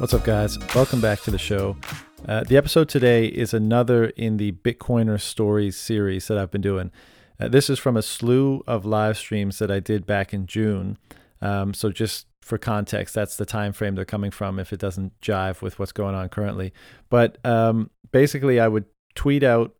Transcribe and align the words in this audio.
What's 0.00 0.14
up, 0.14 0.24
guys? 0.24 0.58
Welcome 0.74 1.02
back 1.02 1.20
to 1.24 1.30
the 1.30 1.36
show. 1.36 1.76
Uh, 2.26 2.42
the 2.44 2.56
episode 2.56 2.88
today 2.88 3.26
is 3.26 3.52
another 3.52 4.06
in 4.06 4.38
the 4.38 4.52
Bitcoiner 4.52 5.20
Stories 5.20 5.76
series 5.76 6.26
that 6.28 6.38
I've 6.38 6.50
been 6.50 6.62
doing. 6.62 6.90
Uh, 7.38 7.48
this 7.48 7.68
is 7.68 7.78
from 7.78 7.98
a 7.98 8.02
slew 8.02 8.64
of 8.66 8.86
live 8.86 9.18
streams 9.18 9.58
that 9.58 9.70
I 9.70 9.78
did 9.78 10.06
back 10.06 10.32
in 10.32 10.46
June. 10.46 10.96
Um, 11.42 11.74
so, 11.74 11.90
just 11.90 12.28
for 12.40 12.56
context, 12.56 13.14
that's 13.14 13.36
the 13.36 13.44
time 13.44 13.74
frame 13.74 13.94
they're 13.94 14.06
coming 14.06 14.30
from 14.30 14.58
if 14.58 14.72
it 14.72 14.80
doesn't 14.80 15.20
jive 15.20 15.60
with 15.60 15.78
what's 15.78 15.92
going 15.92 16.14
on 16.14 16.30
currently. 16.30 16.72
But 17.10 17.36
um, 17.44 17.90
basically, 18.10 18.58
I 18.58 18.68
would 18.68 18.86
tweet 19.14 19.42
out 19.42 19.74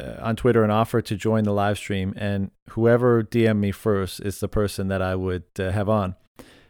uh, 0.00 0.18
on 0.20 0.36
Twitter 0.36 0.62
an 0.62 0.70
offer 0.70 1.02
to 1.02 1.16
join 1.16 1.42
the 1.42 1.52
live 1.52 1.78
stream, 1.78 2.14
and 2.16 2.52
whoever 2.70 3.24
DM 3.24 3.58
me 3.58 3.72
first 3.72 4.20
is 4.20 4.38
the 4.38 4.46
person 4.46 4.86
that 4.86 5.02
I 5.02 5.16
would 5.16 5.46
uh, 5.58 5.72
have 5.72 5.88
on. 5.88 6.14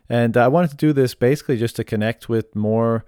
And 0.09 0.37
I 0.37 0.48
wanted 0.48 0.71
to 0.71 0.77
do 0.77 0.93
this 0.93 1.15
basically 1.15 1.57
just 1.57 1.77
to 1.77 1.85
connect 1.85 2.29
with 2.29 2.55
more 2.57 3.05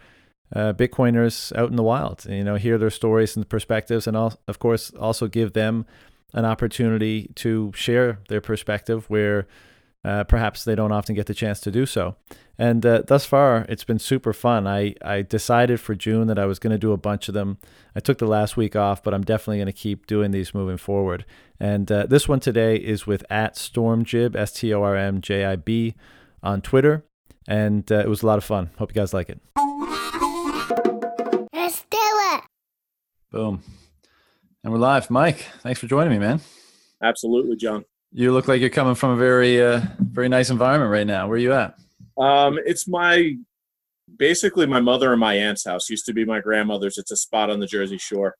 uh, 0.54 0.72
Bitcoiners 0.72 1.56
out 1.56 1.70
in 1.70 1.76
the 1.76 1.82
wild, 1.82 2.26
you 2.28 2.44
know, 2.44 2.56
hear 2.56 2.76
their 2.76 2.90
stories 2.90 3.36
and 3.36 3.48
perspectives, 3.48 4.06
and 4.06 4.16
all, 4.16 4.34
of 4.48 4.58
course, 4.58 4.90
also 4.90 5.28
give 5.28 5.52
them 5.52 5.86
an 6.34 6.44
opportunity 6.44 7.30
to 7.36 7.72
share 7.74 8.18
their 8.28 8.40
perspective 8.40 9.08
where 9.08 9.46
uh, 10.04 10.24
perhaps 10.24 10.64
they 10.64 10.74
don't 10.74 10.92
often 10.92 11.14
get 11.14 11.26
the 11.26 11.34
chance 11.34 11.60
to 11.60 11.70
do 11.70 11.86
so. 11.86 12.16
And 12.58 12.84
uh, 12.84 13.02
thus 13.06 13.24
far, 13.24 13.64
it's 13.68 13.84
been 13.84 13.98
super 13.98 14.32
fun. 14.32 14.66
I, 14.66 14.94
I 15.02 15.22
decided 15.22 15.80
for 15.80 15.94
June 15.94 16.26
that 16.26 16.38
I 16.38 16.46
was 16.46 16.58
going 16.58 16.72
to 16.72 16.78
do 16.78 16.92
a 16.92 16.98
bunch 16.98 17.28
of 17.28 17.34
them. 17.34 17.58
I 17.94 18.00
took 18.00 18.18
the 18.18 18.26
last 18.26 18.56
week 18.56 18.76
off, 18.76 19.02
but 19.02 19.14
I'm 19.14 19.24
definitely 19.24 19.58
going 19.58 19.66
to 19.66 19.72
keep 19.72 20.06
doing 20.06 20.30
these 20.30 20.54
moving 20.54 20.76
forward. 20.76 21.24
And 21.58 21.90
uh, 21.90 22.06
this 22.06 22.28
one 22.28 22.40
today 22.40 22.76
is 22.76 23.06
with 23.06 23.24
at 23.30 23.54
Stormjib, 23.54 24.36
S 24.36 24.52
T 24.52 24.74
O 24.74 24.82
R 24.82 24.96
M 24.96 25.20
J 25.20 25.44
I 25.44 25.56
B 25.56 25.94
on 26.42 26.62
Twitter, 26.62 27.04
and 27.48 27.90
uh, 27.90 27.98
it 27.98 28.08
was 28.08 28.22
a 28.22 28.26
lot 28.26 28.38
of 28.38 28.44
fun. 28.44 28.70
Hope 28.78 28.90
you 28.90 29.00
guys 29.00 29.12
like 29.12 29.28
it. 29.28 29.40
Let's 31.52 31.82
do 31.90 31.98
it. 31.98 32.42
Boom. 33.30 33.62
And 34.62 34.72
we're 34.72 34.78
live. 34.78 35.10
Mike, 35.10 35.46
thanks 35.60 35.80
for 35.80 35.86
joining 35.86 36.12
me, 36.12 36.18
man. 36.18 36.40
Absolutely, 37.02 37.56
John. 37.56 37.84
You 38.12 38.32
look 38.32 38.48
like 38.48 38.60
you're 38.60 38.70
coming 38.70 38.94
from 38.94 39.10
a 39.10 39.16
very, 39.16 39.62
uh, 39.62 39.82
very 39.98 40.28
nice 40.28 40.50
environment 40.50 40.90
right 40.90 41.06
now. 41.06 41.28
Where 41.28 41.36
are 41.36 41.38
you 41.38 41.52
at? 41.52 41.78
Um, 42.18 42.58
it's 42.66 42.88
my 42.88 43.36
basically 44.18 44.66
my 44.66 44.80
mother 44.80 45.12
and 45.12 45.20
my 45.20 45.34
aunt's 45.34 45.64
house. 45.64 45.88
Used 45.88 46.06
to 46.06 46.12
be 46.12 46.24
my 46.24 46.40
grandmother's. 46.40 46.98
It's 46.98 47.10
a 47.10 47.16
spot 47.16 47.50
on 47.50 47.60
the 47.60 47.66
Jersey 47.66 47.98
Shore. 47.98 48.36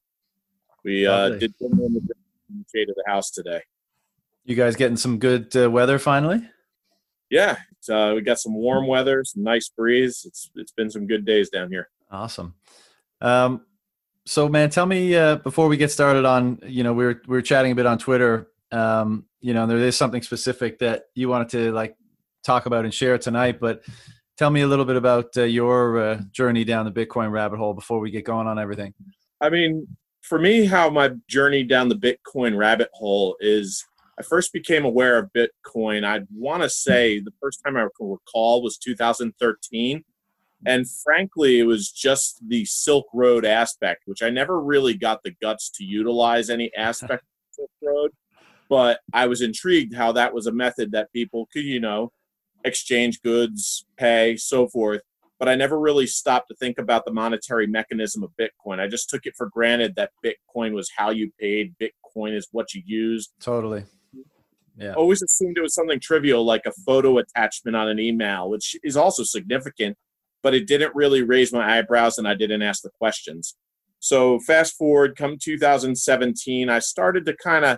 We 0.83 1.07
uh, 1.07 1.29
did 1.29 1.53
dinner 1.57 1.85
in 1.85 1.93
the 1.93 2.01
shade 2.73 2.89
of 2.89 2.95
the 2.95 3.03
house 3.07 3.31
today. 3.31 3.61
You 4.43 4.55
guys 4.55 4.75
getting 4.75 4.97
some 4.97 5.19
good 5.19 5.55
uh, 5.55 5.69
weather 5.69 5.99
finally? 5.99 6.41
Yeah, 7.31 7.55
uh, 7.89 8.11
we 8.13 8.21
got 8.21 8.39
some 8.39 8.53
warm 8.53 8.87
weather, 8.87 9.23
some 9.23 9.41
nice 9.41 9.69
breeze. 9.69 10.23
It's 10.27 10.51
it's 10.55 10.73
been 10.73 10.91
some 10.91 11.07
good 11.07 11.25
days 11.25 11.49
down 11.49 11.71
here. 11.71 11.89
Awesome. 12.11 12.53
Um, 13.21 13.65
so, 14.25 14.49
man, 14.49 14.69
tell 14.69 14.85
me 14.85 15.15
uh, 15.15 15.37
before 15.37 15.67
we 15.67 15.77
get 15.77 15.91
started 15.91 16.25
on, 16.25 16.59
you 16.63 16.83
know, 16.83 16.93
we 16.93 17.05
were 17.05 17.21
we 17.27 17.37
were 17.37 17.41
chatting 17.41 17.71
a 17.71 17.75
bit 17.75 17.85
on 17.85 17.97
Twitter. 17.97 18.51
Um, 18.71 19.25
you 19.39 19.53
know, 19.53 19.65
there 19.65 19.77
is 19.77 19.97
something 19.97 20.21
specific 20.21 20.79
that 20.79 21.05
you 21.15 21.29
wanted 21.29 21.49
to 21.49 21.71
like 21.71 21.95
talk 22.43 22.65
about 22.65 22.83
and 22.83 22.93
share 22.93 23.17
tonight, 23.17 23.59
but 23.59 23.81
tell 24.37 24.49
me 24.49 24.61
a 24.61 24.67
little 24.67 24.85
bit 24.85 24.95
about 24.95 25.35
uh, 25.37 25.43
your 25.43 25.99
uh, 25.99 26.21
journey 26.31 26.63
down 26.63 26.85
the 26.85 26.91
Bitcoin 26.91 27.31
rabbit 27.31 27.57
hole 27.57 27.73
before 27.73 27.99
we 27.99 28.11
get 28.11 28.25
going 28.25 28.47
on 28.47 28.59
everything. 28.59 28.93
I 29.39 29.49
mean, 29.49 29.87
for 30.21 30.37
me, 30.37 30.65
how 30.65 30.89
my 30.89 31.11
journey 31.27 31.63
down 31.63 31.89
the 31.89 31.95
Bitcoin 31.95 32.57
rabbit 32.57 32.89
hole 32.93 33.37
is 33.39 33.85
I 34.21 34.23
first 34.23 34.53
became 34.53 34.85
aware 34.85 35.17
of 35.17 35.31
Bitcoin. 35.33 36.05
I'd 36.05 36.27
want 36.31 36.61
to 36.61 36.69
say 36.69 37.19
the 37.19 37.33
first 37.41 37.59
time 37.65 37.75
I 37.75 37.87
can 37.97 38.07
recall 38.07 38.61
was 38.61 38.77
2013. 38.77 40.03
And 40.63 40.85
frankly, 40.87 41.57
it 41.57 41.63
was 41.63 41.89
just 41.89 42.37
the 42.47 42.63
Silk 42.65 43.07
Road 43.15 43.45
aspect, 43.45 44.03
which 44.05 44.21
I 44.21 44.29
never 44.29 44.61
really 44.61 44.93
got 44.93 45.23
the 45.23 45.33
guts 45.41 45.71
to 45.71 45.83
utilize 45.83 46.51
any 46.51 46.69
aspect 46.77 47.23
of 47.23 47.55
Silk 47.55 47.71
Road. 47.81 48.11
But 48.69 48.99
I 49.11 49.25
was 49.25 49.41
intrigued 49.41 49.95
how 49.95 50.11
that 50.11 50.35
was 50.35 50.45
a 50.45 50.51
method 50.51 50.91
that 50.91 51.11
people 51.13 51.49
could, 51.51 51.63
you 51.63 51.79
know, 51.79 52.11
exchange 52.63 53.23
goods, 53.23 53.87
pay, 53.97 54.37
so 54.37 54.67
forth 54.67 55.01
but 55.39 55.49
I 55.49 55.55
never 55.55 55.79
really 55.79 56.05
stopped 56.05 56.49
to 56.49 56.55
think 56.55 56.77
about 56.77 57.03
the 57.03 57.11
monetary 57.11 57.65
mechanism 57.65 58.21
of 58.21 58.29
Bitcoin. 58.39 58.79
I 58.79 58.87
just 58.87 59.09
took 59.09 59.25
it 59.25 59.33
for 59.35 59.49
granted 59.49 59.95
that 59.95 60.11
Bitcoin 60.23 60.73
was 60.73 60.91
how 60.95 61.09
you 61.09 61.31
paid, 61.39 61.73
Bitcoin 61.81 62.35
is 62.35 62.47
what 62.51 62.75
you 62.75 62.83
used. 62.85 63.31
Totally. 63.39 63.83
Yeah. 64.81 64.93
Always 64.93 65.21
assumed 65.21 65.57
it 65.57 65.61
was 65.61 65.75
something 65.75 65.99
trivial 65.99 66.43
like 66.43 66.65
a 66.65 66.71
photo 66.85 67.19
attachment 67.19 67.75
on 67.75 67.87
an 67.87 67.99
email, 67.99 68.49
which 68.49 68.75
is 68.83 68.97
also 68.97 69.23
significant, 69.23 69.95
but 70.41 70.55
it 70.55 70.67
didn't 70.67 70.95
really 70.95 71.21
raise 71.21 71.53
my 71.53 71.77
eyebrows 71.77 72.17
and 72.17 72.27
I 72.27 72.33
didn't 72.33 72.63
ask 72.63 72.81
the 72.81 72.89
questions. 72.89 73.55
So, 73.99 74.39
fast 74.39 74.75
forward, 74.75 75.15
come 75.15 75.37
2017, 75.39 76.69
I 76.69 76.79
started 76.79 77.27
to 77.27 77.35
kind 77.43 77.63
of 77.63 77.77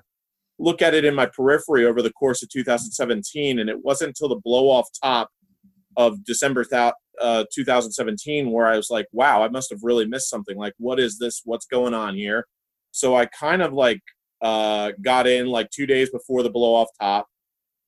look 0.58 0.82
at 0.82 0.94
it 0.94 1.04
in 1.04 1.14
my 1.14 1.26
periphery 1.26 1.86
over 1.86 2.02
the 2.02 2.14
course 2.14 2.42
of 2.42 2.50
2017, 2.50 3.60
and 3.60 3.70
it 3.70 3.84
wasn't 3.84 4.10
until 4.10 4.30
the 4.30 4.40
blow 4.42 4.70
off 4.70 4.88
top 5.04 5.30
of 5.98 6.24
December 6.24 6.64
thou- 6.72 6.94
uh, 7.20 7.44
2017 7.54 8.50
where 8.50 8.68
I 8.68 8.78
was 8.78 8.90
like, 8.90 9.08
wow, 9.12 9.44
I 9.44 9.50
must 9.50 9.70
have 9.72 9.80
really 9.84 10.08
missed 10.08 10.30
something. 10.30 10.58
Like, 10.58 10.74
what 10.78 11.00
is 11.00 11.20
this? 11.20 11.42
What's 11.44 11.66
going 11.66 11.94
on 11.94 12.16
here? 12.16 12.48
So 12.92 13.16
I 13.16 13.26
kind 13.26 13.62
of 13.62 13.74
like 13.74 14.02
uh, 14.44 14.92
got 15.02 15.26
in 15.26 15.48
like 15.48 15.70
two 15.72 15.88
days 15.88 16.10
before 16.12 16.44
the 16.44 16.50
blow 16.50 16.76
off 16.76 16.90
top 17.00 17.28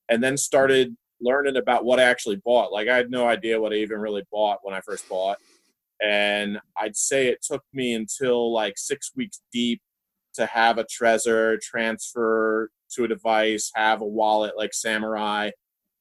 and 0.08 0.24
then 0.24 0.36
started 0.36 0.96
learning 1.20 1.56
about 1.56 1.84
what 1.84 2.00
I 2.00 2.04
actually 2.04 2.36
bought. 2.36 2.72
Like, 2.72 2.88
I 2.88 2.96
had 2.96 3.10
no 3.10 3.28
idea 3.28 3.60
what 3.60 3.72
I 3.72 3.76
even 3.76 3.98
really 3.98 4.24
bought 4.32 4.58
when 4.62 4.74
I 4.74 4.80
first 4.80 5.08
bought. 5.08 5.38
And 6.02 6.58
I'd 6.76 6.96
say 6.96 7.28
it 7.28 7.42
took 7.42 7.62
me 7.72 7.94
until 7.94 8.52
like 8.52 8.74
six 8.76 9.12
weeks 9.14 9.40
deep 9.52 9.80
to 10.34 10.46
have 10.46 10.78
a 10.78 10.84
Trezor, 10.84 11.60
transfer 11.60 12.70
to 12.92 13.04
a 13.04 13.08
device, 13.08 13.70
have 13.74 14.00
a 14.00 14.06
wallet 14.06 14.54
like 14.56 14.74
Samurai. 14.74 15.50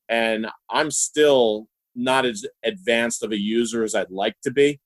And 0.09 0.47
I'm 0.69 0.91
still 0.91 1.67
not 1.95 2.25
as 2.25 2.45
advanced 2.63 3.23
of 3.23 3.31
a 3.31 3.39
user 3.39 3.83
as 3.83 3.95
I'd 3.95 4.11
like 4.11 4.35
to 4.43 4.51
be. 4.51 4.79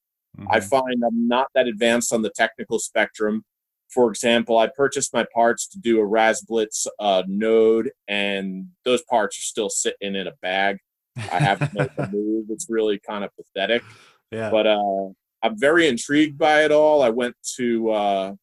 I 0.49 0.59
Mhm. 0.59 0.69
find 0.69 1.03
I'm 1.05 1.27
not 1.27 1.47
that 1.55 1.67
advanced 1.67 2.13
on 2.13 2.21
the 2.21 2.29
technical 2.29 2.79
spectrum. 2.79 3.43
For 3.89 4.09
example, 4.09 4.57
I 4.57 4.67
purchased 4.67 5.13
my 5.13 5.25
parts 5.33 5.67
to 5.69 5.79
do 5.79 5.99
a 5.99 6.03
RaspiBlitz 6.03 6.87
uh, 6.99 7.23
node, 7.27 7.91
and 8.07 8.67
those 8.85 9.01
parts 9.03 9.37
are 9.39 9.41
still 9.41 9.69
sitting 9.69 10.15
in 10.15 10.27
a 10.27 10.33
bag. 10.41 10.77
I 11.17 11.39
haven't 11.39 11.73
made 11.73 11.89
the 11.97 12.07
move. 12.07 12.45
It's 12.49 12.67
really 12.69 12.99
kind 12.99 13.23
of 13.23 13.31
pathetic. 13.35 13.83
yeah. 14.31 14.51
But 14.51 14.67
uh, 14.67 15.07
I'm 15.41 15.57
very 15.57 15.87
intrigued 15.87 16.37
by 16.37 16.63
it 16.65 16.71
all. 16.71 17.01
I 17.01 17.09
went 17.09 17.35
to 17.57 17.89
uh, 17.89 18.33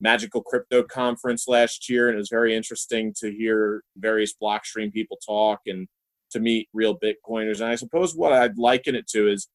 Magical 0.00 0.42
Crypto 0.42 0.82
Conference 0.82 1.46
last 1.48 1.88
year, 1.88 2.08
and 2.08 2.16
it 2.16 2.18
was 2.18 2.30
very 2.30 2.54
interesting 2.54 3.12
to 3.18 3.30
hear 3.30 3.82
various 3.96 4.34
Blockstream 4.40 4.92
people 4.92 5.18
talk 5.24 5.60
and 5.66 5.88
to 6.30 6.40
meet 6.40 6.68
real 6.72 6.98
Bitcoiners. 6.98 7.60
And 7.60 7.70
I 7.70 7.74
suppose 7.74 8.14
what 8.14 8.32
I'd 8.32 8.58
liken 8.58 8.94
it 8.94 9.06
to 9.08 9.28
is 9.28 9.48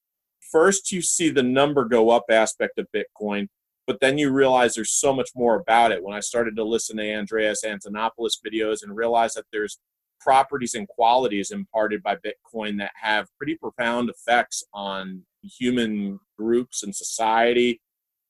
first 0.52 0.92
you 0.92 1.02
see 1.02 1.30
the 1.30 1.44
number 1.44 1.86
go 1.86 2.10
up 2.10 2.26
aspect 2.30 2.80
of 2.80 2.88
Bitcoin, 2.96 3.48
but 3.90 4.00
then 4.02 4.20
you 4.20 4.30
realize 4.30 4.76
there's 4.76 4.92
so 4.92 5.12
much 5.12 5.32
more 5.36 5.56
about 5.56 5.92
it. 5.92 6.04
When 6.04 6.16
I 6.16 6.20
started 6.20 6.56
to 6.58 6.64
listen 6.64 6.98
to 6.98 7.12
Andreas 7.16 7.64
Antonopoulos 7.66 8.38
videos 8.46 8.84
and 8.84 8.96
realize 8.96 9.34
that 9.34 9.48
there's 9.52 9.80
properties 10.22 10.76
and 10.76 10.88
qualities 10.88 11.50
imparted 11.50 12.04
by 12.04 12.18
Bitcoin 12.18 12.78
that 12.78 12.92
have 13.02 13.26
pretty 13.36 13.56
profound 13.56 14.12
effects 14.12 14.64
on 14.76 15.24
human 15.42 16.20
groups 16.38 16.84
and 16.84 16.96
society. 16.96 17.82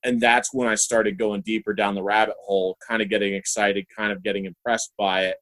And 0.02 0.22
that's 0.22 0.54
when 0.54 0.70
I 0.70 0.76
started 0.76 1.18
going 1.18 1.42
deeper 1.42 1.74
down 1.74 1.94
the 1.94 2.04
rabbit 2.04 2.36
hole, 2.42 2.78
kind 2.88 3.02
of 3.02 3.10
getting 3.10 3.34
excited, 3.34 3.86
kind 3.94 4.14
of 4.14 4.24
getting 4.24 4.46
impressed 4.46 4.94
by 4.98 5.26
it. 5.26 5.36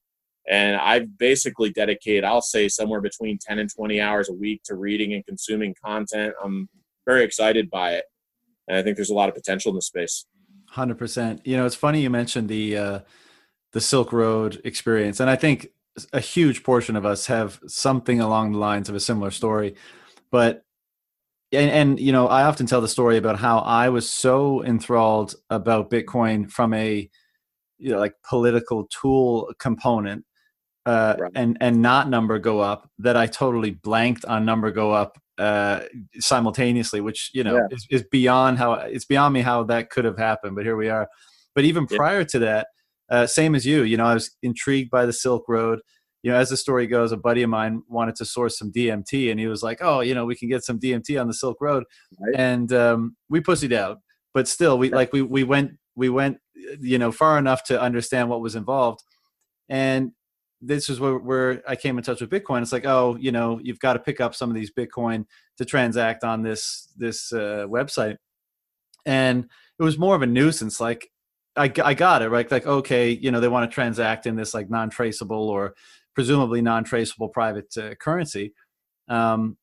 And 0.50 0.78
I've 0.78 1.16
basically 1.20 1.70
dedicated, 1.70 2.24
I'll 2.24 2.42
say, 2.42 2.70
somewhere 2.70 3.02
between 3.02 3.38
10 3.40 3.60
and 3.60 3.70
20 3.72 4.02
hours 4.02 4.30
a 4.30 4.34
week 4.34 4.64
to 4.64 4.74
reading 4.74 5.14
and 5.14 5.24
consuming 5.28 5.76
content. 5.86 6.34
I'm 6.44 6.70
very 7.06 7.24
excited 7.24 7.70
by 7.70 7.92
it. 7.92 8.06
And 8.68 8.78
I 8.78 8.84
think 8.84 8.96
there's 8.98 9.10
a 9.10 9.14
lot 9.16 9.30
of 9.30 9.36
potential 9.36 9.70
in 9.72 9.76
the 9.76 9.82
space. 9.82 10.26
Hundred 10.70 10.98
percent. 10.98 11.42
You 11.46 11.58
know, 11.58 11.66
it's 11.66 11.76
funny 11.76 12.02
you 12.02 12.10
mentioned 12.10 12.50
the 12.50 12.78
uh, 12.78 13.00
the 13.72 13.82
Silk 13.82 14.12
Road 14.12 14.62
experience, 14.64 15.20
and 15.20 15.30
I 15.30 15.36
think 15.36 15.70
a 16.14 16.20
huge 16.20 16.64
portion 16.64 16.96
of 16.96 17.06
us 17.06 17.26
have 17.28 17.60
something 17.68 18.20
along 18.20 18.52
the 18.52 18.60
lines 18.60 18.90
of 18.90 18.96
a 18.96 19.00
similar 19.00 19.32
story. 19.32 19.76
But 20.32 20.64
and, 21.52 21.72
and 21.72 22.00
you 22.00 22.12
know, 22.12 22.28
I 22.28 22.44
often 22.44 22.66
tell 22.66 22.82
the 22.82 22.88
story 22.88 23.18
about 23.18 23.40
how 23.40 23.60
I 23.60 23.90
was 23.90 24.10
so 24.10 24.64
enthralled 24.64 25.36
about 25.50 25.90
Bitcoin 25.90 26.52
from 26.52 26.74
a 26.74 27.10
you 27.80 27.92
know 27.92 28.00
like 28.00 28.16
political 28.28 28.88
tool 28.88 29.54
component, 29.60 30.26
uh, 30.86 31.16
Right. 31.18 31.32
and 31.36 31.58
and 31.62 31.82
not 31.82 32.10
number 32.10 32.38
go 32.40 32.60
up 32.60 32.90
that 33.00 33.16
I 33.16 33.28
totally 33.28 33.72
blanked 33.72 34.26
on 34.26 34.44
number 34.46 34.72
go 34.72 34.92
up 34.92 35.18
uh, 35.38 35.82
simultaneously, 36.20 37.02
which 37.02 37.32
you 37.34 37.44
know 37.44 37.56
Yeah. 37.56 37.68
is, 37.72 37.88
is 37.90 38.04
beyond 38.12 38.58
how 38.58 38.74
it's 38.74 39.06
beyond 39.06 39.34
me 39.34 39.42
how 39.42 39.64
that 39.66 39.90
could 39.90 40.06
have 40.06 40.18
happened. 40.18 40.56
But 40.56 40.66
here 40.66 40.78
we 40.78 40.90
are. 40.90 41.08
But 41.56 41.64
even 41.66 41.88
Yeah. 41.90 41.98
prior 41.98 42.24
to 42.26 42.40
that, 42.40 42.68
uh, 43.10 43.26
same 43.28 43.56
as 43.56 43.66
you, 43.66 43.84
you 43.84 43.98
know, 43.98 44.06
I 44.06 44.14
was 44.14 44.36
intrigued 44.44 44.92
by 44.92 45.06
the 45.06 45.14
Silk 45.14 45.46
Road. 45.48 45.80
you 46.24 46.32
know, 46.32 46.38
as 46.40 46.50
the 46.50 46.58
story 46.58 46.88
goes, 46.88 47.12
a 47.12 47.18
buddy 47.18 47.44
of 47.44 47.50
mine 47.50 47.84
wanted 47.88 48.16
to 48.16 48.26
source 48.26 48.58
some 48.58 48.72
DMT, 48.72 49.30
and 49.32 49.40
he 49.40 49.48
was 49.48 49.62
like, 49.64 49.78
"Oh, 49.82 50.02
you 50.02 50.14
know, 50.16 50.26
we 50.26 50.36
can 50.36 50.50
get 50.50 50.64
some 50.64 50.80
DMT 50.80 51.18
on 51.22 51.28
the 51.28 51.34
Silk 51.34 51.58
Road," 51.62 51.84
right. 52.20 52.36
and 52.36 52.74
um, 52.74 53.16
we 53.30 53.40
pussied 53.40 53.72
out. 53.72 54.00
But 54.34 54.48
still, 54.48 54.78
we 54.80 54.90
like 54.90 55.14
we 55.14 55.22
we 55.22 55.44
went 55.44 55.74
we 55.96 56.10
went 56.10 56.38
you 56.82 56.98
know 56.98 57.12
far 57.12 57.38
enough 57.38 57.64
to 57.66 57.80
understand 57.80 58.30
what 58.30 58.42
was 58.42 58.56
involved, 58.56 59.02
and 59.70 60.12
this 60.62 60.90
is 60.90 61.00
where, 61.00 61.18
where 61.18 61.62
I 61.68 61.76
came 61.76 61.98
in 61.98 62.04
touch 62.04 62.22
with 62.22 62.30
Bitcoin. 62.30 62.62
It's 62.62 62.72
like, 62.72 62.86
oh, 62.86 63.16
you 63.20 63.32
know, 63.32 63.60
you've 63.62 63.80
got 63.80 63.94
to 63.94 64.00
pick 64.00 64.20
up 64.20 64.34
some 64.34 64.50
of 64.50 64.56
these 64.56 64.72
Bitcoin 64.72 65.26
to 65.58 65.66
transact 65.66 66.24
on 66.24 66.42
this 66.42 66.90
this 66.98 67.32
uh, 67.32 67.66
website, 67.68 68.18
and 69.06 69.46
it 69.80 69.84
was 69.84 69.98
more 69.98 70.16
of 70.16 70.22
a 70.22 70.28
nuisance. 70.28 70.80
Like, 70.80 71.10
I, 71.56 71.72
I 71.84 71.94
got 71.94 72.22
it 72.22 72.30
right. 72.30 72.50
Like, 72.50 72.66
okay, 72.66 73.12
you 73.12 73.32
know, 73.32 73.40
they 73.40 73.48
want 73.48 73.70
to 73.70 73.74
transact 73.74 74.26
in 74.26 74.36
this 74.36 74.54
like 74.54 74.70
non-traceable 74.70 75.50
or 75.50 75.76
presumably 76.16 76.62
non-traceable 76.62 77.30
private 77.30 77.76
uh, 77.78 77.94
currency, 77.96 78.54
um, 79.08 79.58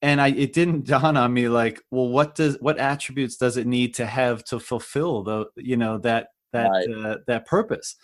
and 0.00 0.20
I 0.20 0.28
it 0.28 0.52
didn't 0.52 0.86
dawn 0.86 1.16
on 1.16 1.32
me 1.32 1.48
like, 1.48 1.80
well, 1.92 2.08
what 2.08 2.34
does 2.34 2.56
what 2.60 2.78
attributes 2.78 3.36
does 3.36 3.56
it 3.56 3.66
need 3.68 3.94
to 3.94 4.06
have 4.06 4.44
to 4.46 4.58
fulfill 4.58 5.22
the 5.22 5.46
you 5.56 5.76
know 5.76 5.98
that 5.98 6.28
that 6.52 6.68
right. 6.70 6.90
uh, 6.90 7.18
that 7.28 7.46
purpose? 7.46 7.94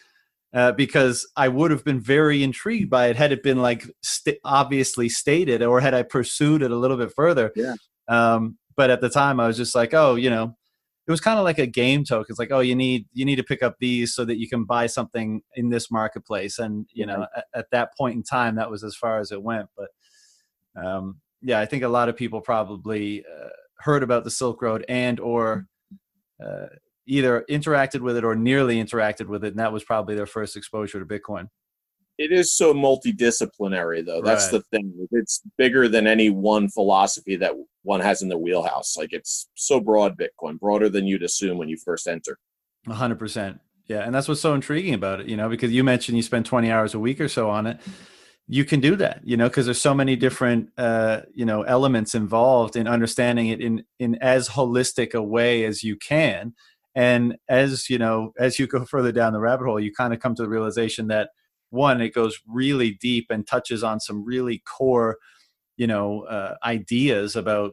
Uh, 0.54 0.72
because 0.72 1.30
I 1.36 1.48
would 1.48 1.70
have 1.70 1.84
been 1.84 2.00
very 2.00 2.42
intrigued 2.42 2.90
by 2.90 3.08
it 3.08 3.16
had 3.16 3.32
it 3.32 3.42
been 3.42 3.60
like 3.60 3.84
st- 4.02 4.38
obviously 4.44 5.08
stated, 5.08 5.62
or 5.62 5.80
had 5.80 5.94
I 5.94 6.02
pursued 6.02 6.62
it 6.62 6.70
a 6.70 6.76
little 6.76 6.96
bit 6.96 7.12
further. 7.14 7.52
Yeah. 7.54 7.74
Um, 8.08 8.58
but 8.76 8.90
at 8.90 9.00
the 9.00 9.10
time, 9.10 9.40
I 9.40 9.46
was 9.46 9.56
just 9.56 9.74
like, 9.74 9.92
oh, 9.92 10.14
you 10.14 10.30
know, 10.30 10.56
it 11.06 11.10
was 11.10 11.20
kind 11.20 11.38
of 11.38 11.44
like 11.44 11.58
a 11.58 11.66
game 11.66 12.04
token. 12.04 12.26
It's 12.28 12.38
like, 12.38 12.52
oh, 12.52 12.60
you 12.60 12.74
need 12.74 13.06
you 13.12 13.24
need 13.24 13.36
to 13.36 13.42
pick 13.42 13.62
up 13.62 13.76
these 13.80 14.14
so 14.14 14.24
that 14.24 14.38
you 14.38 14.48
can 14.48 14.64
buy 14.64 14.86
something 14.86 15.42
in 15.54 15.70
this 15.70 15.90
marketplace. 15.90 16.58
And 16.58 16.86
you 16.92 17.06
know, 17.06 17.26
at, 17.36 17.44
at, 17.54 17.66
that 17.72 17.96
point 17.96 18.16
in 18.16 18.22
time, 18.22 18.56
that 18.56 18.70
was 18.70 18.84
as 18.84 18.94
far 18.94 19.18
as 19.18 19.32
it 19.32 19.42
went. 19.42 19.68
But 19.76 19.88
um, 20.82 21.20
yeah, 21.42 21.60
I 21.60 21.66
think 21.66 21.82
a 21.82 21.88
lot 21.88 22.08
of 22.08 22.16
people 22.16 22.40
probably 22.40 23.24
uh, 23.24 23.48
heard 23.78 24.02
about 24.02 24.24
the 24.24 24.30
Silk 24.30 24.60
Road 24.60 24.84
and 24.88 25.18
or 25.18 25.66
uh, 26.44 26.66
either 27.08 27.44
interacted 27.50 28.00
with 28.00 28.16
it 28.16 28.24
or 28.24 28.36
nearly 28.36 28.82
interacted 28.82 29.26
with 29.26 29.44
it, 29.44 29.48
and 29.48 29.58
that 29.58 29.72
was 29.72 29.82
probably 29.82 30.14
their 30.14 30.26
first 30.26 30.56
exposure 30.56 31.00
to 31.00 31.06
Bitcoin. 31.06 31.48
It 32.18 32.32
is 32.32 32.52
so 32.52 32.74
multidisciplinary, 32.74 34.04
though. 34.04 34.20
That's 34.20 34.52
right. 34.52 34.62
the 34.70 34.78
thing. 34.78 34.92
It's 35.12 35.40
bigger 35.56 35.88
than 35.88 36.06
any 36.06 36.30
one 36.30 36.68
philosophy 36.68 37.36
that 37.36 37.54
one 37.82 38.00
has 38.00 38.22
in 38.22 38.28
the 38.28 38.36
wheelhouse. 38.36 38.96
Like 38.96 39.12
it's 39.12 39.48
so 39.54 39.80
broad, 39.80 40.18
Bitcoin, 40.18 40.58
broader 40.58 40.88
than 40.88 41.06
you'd 41.06 41.22
assume 41.22 41.58
when 41.58 41.68
you 41.68 41.76
first 41.76 42.06
enter. 42.06 42.38
hundred 42.88 43.18
percent. 43.18 43.60
Yeah, 43.86 44.00
and 44.00 44.14
that's 44.14 44.28
what's 44.28 44.40
so 44.40 44.54
intriguing 44.54 44.92
about 44.92 45.20
it, 45.20 45.28
you 45.28 45.36
know, 45.36 45.48
because 45.48 45.72
you 45.72 45.82
mentioned 45.82 46.16
you 46.16 46.22
spend 46.22 46.44
20 46.44 46.70
hours 46.70 46.92
a 46.92 46.98
week 46.98 47.22
or 47.22 47.28
so 47.28 47.48
on 47.48 47.66
it. 47.66 47.80
You 48.46 48.66
can 48.66 48.80
do 48.80 48.96
that, 48.96 49.22
you 49.24 49.38
know, 49.38 49.48
because 49.48 49.64
there's 49.64 49.80
so 49.80 49.94
many 49.94 50.14
different, 50.14 50.70
uh, 50.76 51.22
you 51.34 51.46
know, 51.46 51.62
elements 51.62 52.14
involved 52.14 52.76
in 52.76 52.86
understanding 52.86 53.48
it 53.48 53.60
in 53.62 53.84
in 53.98 54.16
as 54.16 54.48
holistic 54.48 55.14
a 55.14 55.22
way 55.22 55.64
as 55.64 55.82
you 55.82 55.96
can 55.96 56.54
and 56.94 57.36
as 57.48 57.88
you 57.88 57.98
know 57.98 58.32
as 58.38 58.58
you 58.58 58.66
go 58.66 58.84
further 58.90 59.12
down 59.12 59.32
the 59.32 59.40
rabbit 59.40 59.66
hole 59.66 59.80
you 59.80 59.92
kind 59.92 60.12
of 60.12 60.20
come 60.20 60.34
to 60.34 60.42
the 60.42 60.48
realization 60.48 61.08
that 61.08 61.30
one 61.70 62.00
it 62.00 62.14
goes 62.14 62.38
really 62.46 62.92
deep 62.92 63.26
and 63.30 63.46
touches 63.46 63.82
on 63.84 64.00
some 64.00 64.24
really 64.24 64.62
core 64.66 65.18
you 65.76 65.86
know 65.86 66.22
uh, 66.22 66.54
ideas 66.64 67.36
about 67.36 67.72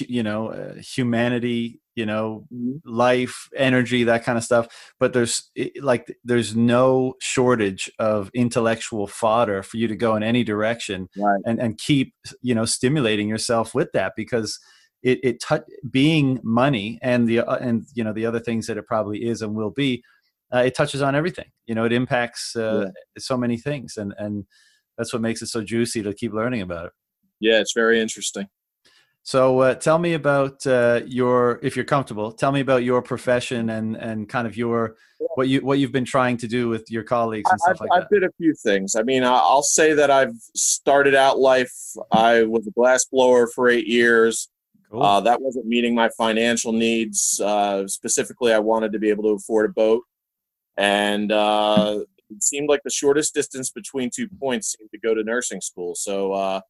you 0.00 0.22
know 0.22 0.48
uh, 0.48 0.74
humanity 0.74 1.80
you 1.94 2.06
know 2.06 2.44
mm-hmm. 2.52 2.76
life 2.84 3.48
energy 3.56 4.04
that 4.04 4.24
kind 4.24 4.38
of 4.38 4.44
stuff 4.44 4.92
but 5.00 5.12
there's 5.12 5.50
like 5.80 6.14
there's 6.24 6.54
no 6.54 7.14
shortage 7.20 7.90
of 7.98 8.30
intellectual 8.34 9.06
fodder 9.06 9.62
for 9.62 9.76
you 9.76 9.88
to 9.88 9.96
go 9.96 10.14
in 10.14 10.22
any 10.22 10.44
direction 10.44 11.08
right. 11.16 11.40
and 11.44 11.60
and 11.60 11.78
keep 11.78 12.14
you 12.42 12.54
know 12.54 12.64
stimulating 12.64 13.28
yourself 13.28 13.74
with 13.74 13.90
that 13.92 14.12
because 14.16 14.58
it, 15.02 15.20
it 15.22 15.40
t- 15.40 15.74
being 15.90 16.40
money 16.42 16.98
and 17.02 17.28
the 17.28 17.40
uh, 17.40 17.56
and 17.56 17.86
you 17.94 18.02
know 18.04 18.12
the 18.12 18.26
other 18.26 18.40
things 18.40 18.66
that 18.66 18.76
it 18.76 18.86
probably 18.86 19.24
is 19.24 19.42
and 19.42 19.54
will 19.54 19.70
be 19.70 20.02
uh, 20.52 20.58
it 20.58 20.74
touches 20.74 21.02
on 21.02 21.14
everything 21.14 21.46
you 21.66 21.74
know 21.74 21.84
it 21.84 21.92
impacts 21.92 22.56
uh, 22.56 22.86
yeah. 22.86 22.90
so 23.18 23.36
many 23.36 23.56
things 23.56 23.96
and 23.96 24.14
and 24.18 24.44
that's 24.96 25.12
what 25.12 25.22
makes 25.22 25.42
it 25.42 25.46
so 25.46 25.62
juicy 25.62 26.02
to 26.02 26.12
keep 26.12 26.32
learning 26.32 26.62
about 26.62 26.86
it 26.86 26.92
yeah 27.40 27.60
it's 27.60 27.74
very 27.74 28.00
interesting 28.00 28.48
so 29.22 29.60
uh, 29.60 29.74
tell 29.74 29.98
me 29.98 30.14
about 30.14 30.66
uh, 30.66 31.00
your 31.06 31.60
if 31.62 31.76
you're 31.76 31.84
comfortable 31.84 32.32
tell 32.32 32.52
me 32.52 32.60
about 32.60 32.82
your 32.82 33.02
profession 33.02 33.70
and 33.70 33.96
and 33.96 34.28
kind 34.28 34.46
of 34.46 34.56
your 34.56 34.96
what 35.34 35.48
you 35.48 35.60
what 35.60 35.78
you've 35.78 35.92
been 35.92 36.04
trying 36.04 36.36
to 36.36 36.48
do 36.48 36.68
with 36.68 36.90
your 36.90 37.02
colleagues 37.02 37.50
and 37.50 37.60
stuff 37.60 37.76
I've, 37.76 37.80
like 37.80 37.90
that. 37.90 38.02
I've 38.02 38.08
did 38.08 38.24
a 38.24 38.32
few 38.38 38.54
things. 38.54 38.94
I 38.96 39.02
mean, 39.02 39.24
I'll 39.24 39.62
say 39.62 39.92
that 39.92 40.10
I've 40.10 40.34
started 40.54 41.14
out 41.14 41.38
life. 41.38 41.72
I 42.12 42.44
was 42.44 42.66
a 42.66 42.70
glass 42.70 43.04
blower 43.04 43.48
for 43.48 43.68
eight 43.68 43.86
years. 43.86 44.48
Cool. 44.90 45.02
Uh, 45.02 45.20
that 45.20 45.40
wasn't 45.40 45.66
meeting 45.66 45.94
my 45.94 46.08
financial 46.16 46.72
needs. 46.72 47.40
Uh, 47.40 47.86
specifically, 47.86 48.52
I 48.52 48.58
wanted 48.58 48.92
to 48.92 48.98
be 48.98 49.10
able 49.10 49.24
to 49.24 49.30
afford 49.30 49.70
a 49.70 49.72
boat, 49.72 50.02
and 50.76 51.30
uh, 51.30 52.00
it 52.30 52.42
seemed 52.42 52.68
like 52.68 52.82
the 52.84 52.90
shortest 52.90 53.34
distance 53.34 53.70
between 53.70 54.10
two 54.14 54.28
points 54.28 54.76
seemed 54.78 54.90
to 54.90 54.98
go 54.98 55.14
to 55.14 55.22
nursing 55.22 55.60
school. 55.60 55.94
So 55.94 56.32
uh, 56.32 56.60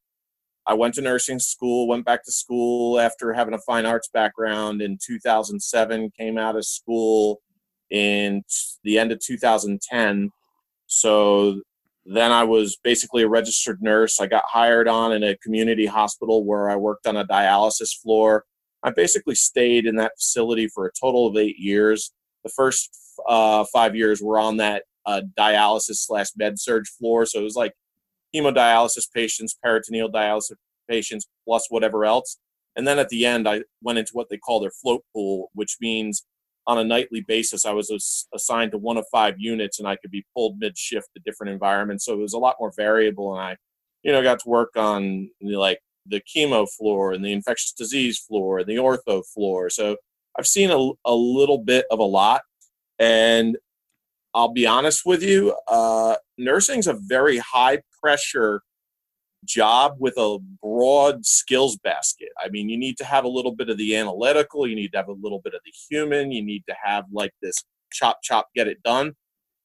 I 0.65 0.73
went 0.73 0.95
to 0.95 1.01
nursing 1.01 1.39
school, 1.39 1.87
went 1.87 2.05
back 2.05 2.23
to 2.25 2.31
school 2.31 2.99
after 2.99 3.33
having 3.33 3.53
a 3.53 3.59
fine 3.59 3.85
arts 3.85 4.09
background 4.13 4.81
in 4.81 4.97
2007. 5.05 6.11
Came 6.17 6.37
out 6.37 6.55
of 6.55 6.65
school 6.65 7.41
in 7.89 8.43
the 8.83 8.99
end 8.99 9.11
of 9.11 9.19
2010. 9.19 10.29
So 10.87 11.61
then 12.05 12.31
I 12.31 12.43
was 12.43 12.77
basically 12.83 13.23
a 13.23 13.29
registered 13.29 13.81
nurse. 13.81 14.19
I 14.19 14.27
got 14.27 14.43
hired 14.47 14.87
on 14.87 15.11
in 15.11 15.23
a 15.23 15.37
community 15.37 15.85
hospital 15.85 16.43
where 16.43 16.69
I 16.69 16.75
worked 16.75 17.07
on 17.07 17.17
a 17.17 17.25
dialysis 17.25 17.95
floor. 18.01 18.45
I 18.83 18.91
basically 18.91 19.35
stayed 19.35 19.85
in 19.85 19.95
that 19.97 20.13
facility 20.17 20.67
for 20.67 20.85
a 20.85 20.91
total 20.99 21.27
of 21.27 21.37
eight 21.37 21.57
years. 21.57 22.11
The 22.43 22.49
first 22.49 22.89
uh, 23.27 23.65
five 23.71 23.95
years 23.95 24.21
were 24.21 24.39
on 24.39 24.57
that 24.57 24.83
uh, 25.05 25.21
dialysis 25.37 25.97
slash 26.05 26.27
med 26.37 26.59
surg 26.59 26.85
floor. 26.87 27.25
So 27.25 27.39
it 27.39 27.43
was 27.43 27.55
like 27.55 27.73
hemodialysis 28.33 29.11
patients, 29.13 29.57
peritoneal 29.61 30.09
dialysis 30.11 30.55
patients, 30.89 31.27
plus 31.45 31.67
whatever 31.69 32.05
else. 32.05 32.37
And 32.75 32.87
then 32.87 32.99
at 32.99 33.09
the 33.09 33.25
end, 33.25 33.47
I 33.47 33.63
went 33.81 33.99
into 33.99 34.11
what 34.13 34.29
they 34.29 34.37
call 34.37 34.59
their 34.59 34.71
float 34.71 35.03
pool, 35.13 35.49
which 35.53 35.77
means 35.81 36.25
on 36.69 36.77
a 36.77 36.83
nightly 36.83 37.21
basis, 37.21 37.65
I 37.65 37.71
was 37.71 38.27
assigned 38.31 38.73
to 38.73 38.77
one 38.77 38.97
of 38.97 39.05
five 39.11 39.33
units, 39.39 39.79
and 39.79 39.87
I 39.87 39.95
could 39.95 40.11
be 40.11 40.23
pulled 40.35 40.59
mid 40.59 40.77
shift 40.77 41.07
to 41.15 41.21
different 41.25 41.51
environments. 41.51 42.05
So 42.05 42.13
it 42.13 42.19
was 42.19 42.33
a 42.33 42.37
lot 42.37 42.57
more 42.59 42.71
variable, 42.77 43.33
and 43.33 43.41
I, 43.41 43.57
you 44.03 44.11
know, 44.11 44.21
got 44.21 44.37
to 44.41 44.47
work 44.49 44.77
on 44.77 45.31
you 45.39 45.51
know, 45.53 45.59
like 45.59 45.79
the 46.05 46.21
chemo 46.21 46.69
floor 46.69 47.11
and 47.11 47.25
the 47.25 47.33
infectious 47.33 47.71
disease 47.71 48.19
floor 48.19 48.59
and 48.59 48.67
the 48.67 48.75
ortho 48.75 49.23
floor. 49.33 49.71
So 49.71 49.97
I've 50.37 50.45
seen 50.45 50.69
a, 50.69 50.91
a 51.05 51.15
little 51.15 51.57
bit 51.57 51.85
of 51.89 51.97
a 51.97 52.03
lot, 52.03 52.43
and 52.99 53.57
I'll 54.35 54.53
be 54.53 54.67
honest 54.67 55.07
with 55.07 55.23
you, 55.23 55.55
uh, 55.67 56.17
nursing's 56.37 56.85
a 56.85 56.93
very 56.93 57.39
high 57.39 57.79
pressure 57.99 58.61
job 59.45 59.95
with 59.99 60.15
a 60.17 60.37
broad 60.61 61.25
skills 61.25 61.77
basket. 61.77 62.29
I 62.43 62.49
mean, 62.49 62.69
you 62.69 62.77
need 62.77 62.97
to 62.97 63.05
have 63.05 63.23
a 63.23 63.29
little 63.29 63.55
bit 63.55 63.69
of 63.69 63.77
the 63.77 63.95
analytical, 63.95 64.67
you 64.67 64.75
need 64.75 64.91
to 64.91 64.97
have 64.97 65.07
a 65.07 65.13
little 65.13 65.39
bit 65.39 65.53
of 65.53 65.61
the 65.65 65.73
human, 65.89 66.31
you 66.31 66.43
need 66.43 66.63
to 66.67 66.75
have 66.83 67.05
like 67.11 67.33
this 67.41 67.63
chop, 67.91 68.19
chop, 68.21 68.49
get 68.55 68.67
it 68.67 68.81
done. 68.83 69.13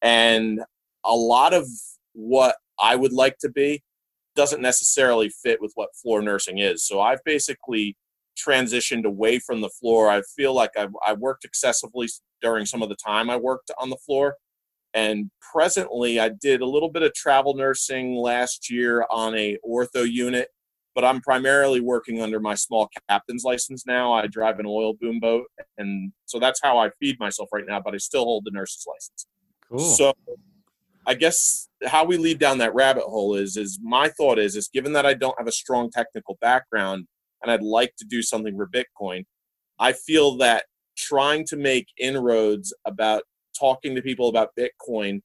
And 0.03 0.61
a 1.05 1.15
lot 1.15 1.55
of 1.55 1.67
what 2.13 2.57
I 2.81 2.97
would 2.97 3.13
like 3.13 3.39
to 3.39 3.49
be 3.49 3.83
doesn't 4.37 4.63
necessarily 4.63 5.29
fit 5.29 5.61
with 5.61 5.73
what 5.75 5.95
floor 5.95 6.21
nursing 6.23 6.59
is. 6.59 6.85
So 6.85 7.01
I've 7.01 7.23
basically 7.25 7.97
transitioned 8.37 9.05
away 9.05 9.39
from 9.39 9.61
the 9.61 9.69
floor. 9.69 10.11
I 10.11 10.23
feel 10.37 10.55
like 10.55 10.71
I've, 10.77 10.95
I 11.07 11.13
worked 11.13 11.45
excessively 11.45 12.09
during 12.43 12.67
some 12.67 12.83
of 12.83 12.89
the 12.89 12.97
time 12.97 13.31
I 13.31 13.37
worked 13.37 13.71
on 13.79 13.91
the 13.91 13.97
floor. 13.97 14.37
And 14.95 15.31
presently, 15.41 16.21
I 16.21 16.31
did 16.41 16.61
a 16.61 16.67
little 16.67 16.89
bit 16.89 17.03
of 17.03 17.13
travel 17.15 17.55
nursing 17.55 18.15
last 18.15 18.71
year 18.71 19.05
on 19.11 19.37
a 19.37 19.59
ortho 19.69 20.09
unit, 20.09 20.49
but 20.95 21.05
I'm 21.05 21.21
primarily 21.21 21.81
working 21.81 22.23
under 22.23 22.39
my 22.39 22.55
small 22.55 22.89
captain's 23.09 23.43
license 23.43 23.85
now. 23.87 24.13
I 24.13 24.29
drive 24.29 24.61
an 24.61 24.67
oil 24.67 24.95
boom 24.95 25.19
boat, 25.19 25.47
and 25.79 26.13
so 26.27 26.39
that's 26.39 26.61
how 26.63 26.79
I 26.79 26.91
feed 27.01 27.19
myself 27.19 27.49
right 27.53 27.65
now. 27.67 27.81
But 27.85 27.95
I 27.95 27.99
still 27.99 28.25
hold 28.25 28.45
the 28.45 28.53
nurse's 28.53 28.87
license. 28.87 29.27
Cool. 29.69 29.79
So, 29.81 30.15
I 31.07 31.15
guess 31.15 31.69
how 31.87 32.05
we 32.05 32.17
lead 32.17 32.39
down 32.39 32.59
that 32.59 32.75
rabbit 32.75 33.03
hole 33.03 33.35
is 33.35 33.57
is 33.57 33.79
my 33.83 34.09
thought 34.09 34.39
is 34.39 34.55
is 34.57 34.69
given 34.69 34.93
that 34.93 35.05
I 35.05 35.15
don't 35.15 35.39
have 35.39 35.49
a 35.49 35.53
strong 35.53 35.91
technical 35.91 36.39
background 36.41 37.07
and 37.43 37.53
I'd 37.53 37.63
like 37.63 37.95
to 37.99 38.07
do 38.07 38.23
something 38.23 38.57
for 38.57 38.67
Bitcoin, 38.67 39.25
I 39.79 39.93
feel 39.93 40.37
that 40.39 40.65
trying 40.97 41.45
to 41.47 41.57
make 41.57 41.89
inroads 41.99 42.73
about 42.87 43.23
talking 43.59 43.95
to 43.95 44.03
people 44.03 44.29
about 44.29 44.51
Bitcoin 44.59 45.21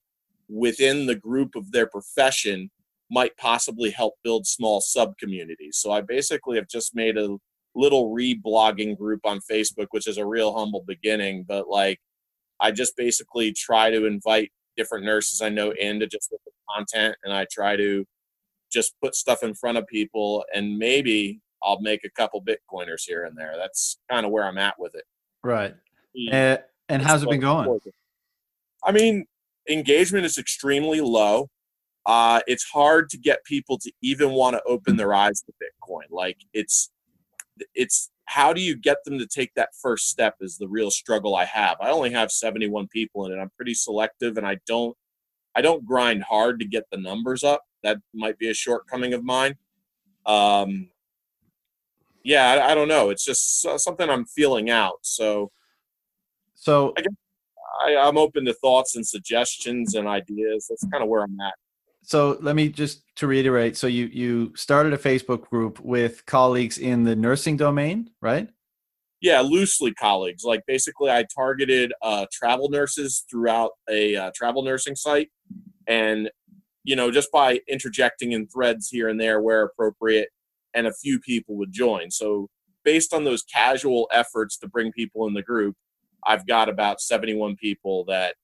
within 0.48 1.06
the 1.06 1.14
group 1.14 1.54
of 1.54 1.70
their 1.72 1.86
profession 1.86 2.70
might 3.10 3.36
possibly 3.36 3.90
help 3.90 4.14
build 4.22 4.46
small 4.46 4.80
sub 4.80 5.16
communities. 5.18 5.78
So 5.78 5.90
I 5.90 6.00
basically 6.00 6.56
have 6.56 6.68
just 6.68 6.94
made 6.94 7.16
a 7.16 7.36
little 7.74 8.12
re-blogging 8.12 8.96
group 8.96 9.20
on 9.24 9.40
Facebook, 9.50 9.86
which 9.90 10.06
is 10.06 10.18
a 10.18 10.26
real 10.26 10.54
humble 10.56 10.84
beginning, 10.86 11.44
but 11.46 11.68
like 11.68 12.00
I 12.60 12.70
just 12.70 12.96
basically 12.96 13.52
try 13.52 13.90
to 13.90 14.06
invite 14.06 14.52
different 14.76 15.04
nurses 15.04 15.40
I 15.40 15.48
know 15.48 15.72
in 15.72 16.00
to 16.00 16.06
just 16.06 16.30
look 16.30 16.40
at 16.46 16.52
content 16.74 17.16
and 17.24 17.32
I 17.32 17.46
try 17.50 17.76
to 17.76 18.04
just 18.72 18.94
put 19.02 19.14
stuff 19.14 19.42
in 19.42 19.54
front 19.54 19.78
of 19.78 19.86
people 19.86 20.44
and 20.54 20.78
maybe 20.78 21.40
I'll 21.62 21.80
make 21.80 22.04
a 22.04 22.10
couple 22.10 22.42
Bitcoiners 22.42 23.02
here 23.06 23.24
and 23.24 23.36
there. 23.36 23.54
That's 23.56 23.98
kind 24.10 24.24
of 24.24 24.32
where 24.32 24.44
I'm 24.44 24.58
at 24.58 24.78
with 24.78 24.94
it. 24.94 25.04
Right. 25.42 25.74
Uh, 26.32 26.58
and 26.88 27.02
how's 27.02 27.22
it 27.22 27.30
been 27.30 27.40
going? 27.40 27.80
I 28.84 28.92
mean, 28.92 29.26
engagement 29.68 30.24
is 30.24 30.38
extremely 30.38 31.00
low. 31.00 31.48
Uh, 32.06 32.40
it's 32.46 32.64
hard 32.64 33.10
to 33.10 33.18
get 33.18 33.44
people 33.44 33.78
to 33.78 33.92
even 34.02 34.30
want 34.30 34.54
to 34.56 34.62
open 34.64 34.96
their 34.96 35.12
eyes 35.14 35.42
to 35.42 35.52
Bitcoin. 35.52 36.10
Like 36.10 36.38
it's, 36.52 36.90
it's 37.74 38.10
how 38.24 38.52
do 38.52 38.60
you 38.60 38.76
get 38.76 39.04
them 39.04 39.18
to 39.18 39.26
take 39.26 39.52
that 39.54 39.70
first 39.80 40.08
step 40.08 40.36
is 40.40 40.56
the 40.56 40.68
real 40.68 40.90
struggle 40.90 41.34
I 41.34 41.44
have. 41.44 41.76
I 41.80 41.90
only 41.90 42.10
have 42.12 42.30
71 42.30 42.88
people 42.88 43.26
in 43.26 43.32
it. 43.32 43.40
I'm 43.40 43.50
pretty 43.56 43.74
selective 43.74 44.38
and 44.38 44.46
I 44.46 44.58
don't, 44.66 44.96
I 45.54 45.60
don't 45.60 45.84
grind 45.84 46.22
hard 46.22 46.60
to 46.60 46.64
get 46.64 46.84
the 46.90 46.96
numbers 46.96 47.44
up. 47.44 47.62
That 47.82 47.98
might 48.14 48.38
be 48.38 48.48
a 48.48 48.54
shortcoming 48.54 49.14
of 49.14 49.24
mine. 49.24 49.56
Um, 50.26 50.90
yeah, 52.22 52.50
I, 52.50 52.72
I 52.72 52.74
don't 52.74 52.88
know. 52.88 53.10
It's 53.10 53.24
just 53.24 53.60
something 53.60 54.08
I'm 54.08 54.26
feeling 54.26 54.70
out. 54.70 54.98
So, 55.02 55.50
so 56.54 56.94
I 57.84 57.96
I'm 57.96 58.18
open 58.18 58.44
to 58.46 58.54
thoughts 58.54 58.96
and 58.96 59.06
suggestions 59.06 59.94
and 59.94 60.08
ideas. 60.08 60.66
That's 60.68 60.86
kind 60.90 61.02
of 61.02 61.08
where 61.08 61.22
I'm 61.22 61.38
at. 61.40 61.54
So 62.02 62.38
let 62.40 62.56
me 62.56 62.68
just 62.68 63.02
to 63.16 63.26
reiterate. 63.26 63.76
So 63.76 63.86
you 63.86 64.06
you 64.06 64.52
started 64.56 64.92
a 64.92 64.98
Facebook 64.98 65.48
group 65.48 65.80
with 65.80 66.24
colleagues 66.26 66.78
in 66.78 67.04
the 67.04 67.14
nursing 67.14 67.56
domain, 67.56 68.10
right? 68.20 68.48
Yeah, 69.20 69.40
loosely 69.42 69.92
colleagues. 69.92 70.44
Like 70.44 70.62
basically, 70.66 71.10
I 71.10 71.26
targeted 71.34 71.92
uh, 72.02 72.26
travel 72.32 72.70
nurses 72.70 73.24
throughout 73.30 73.72
a 73.88 74.16
uh, 74.16 74.30
travel 74.34 74.62
nursing 74.62 74.96
site, 74.96 75.28
and 75.86 76.30
you 76.84 76.96
know 76.96 77.10
just 77.10 77.30
by 77.30 77.60
interjecting 77.68 78.32
in 78.32 78.46
threads 78.48 78.88
here 78.88 79.08
and 79.08 79.20
there 79.20 79.40
where 79.40 79.62
appropriate, 79.62 80.28
and 80.74 80.86
a 80.86 80.94
few 80.94 81.20
people 81.20 81.56
would 81.56 81.72
join. 81.72 82.10
So 82.10 82.48
based 82.82 83.12
on 83.12 83.24
those 83.24 83.42
casual 83.42 84.08
efforts 84.10 84.56
to 84.58 84.68
bring 84.68 84.90
people 84.92 85.26
in 85.26 85.34
the 85.34 85.42
group, 85.42 85.76
I've 86.26 86.46
got 86.46 86.68
about 86.68 87.00
71 87.00 87.56
people 87.56 88.04
that 88.06 88.34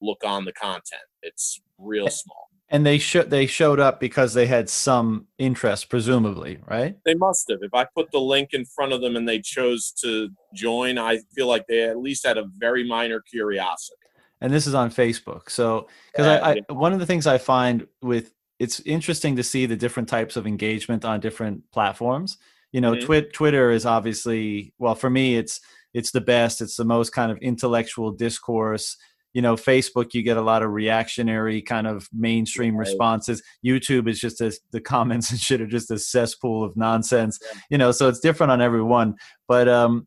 look 0.00 0.22
on 0.24 0.44
the 0.44 0.52
content. 0.52 1.02
It's 1.22 1.60
real 1.78 2.08
small. 2.08 2.48
And 2.70 2.84
they 2.84 2.98
should 2.98 3.30
they 3.30 3.46
showed 3.46 3.80
up 3.80 3.98
because 3.98 4.34
they 4.34 4.46
had 4.46 4.68
some 4.68 5.26
interest, 5.38 5.88
presumably, 5.88 6.58
right? 6.66 6.96
They 7.06 7.14
must 7.14 7.48
have. 7.48 7.60
If 7.62 7.72
I 7.72 7.86
put 7.96 8.10
the 8.10 8.20
link 8.20 8.50
in 8.52 8.66
front 8.66 8.92
of 8.92 9.00
them 9.00 9.16
and 9.16 9.26
they 9.26 9.40
chose 9.40 9.90
to 10.02 10.28
join, 10.54 10.98
I 10.98 11.20
feel 11.34 11.46
like 11.46 11.66
they 11.66 11.84
at 11.84 11.98
least 11.98 12.26
had 12.26 12.36
a 12.36 12.44
very 12.58 12.86
minor 12.86 13.22
curiosity. 13.22 13.96
And 14.42 14.52
this 14.52 14.66
is 14.66 14.74
on 14.74 14.90
Facebook. 14.90 15.48
So, 15.48 15.88
because 16.12 16.26
yeah, 16.26 16.46
I, 16.46 16.50
I 16.50 16.54
yeah. 16.54 16.74
one 16.74 16.92
of 16.92 16.98
the 16.98 17.06
things 17.06 17.26
I 17.26 17.38
find 17.38 17.86
with 18.02 18.32
it's 18.58 18.80
interesting 18.80 19.36
to 19.36 19.42
see 19.42 19.66
the 19.66 19.76
different 19.76 20.08
types 20.08 20.36
of 20.36 20.46
engagement 20.46 21.04
on 21.04 21.20
different 21.20 21.62
platforms. 21.72 22.38
You 22.72 22.80
know, 22.80 22.92
mm-hmm. 22.92 23.06
Twi- 23.06 23.28
Twitter 23.32 23.70
is 23.70 23.86
obviously 23.86 24.74
well 24.78 24.94
for 24.94 25.08
me. 25.08 25.36
It's 25.36 25.60
it's 25.94 26.10
the 26.10 26.20
best. 26.20 26.60
It's 26.60 26.76
the 26.76 26.84
most 26.84 27.10
kind 27.10 27.30
of 27.30 27.38
intellectual 27.38 28.12
discourse. 28.12 28.96
You 29.34 29.42
know, 29.42 29.56
Facebook, 29.56 30.14
you 30.14 30.22
get 30.22 30.36
a 30.36 30.42
lot 30.42 30.62
of 30.62 30.70
reactionary 30.70 31.60
kind 31.62 31.86
of 31.86 32.08
mainstream 32.12 32.74
right. 32.74 32.86
responses. 32.86 33.42
YouTube 33.64 34.08
is 34.08 34.18
just 34.20 34.40
as 34.40 34.58
the 34.72 34.80
comments 34.80 35.30
and 35.30 35.38
shit 35.38 35.60
are 35.60 35.66
just 35.66 35.90
a 35.90 35.98
cesspool 35.98 36.64
of 36.64 36.76
nonsense. 36.76 37.38
Yeah. 37.42 37.60
You 37.70 37.78
know, 37.78 37.92
so 37.92 38.08
it's 38.08 38.20
different 38.20 38.52
on 38.52 38.60
every 38.60 38.82
one. 38.82 39.14
But 39.46 39.68
um, 39.68 40.06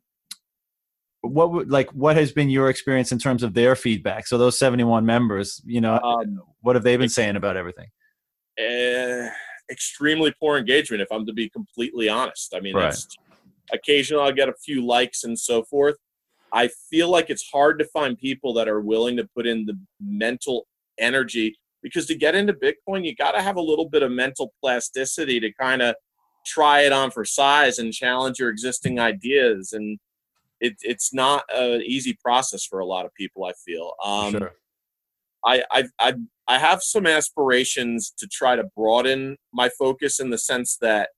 what 1.22 1.52
would 1.52 1.70
like 1.70 1.88
what 1.90 2.16
has 2.16 2.32
been 2.32 2.50
your 2.50 2.68
experience 2.68 3.12
in 3.12 3.18
terms 3.18 3.42
of 3.42 3.54
their 3.54 3.76
feedback? 3.76 4.26
So 4.26 4.38
those 4.38 4.58
seventy 4.58 4.84
one 4.84 5.06
members, 5.06 5.62
you 5.64 5.80
know, 5.80 5.98
um, 6.00 6.40
what 6.60 6.76
have 6.76 6.84
they 6.84 6.96
been 6.96 7.08
saying 7.08 7.36
about 7.36 7.56
everything? 7.56 7.88
Uh, 8.58 9.30
extremely 9.70 10.34
poor 10.38 10.58
engagement, 10.58 11.00
if 11.00 11.08
I'm 11.10 11.24
to 11.26 11.32
be 11.32 11.48
completely 11.48 12.08
honest. 12.08 12.54
I 12.54 12.60
mean, 12.60 12.74
right. 12.74 12.84
that's 12.84 13.08
Occasionally, 13.72 14.24
I'll 14.24 14.32
get 14.32 14.48
a 14.48 14.54
few 14.54 14.84
likes 14.84 15.24
and 15.24 15.38
so 15.38 15.62
forth. 15.62 15.96
I 16.52 16.68
feel 16.90 17.08
like 17.08 17.30
it's 17.30 17.48
hard 17.50 17.78
to 17.78 17.84
find 17.86 18.18
people 18.18 18.52
that 18.54 18.68
are 18.68 18.80
willing 18.80 19.16
to 19.16 19.28
put 19.34 19.46
in 19.46 19.64
the 19.64 19.78
mental 20.00 20.66
energy 20.98 21.56
because 21.82 22.06
to 22.06 22.14
get 22.14 22.34
into 22.34 22.52
Bitcoin, 22.52 23.04
you 23.04 23.14
got 23.14 23.32
to 23.32 23.42
have 23.42 23.56
a 23.56 23.62
little 23.62 23.88
bit 23.88 24.02
of 24.02 24.10
mental 24.12 24.52
plasticity 24.60 25.40
to 25.40 25.52
kind 25.52 25.82
of 25.82 25.96
try 26.46 26.82
it 26.82 26.92
on 26.92 27.10
for 27.10 27.24
size 27.24 27.78
and 27.78 27.92
challenge 27.92 28.38
your 28.38 28.50
existing 28.50 29.00
ideas. 29.00 29.72
And 29.72 29.98
it, 30.60 30.74
it's 30.82 31.12
not 31.12 31.44
an 31.52 31.82
easy 31.82 32.16
process 32.22 32.64
for 32.64 32.78
a 32.78 32.86
lot 32.86 33.04
of 33.04 33.14
people. 33.14 33.44
I 33.44 33.52
feel. 33.64 33.92
Um, 34.04 34.32
sure. 34.32 34.52
I, 35.44 35.64
I 35.72 35.84
I 35.98 36.14
I 36.46 36.58
have 36.58 36.82
some 36.82 37.06
aspirations 37.06 38.12
to 38.18 38.28
try 38.28 38.54
to 38.54 38.64
broaden 38.76 39.36
my 39.52 39.68
focus 39.76 40.20
in 40.20 40.30
the 40.30 40.38
sense 40.38 40.76
that 40.80 41.10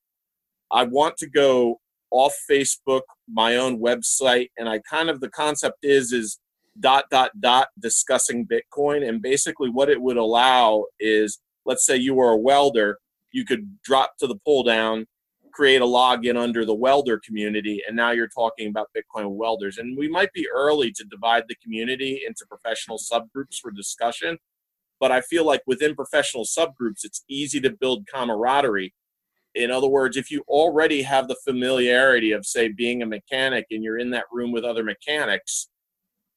I 0.71 0.85
want 0.85 1.19
to 1.19 1.29
go 1.29 1.81
off 2.11 2.35
Facebook, 2.51 3.03
my 3.29 3.57
own 3.57 3.81
website, 3.81 4.51
and 4.57 4.69
I 4.69 4.81
kind 4.81 5.11
of 5.11 5.21
the 5.21 5.31
concept 5.31 5.79
is 5.83 6.13
is 6.13 6.39
dot 6.81 7.05
dot 7.11 7.31
dot 7.41 7.69
discussing 7.79 8.47
Bitcoin, 8.47 9.09
and 9.09 9.23
basically 9.23 9.71
what 9.71 9.89
it 9.89 10.01
would 10.01 10.17
allow 10.17 10.85
is, 11.01 11.41
let's 11.65 11.87
say 11.87 11.97
you 11.97 12.15
were 12.15 12.31
a 12.31 12.37
welder, 12.37 12.99
you 13.33 13.45
could 13.45 13.79
drop 13.83 14.17
to 14.19 14.27
the 14.27 14.37
pull 14.45 14.63
down, 14.63 15.07
create 15.53 15.83
a 15.83 15.87
login 15.87 16.37
under 16.37 16.65
the 16.65 16.75
welder 16.75 17.21
community, 17.25 17.83
and 17.87 17.97
now 17.97 18.11
you're 18.11 18.29
talking 18.29 18.69
about 18.69 18.91
Bitcoin 18.97 19.37
welders, 19.37 19.79
and 19.79 19.97
we 19.97 20.09
might 20.09 20.33
be 20.33 20.49
early 20.55 20.91
to 20.93 21.05
divide 21.05 21.45
the 21.49 21.57
community 21.63 22.23
into 22.27 22.45
professional 22.49 22.99
subgroups 22.99 23.59
for 23.61 23.71
discussion. 23.71 24.39
But 25.01 25.13
I 25.13 25.21
feel 25.21 25.45
like 25.45 25.63
within 25.67 25.95
professional 25.95 26.45
subgroups, 26.45 27.05
it's 27.05 27.25
easy 27.29 27.61
to 27.61 27.71
build 27.71 28.07
camaraderie 28.07 28.95
in 29.55 29.71
other 29.71 29.87
words, 29.87 30.17
if 30.17 30.31
you 30.31 30.43
already 30.49 31.03
have 31.03 31.29
the 31.29 31.37
familiarity 31.45 32.33
of, 32.33 32.45
say, 32.45 32.69
being 32.69 33.03
a 33.03 33.07
mechanic 33.07 33.67
and 33.71 33.85
you're 33.85 33.99
in 33.99 34.11
that 34.11 34.25
room 34.33 34.51
with 34.53 34.65
other 34.65 34.83
mechanics, 34.83 35.69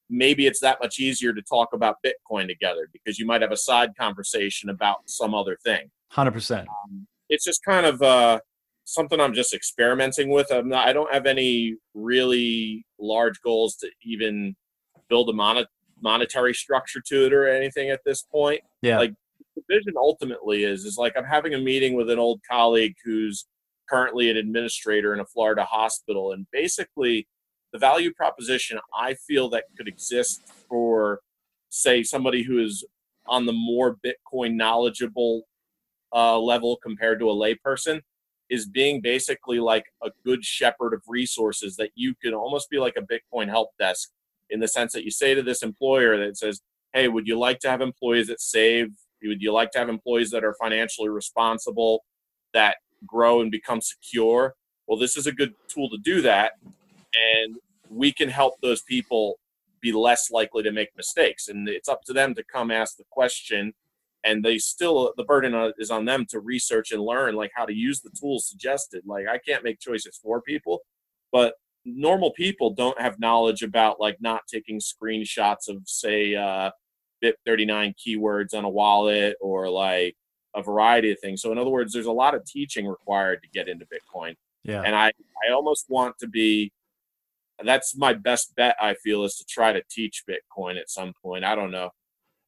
maybe 0.08 0.46
it's 0.46 0.60
that 0.60 0.78
much 0.80 0.98
easier 1.00 1.32
to 1.32 1.42
talk 1.42 1.72
about 1.72 1.96
Bitcoin 2.04 2.46
together 2.46 2.88
because 2.92 3.18
you 3.18 3.26
might 3.26 3.42
have 3.42 3.52
a 3.52 3.56
side 3.56 3.90
conversation 3.98 4.70
about 4.70 4.98
some 5.06 5.34
other 5.34 5.58
thing. 5.64 5.90
100%. 6.12 6.60
Um, 6.60 7.06
it's 7.28 7.44
just 7.44 7.62
kind 7.64 7.86
of 7.86 8.00
uh, 8.00 8.40
something 8.84 9.20
I'm 9.20 9.34
just 9.34 9.52
experimenting 9.52 10.30
with. 10.30 10.50
I'm 10.50 10.68
not, 10.68 10.86
I 10.86 10.92
don't 10.92 11.12
have 11.12 11.26
any 11.26 11.76
really 11.94 12.86
large 12.98 13.40
goals 13.42 13.76
to 13.76 13.90
even 14.02 14.56
build 15.08 15.28
a 15.28 15.32
mon- 15.32 15.66
monetary 16.00 16.54
structure 16.54 17.02
to 17.06 17.26
it 17.26 17.32
or 17.32 17.48
anything 17.48 17.90
at 17.90 18.00
this 18.06 18.22
point. 18.22 18.60
Yeah. 18.80 18.98
Like 18.98 19.14
the 19.58 19.74
vision 19.74 19.94
ultimately 19.96 20.64
is 20.64 20.84
is 20.84 20.96
like 20.98 21.14
I'm 21.16 21.24
having 21.24 21.54
a 21.54 21.58
meeting 21.58 21.94
with 21.94 22.10
an 22.10 22.18
old 22.18 22.40
colleague 22.48 22.94
who's 23.04 23.46
currently 23.88 24.30
an 24.30 24.36
administrator 24.36 25.14
in 25.14 25.20
a 25.20 25.24
Florida 25.24 25.64
hospital, 25.64 26.32
and 26.32 26.46
basically 26.52 27.26
the 27.72 27.78
value 27.78 28.12
proposition 28.14 28.78
I 28.96 29.14
feel 29.14 29.48
that 29.50 29.64
could 29.76 29.88
exist 29.88 30.42
for 30.68 31.20
say 31.70 32.02
somebody 32.02 32.42
who 32.42 32.58
is 32.62 32.84
on 33.26 33.46
the 33.46 33.52
more 33.52 33.96
Bitcoin 34.04 34.54
knowledgeable 34.54 35.42
uh, 36.14 36.38
level 36.38 36.78
compared 36.82 37.18
to 37.20 37.30
a 37.30 37.34
layperson 37.34 38.00
is 38.48 38.66
being 38.66 39.02
basically 39.02 39.60
like 39.60 39.84
a 40.02 40.10
good 40.24 40.42
shepherd 40.42 40.94
of 40.94 41.02
resources 41.06 41.76
that 41.76 41.90
you 41.94 42.14
can 42.22 42.32
almost 42.32 42.70
be 42.70 42.78
like 42.78 42.96
a 42.96 43.02
Bitcoin 43.02 43.48
help 43.48 43.70
desk 43.78 44.08
in 44.48 44.60
the 44.60 44.68
sense 44.68 44.94
that 44.94 45.04
you 45.04 45.10
say 45.10 45.34
to 45.34 45.42
this 45.42 45.62
employer 45.62 46.16
that 46.16 46.38
says, 46.38 46.62
Hey, 46.94 47.08
would 47.08 47.26
you 47.26 47.38
like 47.38 47.58
to 47.60 47.68
have 47.68 47.82
employees 47.82 48.28
that 48.28 48.40
save 48.40 48.88
would 49.22 49.42
you 49.42 49.52
like 49.52 49.70
to 49.72 49.78
have 49.78 49.88
employees 49.88 50.30
that 50.30 50.44
are 50.44 50.54
financially 50.60 51.08
responsible, 51.08 52.04
that 52.54 52.76
grow 53.06 53.40
and 53.40 53.50
become 53.50 53.80
secure? 53.80 54.54
Well, 54.86 54.98
this 54.98 55.16
is 55.16 55.26
a 55.26 55.32
good 55.32 55.54
tool 55.68 55.90
to 55.90 55.98
do 55.98 56.22
that. 56.22 56.52
And 56.62 57.56
we 57.90 58.12
can 58.12 58.28
help 58.28 58.60
those 58.60 58.82
people 58.82 59.38
be 59.80 59.92
less 59.92 60.30
likely 60.30 60.62
to 60.62 60.72
make 60.72 60.88
mistakes. 60.96 61.48
And 61.48 61.68
it's 61.68 61.88
up 61.88 62.02
to 62.04 62.12
them 62.12 62.34
to 62.34 62.44
come 62.44 62.70
ask 62.70 62.96
the 62.96 63.04
question. 63.10 63.72
And 64.24 64.44
they 64.44 64.58
still, 64.58 65.12
the 65.16 65.24
burden 65.24 65.72
is 65.78 65.90
on 65.90 66.04
them 66.04 66.26
to 66.30 66.40
research 66.40 66.90
and 66.90 67.02
learn 67.02 67.34
like 67.34 67.52
how 67.54 67.64
to 67.64 67.74
use 67.74 68.00
the 68.00 68.10
tools 68.18 68.48
suggested. 68.48 69.02
Like 69.06 69.26
I 69.28 69.38
can't 69.38 69.64
make 69.64 69.78
choices 69.80 70.18
for 70.22 70.42
people, 70.42 70.80
but 71.32 71.54
normal 71.84 72.32
people 72.32 72.74
don't 72.74 73.00
have 73.00 73.20
knowledge 73.20 73.62
about 73.62 74.00
like 74.00 74.16
not 74.20 74.42
taking 74.52 74.80
screenshots 74.80 75.68
of 75.68 75.82
say 75.86 76.34
uh, 76.34 76.70
BIP39 77.22 77.94
keywords 77.96 78.54
on 78.54 78.64
a 78.64 78.68
wallet 78.68 79.36
or 79.40 79.68
like 79.68 80.16
a 80.54 80.62
variety 80.62 81.10
of 81.10 81.18
things. 81.20 81.42
So 81.42 81.52
in 81.52 81.58
other 81.58 81.70
words, 81.70 81.92
there's 81.92 82.06
a 82.06 82.12
lot 82.12 82.34
of 82.34 82.44
teaching 82.44 82.86
required 82.86 83.42
to 83.42 83.48
get 83.50 83.68
into 83.68 83.86
Bitcoin. 83.86 84.34
Yeah. 84.64 84.82
And 84.82 84.94
I, 84.94 85.06
I 85.08 85.52
almost 85.52 85.86
want 85.88 86.18
to 86.18 86.26
be 86.26 86.72
that's 87.64 87.96
my 87.96 88.12
best 88.12 88.54
bet 88.54 88.76
I 88.80 88.94
feel 88.94 89.24
is 89.24 89.36
to 89.36 89.44
try 89.44 89.72
to 89.72 89.82
teach 89.90 90.24
Bitcoin 90.28 90.78
at 90.78 90.90
some 90.90 91.12
point. 91.22 91.44
I 91.44 91.54
don't 91.54 91.70
know. 91.70 91.90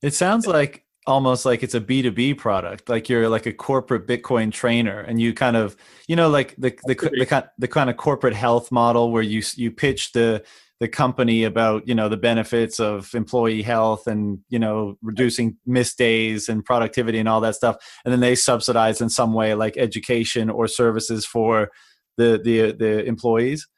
It 0.02 0.14
sounds 0.14 0.46
like 0.46 0.84
almost 1.06 1.44
like 1.44 1.62
it's 1.62 1.74
a 1.74 1.80
B2B 1.80 2.38
product. 2.38 2.88
Like 2.88 3.08
you're 3.08 3.28
like 3.28 3.46
a 3.46 3.52
corporate 3.52 4.06
Bitcoin 4.06 4.52
trainer 4.52 5.00
and 5.00 5.20
you 5.20 5.34
kind 5.34 5.56
of, 5.56 5.76
you 6.06 6.16
know, 6.16 6.28
like 6.28 6.54
the 6.56 6.70
the 6.86 6.94
the, 6.94 7.10
the, 7.10 7.50
the 7.58 7.68
kind 7.68 7.90
of 7.90 7.96
corporate 7.96 8.34
health 8.34 8.70
model 8.70 9.10
where 9.10 9.22
you 9.22 9.42
you 9.56 9.70
pitch 9.70 10.12
the 10.12 10.44
the 10.80 10.88
company 10.88 11.44
about 11.44 11.86
you 11.86 11.94
know 11.94 12.08
the 12.08 12.16
benefits 12.16 12.80
of 12.80 13.14
employee 13.14 13.62
health 13.62 14.06
and 14.06 14.40
you 14.48 14.58
know 14.58 14.96
reducing 15.02 15.56
missed 15.66 15.98
days 15.98 16.48
and 16.48 16.64
productivity 16.64 17.18
and 17.18 17.28
all 17.28 17.40
that 17.42 17.54
stuff. 17.54 17.76
And 18.04 18.12
then 18.12 18.20
they 18.20 18.34
subsidize 18.34 19.00
in 19.00 19.10
some 19.10 19.34
way 19.34 19.54
like 19.54 19.76
education 19.76 20.48
or 20.50 20.66
services 20.66 21.26
for 21.26 21.70
the 22.16 22.40
the 22.42 22.72
the 22.72 23.04
employees. 23.04 23.68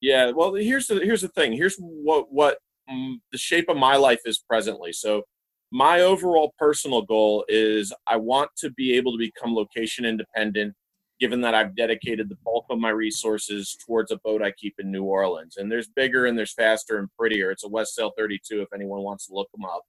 Yeah 0.00 0.30
well 0.30 0.54
here's 0.54 0.86
the 0.86 0.96
here's 0.96 1.22
the 1.22 1.28
thing. 1.28 1.52
Here's 1.52 1.76
what 1.78 2.26
what 2.30 2.58
mm, 2.90 3.14
the 3.32 3.38
shape 3.38 3.68
of 3.70 3.78
my 3.78 3.96
life 3.96 4.20
is 4.26 4.38
presently. 4.46 4.92
So 4.92 5.22
my 5.74 6.00
overall 6.02 6.52
personal 6.58 7.00
goal 7.00 7.46
is 7.48 7.94
i 8.06 8.14
want 8.14 8.50
to 8.58 8.70
be 8.72 8.94
able 8.94 9.10
to 9.10 9.16
become 9.16 9.54
location 9.54 10.04
independent 10.04 10.74
given 11.22 11.40
that 11.40 11.54
I've 11.54 11.76
dedicated 11.76 12.28
the 12.28 12.36
bulk 12.44 12.66
of 12.68 12.80
my 12.80 12.90
resources 12.90 13.76
towards 13.86 14.10
a 14.10 14.16
boat 14.16 14.42
I 14.42 14.50
keep 14.50 14.74
in 14.80 14.90
New 14.90 15.04
Orleans. 15.04 15.56
And 15.56 15.70
there's 15.70 15.86
bigger 15.86 16.26
and 16.26 16.36
there's 16.36 16.52
faster 16.52 16.98
and 16.98 17.08
prettier. 17.16 17.52
It's 17.52 17.62
a 17.62 17.68
Westsail 17.68 18.10
32 18.18 18.60
if 18.60 18.72
anyone 18.74 19.02
wants 19.02 19.28
to 19.28 19.34
look 19.34 19.48
them 19.52 19.64
up. 19.64 19.82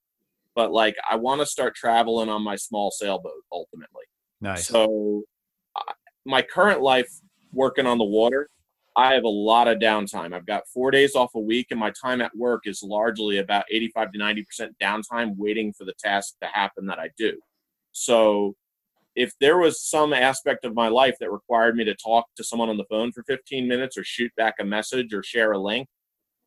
But 0.54 0.72
like, 0.72 0.96
I 1.10 1.16
want 1.16 1.42
to 1.42 1.48
start 1.48 1.74
traveling 1.74 2.30
on 2.30 2.44
my 2.44 2.56
small 2.56 2.92
sailboat 2.92 3.42
ultimately. 3.52 4.04
Nice. 4.42 4.68
So, 4.68 5.24
uh, 5.76 5.94
my 6.24 6.44
current 6.44 6.82
life 6.82 7.10
working 7.52 7.88
on 7.88 7.98
the 7.98 8.04
water, 8.04 8.48
I 8.96 9.16
have 9.16 9.24
a 9.24 9.28
lot 9.28 9.68
of 9.68 9.80
downtime. 9.80 10.36
I've 10.36 10.46
got 10.46 10.68
four 10.72 10.92
days 10.92 11.16
off 11.16 11.34
a 11.34 11.40
week, 11.40 11.70
and 11.72 11.80
my 11.80 11.92
time 12.00 12.22
at 12.22 12.38
work 12.38 12.68
is 12.68 12.84
largely 12.84 13.40
about 13.40 13.66
85 13.72 14.12
to 14.12 14.20
90% 14.20 14.70
downtime 14.80 15.36
waiting 15.36 15.74
for 15.74 15.86
the 15.86 15.96
task 15.98 16.36
to 16.44 16.48
happen 16.48 16.86
that 16.86 17.00
I 17.00 17.10
do. 17.18 17.40
So, 17.92 18.56
if 19.16 19.34
there 19.40 19.58
was 19.58 19.82
some 19.82 20.14
aspect 20.14 20.66
of 20.66 20.74
my 20.74 20.88
life 20.88 21.16
that 21.20 21.32
required 21.32 21.76
me 21.76 21.84
to 21.86 21.96
talk 21.96 22.26
to 22.36 22.44
someone 22.44 22.70
on 22.70 22.78
the 22.78 22.86
phone 22.90 23.12
for 23.12 23.24
15 23.24 23.68
minutes 23.68 23.98
or 23.98 24.04
shoot 24.04 24.32
back 24.36 24.56
a 24.60 24.66
message 24.66 25.14
or 25.14 25.24
share 25.24 25.52
a 25.52 25.60
link, 25.60 25.88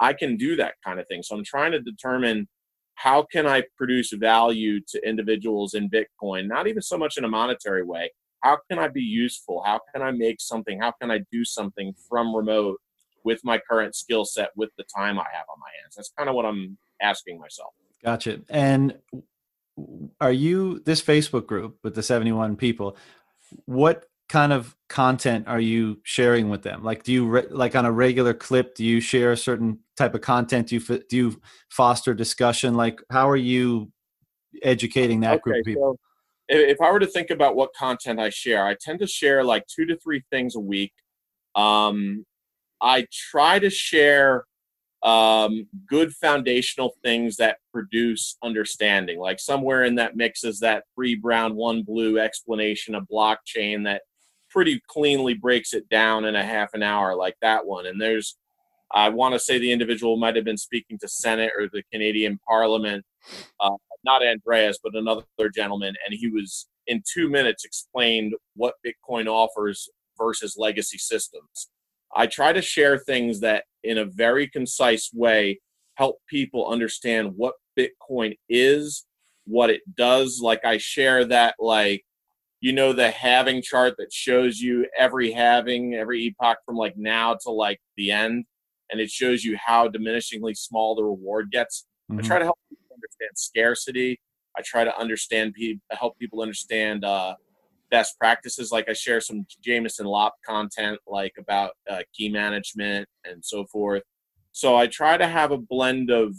I 0.01 0.13
can 0.13 0.37
do 0.37 0.57
that 0.57 0.75
kind 0.85 1.01
of 1.01 1.07
thing. 1.07 1.23
So 1.23 1.37
I'm 1.37 1.45
trying 1.45 1.73
to 1.73 1.81
determine 1.81 2.49
how 2.95 3.27
can 3.31 3.47
I 3.47 3.63
produce 3.77 4.13
value 4.13 4.81
to 4.89 5.09
individuals 5.09 5.75
in 5.75 5.91
Bitcoin, 5.91 6.49
not 6.49 6.67
even 6.67 6.83
so 6.83 6.99
much 6.99 7.17
in 7.19 7.25
a 7.25 7.29
monetary 7.29 7.85
way. 7.85 8.11
How 8.41 8.59
can 8.71 8.79
I 8.79 8.89
be 8.89 9.03
useful? 9.03 9.63
How 9.65 9.81
can 9.93 10.03
I 10.03 10.11
make 10.11 10.41
something? 10.41 10.81
How 10.81 10.93
can 11.01 11.11
I 11.11 11.21
do 11.31 11.45
something 11.45 11.95
from 12.09 12.35
remote 12.35 12.81
with 13.25 13.41
my 13.45 13.59
current 13.59 13.95
skill 13.95 14.25
set 14.25 14.51
with 14.57 14.71
the 14.79 14.85
time 14.85 15.19
I 15.19 15.27
have 15.33 15.47
on 15.51 15.59
my 15.61 15.71
hands? 15.81 15.97
That's 15.97 16.13
kind 16.17 16.29
of 16.29 16.35
what 16.35 16.47
I'm 16.47 16.79
asking 17.01 17.39
myself. 17.39 17.75
Gotcha. 18.03 18.41
And 18.49 18.99
are 20.21 20.33
you 20.33 20.81
this 20.85 21.03
Facebook 21.03 21.47
group 21.47 21.79
with 21.83 21.95
the 21.95 22.03
71 22.03 22.57
people? 22.57 22.97
What 23.67 24.07
kind 24.29 24.53
of 24.53 24.75
content 24.89 25.47
are 25.47 25.61
you 25.61 26.01
sharing 26.03 26.49
with 26.49 26.63
them? 26.63 26.83
Like, 26.83 27.03
do 27.03 27.13
you 27.13 27.27
re- 27.27 27.47
like 27.51 27.77
on 27.77 27.85
a 27.85 27.93
regular 27.93 28.35
clip? 28.35 28.75
Do 28.75 28.85
you 28.85 29.01
share 29.01 29.33
a 29.33 29.37
certain 29.37 29.81
type 29.97 30.15
of 30.15 30.21
content? 30.21 30.69
Do 30.69 30.77
you 30.77 30.83
f- 30.89 31.07
do 31.09 31.17
you 31.17 31.41
foster 31.71 32.15
discussion? 32.15 32.75
Like, 32.75 33.01
how 33.11 33.29
are 33.29 33.37
you 33.37 33.93
educating 34.63 35.21
that 35.21 35.35
okay, 35.35 35.41
group 35.43 35.57
of 35.59 35.65
people? 35.65 35.93
So 35.93 35.99
if 36.49 36.81
I 36.81 36.91
were 36.91 37.01
to 37.01 37.07
think 37.07 37.31
about 37.31 37.57
what 37.57 37.75
content 37.75 38.21
I 38.21 38.31
share, 38.31 38.65
I 38.65 38.77
tend 38.81 39.01
to 39.01 39.07
share 39.07 39.45
like 39.45 39.67
two 39.67 39.85
to 39.87 39.97
three 39.97 40.23
things 40.31 40.57
a 40.57 40.61
week. 40.61 40.93
Um, 41.55 42.25
I 42.81 43.07
try 43.31 43.59
to 43.59 43.71
share 43.71 44.45
um, 45.03 45.67
good 45.87 46.13
foundational 46.15 46.95
things 47.05 47.37
that 47.37 47.59
produce 47.73 48.37
understanding. 48.43 49.19
Like 49.19 49.39
somewhere 49.39 49.85
in 49.85 49.95
that 49.97 50.17
mix 50.17 50.45
is 50.45 50.61
that 50.61 50.85
three 50.95 51.15
brown, 51.15 51.55
one 51.55 51.83
blue 51.83 52.19
explanation 52.19 52.95
of 52.95 53.07
blockchain 53.11 53.85
that 53.85 54.03
pretty 54.51 54.81
cleanly 54.89 55.35
breaks 55.35 55.75
it 55.75 55.89
down 55.89 56.25
in 56.25 56.35
a 56.35 56.45
half 56.45 56.71
an 56.75 56.83
hour, 56.83 57.15
like 57.15 57.37
that 57.43 57.67
one. 57.67 57.87
And 57.87 58.01
there's, 58.01 58.37
I 58.93 59.09
want 59.11 59.35
to 59.35 59.39
say 59.39 59.59
the 59.59 59.73
individual 59.73 60.17
might 60.17 60.37
have 60.37 60.45
been 60.45 60.57
speaking 60.57 60.99
to 61.01 61.09
Senate 61.09 61.53
or 61.59 61.69
the 61.69 61.83
Canadian 61.93 62.39
Parliament, 62.49 63.05
uh, 63.61 63.77
not 64.05 64.25
Andreas, 64.25 64.79
but 64.83 64.95
another 64.95 65.25
gentleman, 65.55 65.95
and 66.07 66.17
he 66.19 66.29
was 66.29 66.69
in 66.87 67.03
two 67.13 67.29
minutes 67.29 67.65
explained 67.65 68.35
what 68.55 68.75
Bitcoin 68.87 69.27
offers 69.27 69.89
versus 70.17 70.57
legacy 70.57 70.99
systems. 70.99 71.69
I 72.17 72.27
try 72.27 72.53
to 72.53 72.63
share 72.63 72.99
things 72.99 73.41
that, 73.41 73.65
in 73.85 73.99
a 73.99 74.07
very 74.07 74.49
concise 74.49 75.11
way, 75.13 75.61
help 75.97 76.17
people 76.29 76.67
understand 76.67 77.35
what 77.37 77.55
Bitcoin 77.79 78.37
is, 78.49 79.05
what 79.45 79.71
it 79.71 79.83
does. 79.97 80.41
Like 80.43 80.65
I 80.65 80.79
share 80.79 81.25
that, 81.27 81.55
like, 81.59 82.05
you 82.61 82.73
know, 82.73 82.93
the 82.93 83.11
halving 83.11 83.63
chart 83.63 83.95
that 83.99 84.13
shows 84.13 84.59
you 84.59 84.87
every 84.99 85.31
halving, 85.31 85.95
every 85.95 86.23
epoch 86.23 86.57
from 86.65 86.77
like 86.77 86.97
now 86.97 87.37
to 87.43 87.51
like 87.51 87.81
the 87.97 88.11
end, 88.11 88.47
and 88.91 89.01
it 89.01 89.11
shows 89.11 89.45
you 89.45 89.57
how 89.63 89.89
diminishingly 89.89 90.57
small 90.57 90.95
the 90.95 91.05
reward 91.05 91.51
gets. 91.53 91.87
Mm-hmm. 92.11 92.21
I 92.21 92.23
try 92.23 92.39
to 92.39 92.45
help 92.45 92.59
people 92.71 92.87
understand 92.95 93.31
scarcity. 93.37 94.21
I 94.59 94.63
try 94.65 94.85
to 94.85 94.99
understand 94.99 95.53
people, 95.53 95.83
help 95.91 96.19
people 96.19 96.41
understand 96.41 97.05
uh, 97.05 97.35
best 97.91 98.19
practices. 98.19 98.71
Like 98.73 98.89
I 98.89 98.93
share 98.93 99.21
some 99.21 99.47
Jameson 99.63 100.07
Lopp 100.07 100.35
content, 100.45 100.99
like 101.07 101.35
about 101.39 101.73
uh, 101.89 102.01
key 102.15 102.29
management 102.29 103.09
and 103.25 103.45
so 103.45 103.65
forth. 103.67 104.03
So 104.53 104.77
I 104.77 104.87
try 104.87 105.17
to 105.17 105.27
have 105.27 105.51
a 105.51 105.59
blend 105.59 106.11
of 106.11 106.35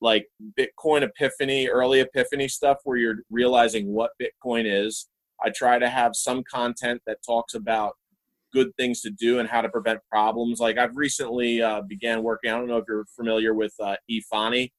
like 0.00 0.26
Bitcoin 0.58 1.02
epiphany, 1.02 1.68
early 1.68 2.00
epiphany 2.00 2.48
stuff 2.48 2.78
where 2.84 2.96
you're 2.96 3.18
realizing 3.30 3.92
what 3.92 4.12
Bitcoin 4.20 4.64
is. 4.66 5.08
I 5.42 5.50
try 5.50 5.78
to 5.78 5.88
have 5.88 6.12
some 6.14 6.42
content 6.50 7.02
that 7.06 7.18
talks 7.24 7.54
about 7.54 7.94
good 8.52 8.74
things 8.76 9.00
to 9.02 9.10
do 9.10 9.38
and 9.38 9.48
how 9.48 9.60
to 9.60 9.68
prevent 9.68 10.00
problems. 10.10 10.60
Like 10.60 10.78
I've 10.78 10.96
recently 10.96 11.62
uh, 11.62 11.82
began 11.82 12.22
working. 12.22 12.50
I 12.50 12.54
don't 12.54 12.66
know 12.66 12.78
if 12.78 12.84
you're 12.88 13.06
familiar 13.16 13.54
with 13.54 13.72
uh, 13.80 13.96
eFani, 14.10 14.70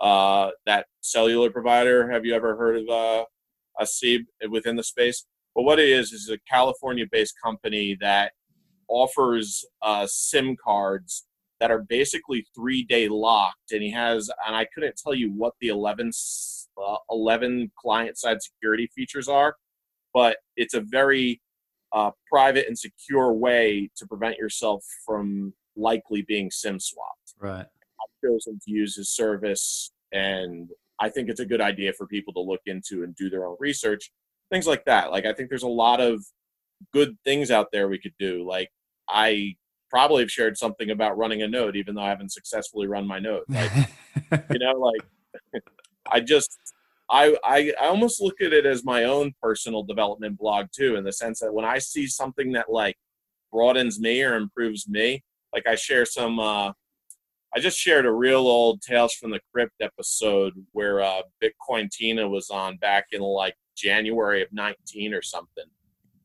uh, 0.00 0.50
that 0.66 0.86
cellular 1.00 1.50
provider. 1.50 2.10
Have 2.10 2.24
you 2.24 2.34
ever 2.34 2.56
heard 2.56 2.76
of 2.76 2.88
uh, 2.88 3.24
a 3.78 3.84
SEEB 3.84 4.24
within 4.48 4.76
the 4.76 4.82
space? 4.82 5.24
But 5.58 5.64
what 5.64 5.80
it 5.80 5.88
is 5.88 6.12
is 6.12 6.30
a 6.30 6.38
California-based 6.48 7.34
company 7.42 7.96
that 8.00 8.30
offers 8.86 9.64
uh, 9.82 10.06
SIM 10.08 10.56
cards 10.56 11.26
that 11.58 11.72
are 11.72 11.80
basically 11.82 12.46
three-day 12.54 13.08
locked, 13.08 13.72
and 13.72 13.82
he 13.82 13.90
has, 13.90 14.30
and 14.46 14.54
I 14.54 14.68
couldn't 14.72 14.94
tell 15.02 15.14
you 15.14 15.32
what 15.32 15.54
the 15.60 15.66
11, 15.66 16.12
uh, 16.80 16.96
11 17.10 17.72
client-side 17.76 18.40
security 18.40 18.88
features 18.94 19.26
are, 19.26 19.56
but 20.14 20.36
it's 20.56 20.74
a 20.74 20.80
very 20.80 21.40
uh, 21.90 22.12
private 22.30 22.68
and 22.68 22.78
secure 22.78 23.32
way 23.32 23.90
to 23.96 24.06
prevent 24.06 24.36
yourself 24.36 24.84
from 25.04 25.52
likely 25.74 26.22
being 26.22 26.52
SIM 26.52 26.78
swapped. 26.78 27.34
Right. 27.36 27.66
I've 27.66 28.30
chosen 28.30 28.60
to 28.64 28.70
use 28.70 28.94
his 28.94 29.10
service, 29.10 29.90
and 30.12 30.70
I 31.00 31.08
think 31.08 31.28
it's 31.28 31.40
a 31.40 31.46
good 31.46 31.60
idea 31.60 31.94
for 31.94 32.06
people 32.06 32.32
to 32.34 32.40
look 32.40 32.62
into 32.66 33.02
and 33.02 33.12
do 33.16 33.28
their 33.28 33.44
own 33.44 33.56
research 33.58 34.12
things 34.50 34.66
like 34.66 34.84
that. 34.86 35.10
Like 35.10 35.26
I 35.26 35.32
think 35.32 35.48
there's 35.48 35.62
a 35.62 35.68
lot 35.68 36.00
of 36.00 36.24
good 36.92 37.16
things 37.24 37.50
out 37.50 37.68
there 37.72 37.88
we 37.88 37.98
could 37.98 38.14
do. 38.18 38.46
Like 38.46 38.70
I 39.08 39.56
probably 39.90 40.22
have 40.22 40.30
shared 40.30 40.56
something 40.56 40.90
about 40.90 41.16
running 41.16 41.42
a 41.42 41.48
node, 41.48 41.76
even 41.76 41.94
though 41.94 42.02
I 42.02 42.10
haven't 42.10 42.32
successfully 42.32 42.86
run 42.86 43.06
my 43.06 43.18
node. 43.18 43.44
Like, 44.30 44.44
you 44.50 44.58
know, 44.58 44.72
like 44.72 45.00
I 46.12 46.20
just 46.20 46.58
I, 47.08 47.34
I 47.42 47.72
I 47.80 47.86
almost 47.86 48.20
look 48.20 48.42
at 48.42 48.52
it 48.52 48.66
as 48.66 48.84
my 48.84 49.04
own 49.04 49.32
personal 49.40 49.82
development 49.82 50.36
blog 50.36 50.66
too, 50.70 50.96
in 50.96 51.04
the 51.04 51.12
sense 51.12 51.40
that 51.40 51.54
when 51.54 51.64
I 51.64 51.78
see 51.78 52.06
something 52.06 52.52
that 52.52 52.70
like 52.70 52.96
broadens 53.50 53.98
me 53.98 54.22
or 54.22 54.34
improves 54.34 54.86
me, 54.86 55.24
like 55.54 55.66
I 55.66 55.76
share 55.76 56.04
some 56.04 56.38
uh 56.38 56.72
I 57.54 57.60
just 57.60 57.78
shared 57.78 58.04
a 58.04 58.12
real 58.12 58.46
old 58.46 58.82
Tales 58.82 59.14
from 59.14 59.30
the 59.30 59.40
Crypt 59.52 59.80
episode 59.80 60.52
where 60.72 61.00
uh, 61.00 61.22
Bitcoin 61.42 61.90
Tina 61.90 62.28
was 62.28 62.50
on 62.50 62.76
back 62.76 63.06
in 63.12 63.22
like 63.22 63.54
January 63.78 64.42
of 64.42 64.48
19 64.52 65.14
or 65.14 65.22
something. 65.22 65.64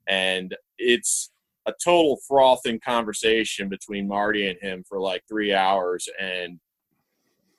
And 0.08 0.56
it's 0.78 1.32
a 1.66 1.74
total 1.84 2.18
frothing 2.28 2.80
conversation 2.84 3.70
between 3.70 4.08
Marty 4.08 4.48
and 4.48 4.60
him 4.60 4.84
for 4.88 5.00
like 5.00 5.24
three 5.30 5.54
hours. 5.54 6.10
And 6.20 6.60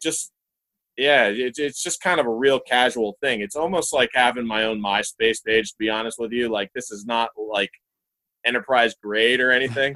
just, 0.02 0.33
yeah, 0.96 1.28
it, 1.28 1.54
it's 1.57 1.83
just 1.83 2.02
kind 2.02 2.20
of 2.20 2.26
a 2.26 2.35
real 2.35 2.61
casual 2.61 3.16
thing. 3.22 3.40
It's 3.40 3.57
almost 3.57 3.92
like 3.92 4.11
having 4.12 4.46
my 4.46 4.64
own 4.64 4.80
MySpace 4.80 5.44
page, 5.44 5.70
to 5.70 5.76
be 5.78 5.88
honest 5.88 6.18
with 6.18 6.33
you. 6.33 6.48
Like, 6.48 6.70
this 6.74 6.90
is 6.90 7.07
not 7.07 7.30
like 7.37 7.70
enterprise 8.44 8.94
grade 9.02 9.40
or 9.40 9.50
anything. 9.50 9.94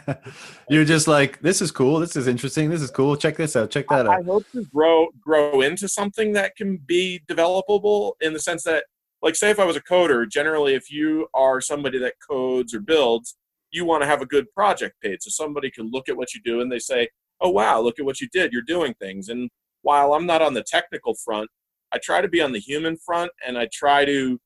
You're 0.68 0.84
just 0.84 1.08
like, 1.08 1.40
this 1.40 1.62
is 1.62 1.70
cool. 1.70 2.00
This 2.00 2.16
is 2.16 2.26
interesting. 2.26 2.70
This 2.70 2.82
is 2.82 2.90
cool. 2.90 3.16
Check 3.16 3.36
this 3.36 3.56
out. 3.56 3.70
Check 3.70 3.88
that 3.88 4.06
I, 4.06 4.14
out. 4.14 4.20
I 4.20 4.22
hope 4.22 4.44
to 4.52 4.64
grow 4.66 5.08
grow 5.20 5.60
into 5.60 5.88
something 5.88 6.32
that 6.34 6.56
can 6.56 6.76
be 6.76 7.22
developable 7.28 8.12
in 8.20 8.32
the 8.32 8.40
sense 8.40 8.64
that 8.64 8.84
like 9.22 9.36
say 9.36 9.50
if 9.50 9.58
I 9.58 9.64
was 9.64 9.76
a 9.76 9.82
coder, 9.82 10.28
generally 10.28 10.74
if 10.74 10.90
you 10.90 11.28
are 11.34 11.60
somebody 11.60 11.98
that 11.98 12.14
codes 12.28 12.74
or 12.74 12.80
builds, 12.80 13.36
you 13.70 13.84
want 13.84 14.02
to 14.02 14.08
have 14.08 14.22
a 14.22 14.26
good 14.26 14.50
project 14.52 14.96
page 15.02 15.20
so 15.22 15.30
somebody 15.30 15.70
can 15.70 15.90
look 15.90 16.08
at 16.08 16.16
what 16.16 16.34
you 16.34 16.40
do 16.44 16.60
and 16.60 16.70
they 16.70 16.78
say, 16.78 17.08
"Oh 17.40 17.50
wow, 17.50 17.80
look 17.80 17.98
at 17.98 18.04
what 18.04 18.20
you 18.20 18.28
did. 18.32 18.52
You're 18.52 18.62
doing 18.62 18.94
things." 18.94 19.28
And 19.28 19.50
while 19.82 20.14
I'm 20.14 20.26
not 20.26 20.42
on 20.42 20.54
the 20.54 20.62
technical 20.62 21.14
front, 21.14 21.50
I 21.92 21.98
try 21.98 22.20
to 22.20 22.28
be 22.28 22.40
on 22.40 22.52
the 22.52 22.60
human 22.60 22.96
front 22.96 23.30
and 23.46 23.58
I 23.58 23.68
try 23.72 24.04
to 24.04 24.38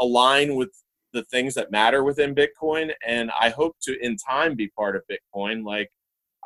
align 0.00 0.56
with 0.56 0.70
the 1.12 1.24
things 1.24 1.54
that 1.54 1.70
matter 1.70 2.04
within 2.04 2.34
Bitcoin 2.34 2.92
and 3.06 3.30
I 3.38 3.50
hope 3.50 3.76
to 3.82 3.98
in 4.00 4.16
time 4.16 4.54
be 4.54 4.68
part 4.68 4.96
of 4.96 5.02
Bitcoin 5.10 5.64
like 5.64 5.90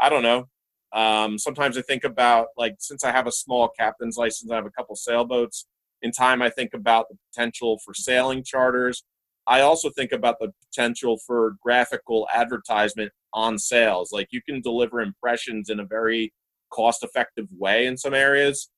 I 0.01 0.09
don't 0.09 0.23
know. 0.23 0.49
Um, 0.93 1.39
sometimes 1.39 1.77
I 1.77 1.83
think 1.83 2.05
about 2.05 2.49
like 2.57 2.77
since 2.79 3.05
I 3.05 3.11
have 3.13 3.27
a 3.27 3.33
small 3.33 3.69
captain's 3.79 4.17
license, 4.17 4.51
I 4.51 4.57
have 4.57 4.67
a 4.67 4.71
couple 4.71 4.97
sailboats. 4.97 5.67
In 6.05 6.13
time, 6.13 6.43
I 6.43 6.51
think 6.51 6.75
about 6.75 7.07
the 7.09 7.17
potential 7.33 7.81
for 7.83 7.95
sailing 7.95 8.45
charters. 8.45 9.05
I 9.47 9.63
also 9.63 9.89
think 9.89 10.13
about 10.13 10.37
the 10.39 10.53
potential 10.67 11.19
for 11.27 11.57
graphical 11.63 12.29
advertisement 12.33 13.11
on 13.33 13.59
sales. 13.59 14.13
Like 14.13 14.29
you 14.31 14.43
can 14.43 14.61
deliver 14.61 15.01
impressions 15.01 15.71
in 15.71 15.81
a 15.81 15.85
very 15.85 16.33
cost-effective 16.71 17.47
way 17.59 17.87
in 17.87 17.97
some 17.97 18.13
areas. 18.13 18.69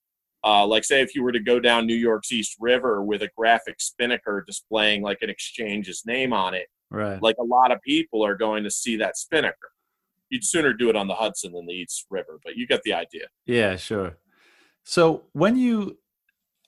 Uh, 0.45 0.65
like 0.65 0.85
say 0.85 1.01
if 1.01 1.13
you 1.13 1.21
were 1.21 1.33
to 1.33 1.39
go 1.41 1.59
down 1.59 1.85
New 1.85 1.95
York's 1.95 2.31
East 2.31 2.55
River 2.61 3.03
with 3.03 3.23
a 3.23 3.29
graphic 3.35 3.81
spinnaker 3.81 4.41
displaying 4.47 5.01
like 5.01 5.17
an 5.21 5.29
exchange's 5.29 6.03
name 6.05 6.31
on 6.31 6.53
it, 6.53 6.67
right? 6.89 7.21
Like 7.21 7.35
a 7.41 7.43
lot 7.43 7.73
of 7.73 7.81
people 7.81 8.25
are 8.25 8.35
going 8.35 8.63
to 8.63 8.71
see 8.71 8.95
that 8.97 9.17
spinnaker. 9.17 9.71
You'd 10.29 10.45
sooner 10.45 10.71
do 10.71 10.89
it 10.89 10.95
on 10.95 11.07
the 11.07 11.15
Hudson 11.15 11.51
than 11.51 11.65
the 11.65 11.73
East 11.73 12.05
River, 12.09 12.39
but 12.45 12.55
you 12.55 12.67
get 12.67 12.83
the 12.83 12.93
idea. 12.93 13.25
Yeah, 13.45 13.75
sure. 13.75 14.17
So 14.83 15.23
when 15.33 15.57
you 15.57 15.97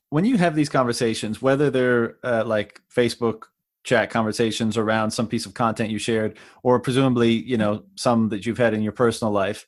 when 0.09 0.25
you 0.25 0.37
have 0.37 0.55
these 0.55 0.69
conversations, 0.69 1.41
whether 1.41 1.69
they're 1.69 2.17
uh, 2.23 2.43
like 2.45 2.81
Facebook 2.93 3.43
chat 3.83 4.09
conversations 4.09 4.77
around 4.77 5.11
some 5.11 5.27
piece 5.27 5.45
of 5.45 5.53
content 5.53 5.89
you 5.89 5.99
shared, 5.99 6.37
or 6.63 6.79
presumably 6.79 7.31
you 7.31 7.57
know 7.57 7.83
some 7.95 8.29
that 8.29 8.45
you've 8.45 8.57
had 8.57 8.73
in 8.73 8.81
your 8.81 8.91
personal 8.91 9.31
life, 9.31 9.67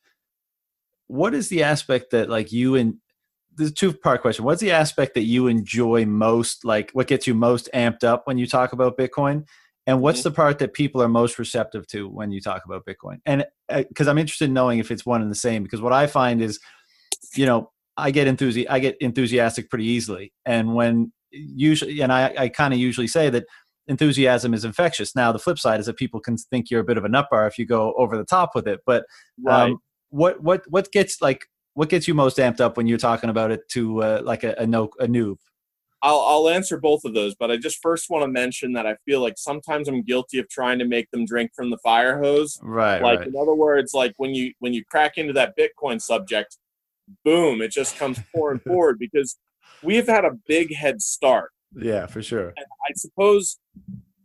what 1.07 1.33
is 1.33 1.49
the 1.49 1.63
aspect 1.63 2.11
that 2.11 2.29
like 2.29 2.51
you 2.51 2.75
and 2.75 2.97
the 3.55 3.69
two 3.69 3.93
part 3.93 4.21
question. 4.21 4.45
What's 4.45 4.61
the 4.61 4.71
aspect 4.71 5.13
that 5.15 5.23
you 5.23 5.47
enjoy 5.47 6.05
most 6.05 6.63
like 6.63 6.91
what 6.93 7.07
gets 7.07 7.27
you 7.27 7.33
most 7.33 7.69
amped 7.73 8.03
up 8.03 8.25
when 8.25 8.37
you 8.37 8.47
talk 8.47 8.73
about 8.73 8.97
bitcoin? 8.97 9.45
And 9.87 9.99
what's 9.99 10.19
mm-hmm. 10.19 10.29
the 10.29 10.35
part 10.35 10.59
that 10.59 10.73
people 10.73 11.01
are 11.01 11.09
most 11.09 11.39
receptive 11.39 11.87
to 11.87 12.07
when 12.07 12.31
you 12.31 12.39
talk 12.39 12.63
about 12.65 12.85
bitcoin? 12.85 13.19
And 13.25 13.45
because 13.67 14.07
uh, 14.07 14.11
i'm 14.11 14.17
interested 14.17 14.45
in 14.45 14.53
knowing 14.53 14.79
if 14.79 14.91
it's 14.91 15.05
one 15.05 15.21
and 15.21 15.31
the 15.31 15.35
same 15.35 15.63
because 15.63 15.81
what 15.81 15.93
i 15.93 16.07
find 16.07 16.41
is 16.41 16.59
you 17.35 17.45
know 17.45 17.71
i 17.97 18.11
get 18.11 18.27
enthusi- 18.27 18.67
i 18.69 18.79
get 18.79 18.97
enthusiastic 19.01 19.69
pretty 19.69 19.85
easily 19.85 20.33
and 20.45 20.73
when 20.73 21.11
usually 21.31 22.01
and 22.01 22.11
i, 22.11 22.33
I 22.37 22.49
kind 22.49 22.73
of 22.73 22.79
usually 22.79 23.07
say 23.07 23.29
that 23.29 23.45
enthusiasm 23.87 24.53
is 24.53 24.63
infectious 24.63 25.15
now 25.15 25.31
the 25.31 25.39
flip 25.39 25.59
side 25.59 25.79
is 25.79 25.87
that 25.87 25.97
people 25.97 26.19
can 26.19 26.37
think 26.37 26.69
you're 26.69 26.81
a 26.81 26.85
bit 26.85 26.97
of 26.97 27.05
a 27.05 27.09
nutbar 27.09 27.47
if 27.47 27.57
you 27.57 27.65
go 27.65 27.93
over 27.93 28.17
the 28.17 28.25
top 28.25 28.51
with 28.53 28.67
it 28.67 28.79
but 28.85 29.05
um, 29.49 29.77
what 30.09 30.41
what 30.41 30.63
what 30.69 30.91
gets 30.91 31.21
like 31.21 31.47
what 31.73 31.89
gets 31.89 32.07
you 32.07 32.13
most 32.13 32.37
amped 32.37 32.59
up 32.59 32.77
when 32.77 32.87
you're 32.87 32.97
talking 32.97 33.29
about 33.29 33.51
it 33.51 33.67
to 33.69 34.03
uh, 34.03 34.21
like 34.23 34.43
a, 34.43 34.53
a, 34.57 34.67
no, 34.67 34.89
a 34.99 35.07
noob? 35.07 35.37
I'll, 36.03 36.19
I'll 36.19 36.49
answer 36.49 36.79
both 36.79 37.05
of 37.05 37.13
those, 37.13 37.35
but 37.35 37.51
I 37.51 37.57
just 37.57 37.79
first 37.81 38.09
want 38.09 38.23
to 38.23 38.27
mention 38.27 38.73
that 38.73 38.87
I 38.87 38.95
feel 39.05 39.21
like 39.21 39.35
sometimes 39.37 39.87
I'm 39.87 40.01
guilty 40.01 40.39
of 40.39 40.49
trying 40.49 40.79
to 40.79 40.85
make 40.85 41.09
them 41.11 41.25
drink 41.25 41.51
from 41.55 41.69
the 41.69 41.77
fire 41.77 42.21
hose. 42.21 42.59
Right. 42.63 43.01
Like 43.01 43.19
right. 43.19 43.27
in 43.27 43.35
other 43.35 43.53
words, 43.53 43.93
like 43.93 44.13
when 44.17 44.33
you 44.33 44.53
when 44.59 44.73
you 44.73 44.83
crack 44.83 45.17
into 45.17 45.33
that 45.33 45.53
Bitcoin 45.55 46.01
subject, 46.01 46.57
boom, 47.23 47.61
it 47.61 47.71
just 47.71 47.97
comes 47.97 48.19
pouring 48.33 48.59
forward 48.59 48.97
because 48.99 49.37
we've 49.83 50.07
had 50.07 50.25
a 50.25 50.31
big 50.47 50.73
head 50.73 51.01
start. 51.01 51.51
Yeah, 51.75 52.05
for 52.05 52.21
sure. 52.21 52.53
And 52.57 52.65
I 52.89 52.93
suppose 52.95 53.59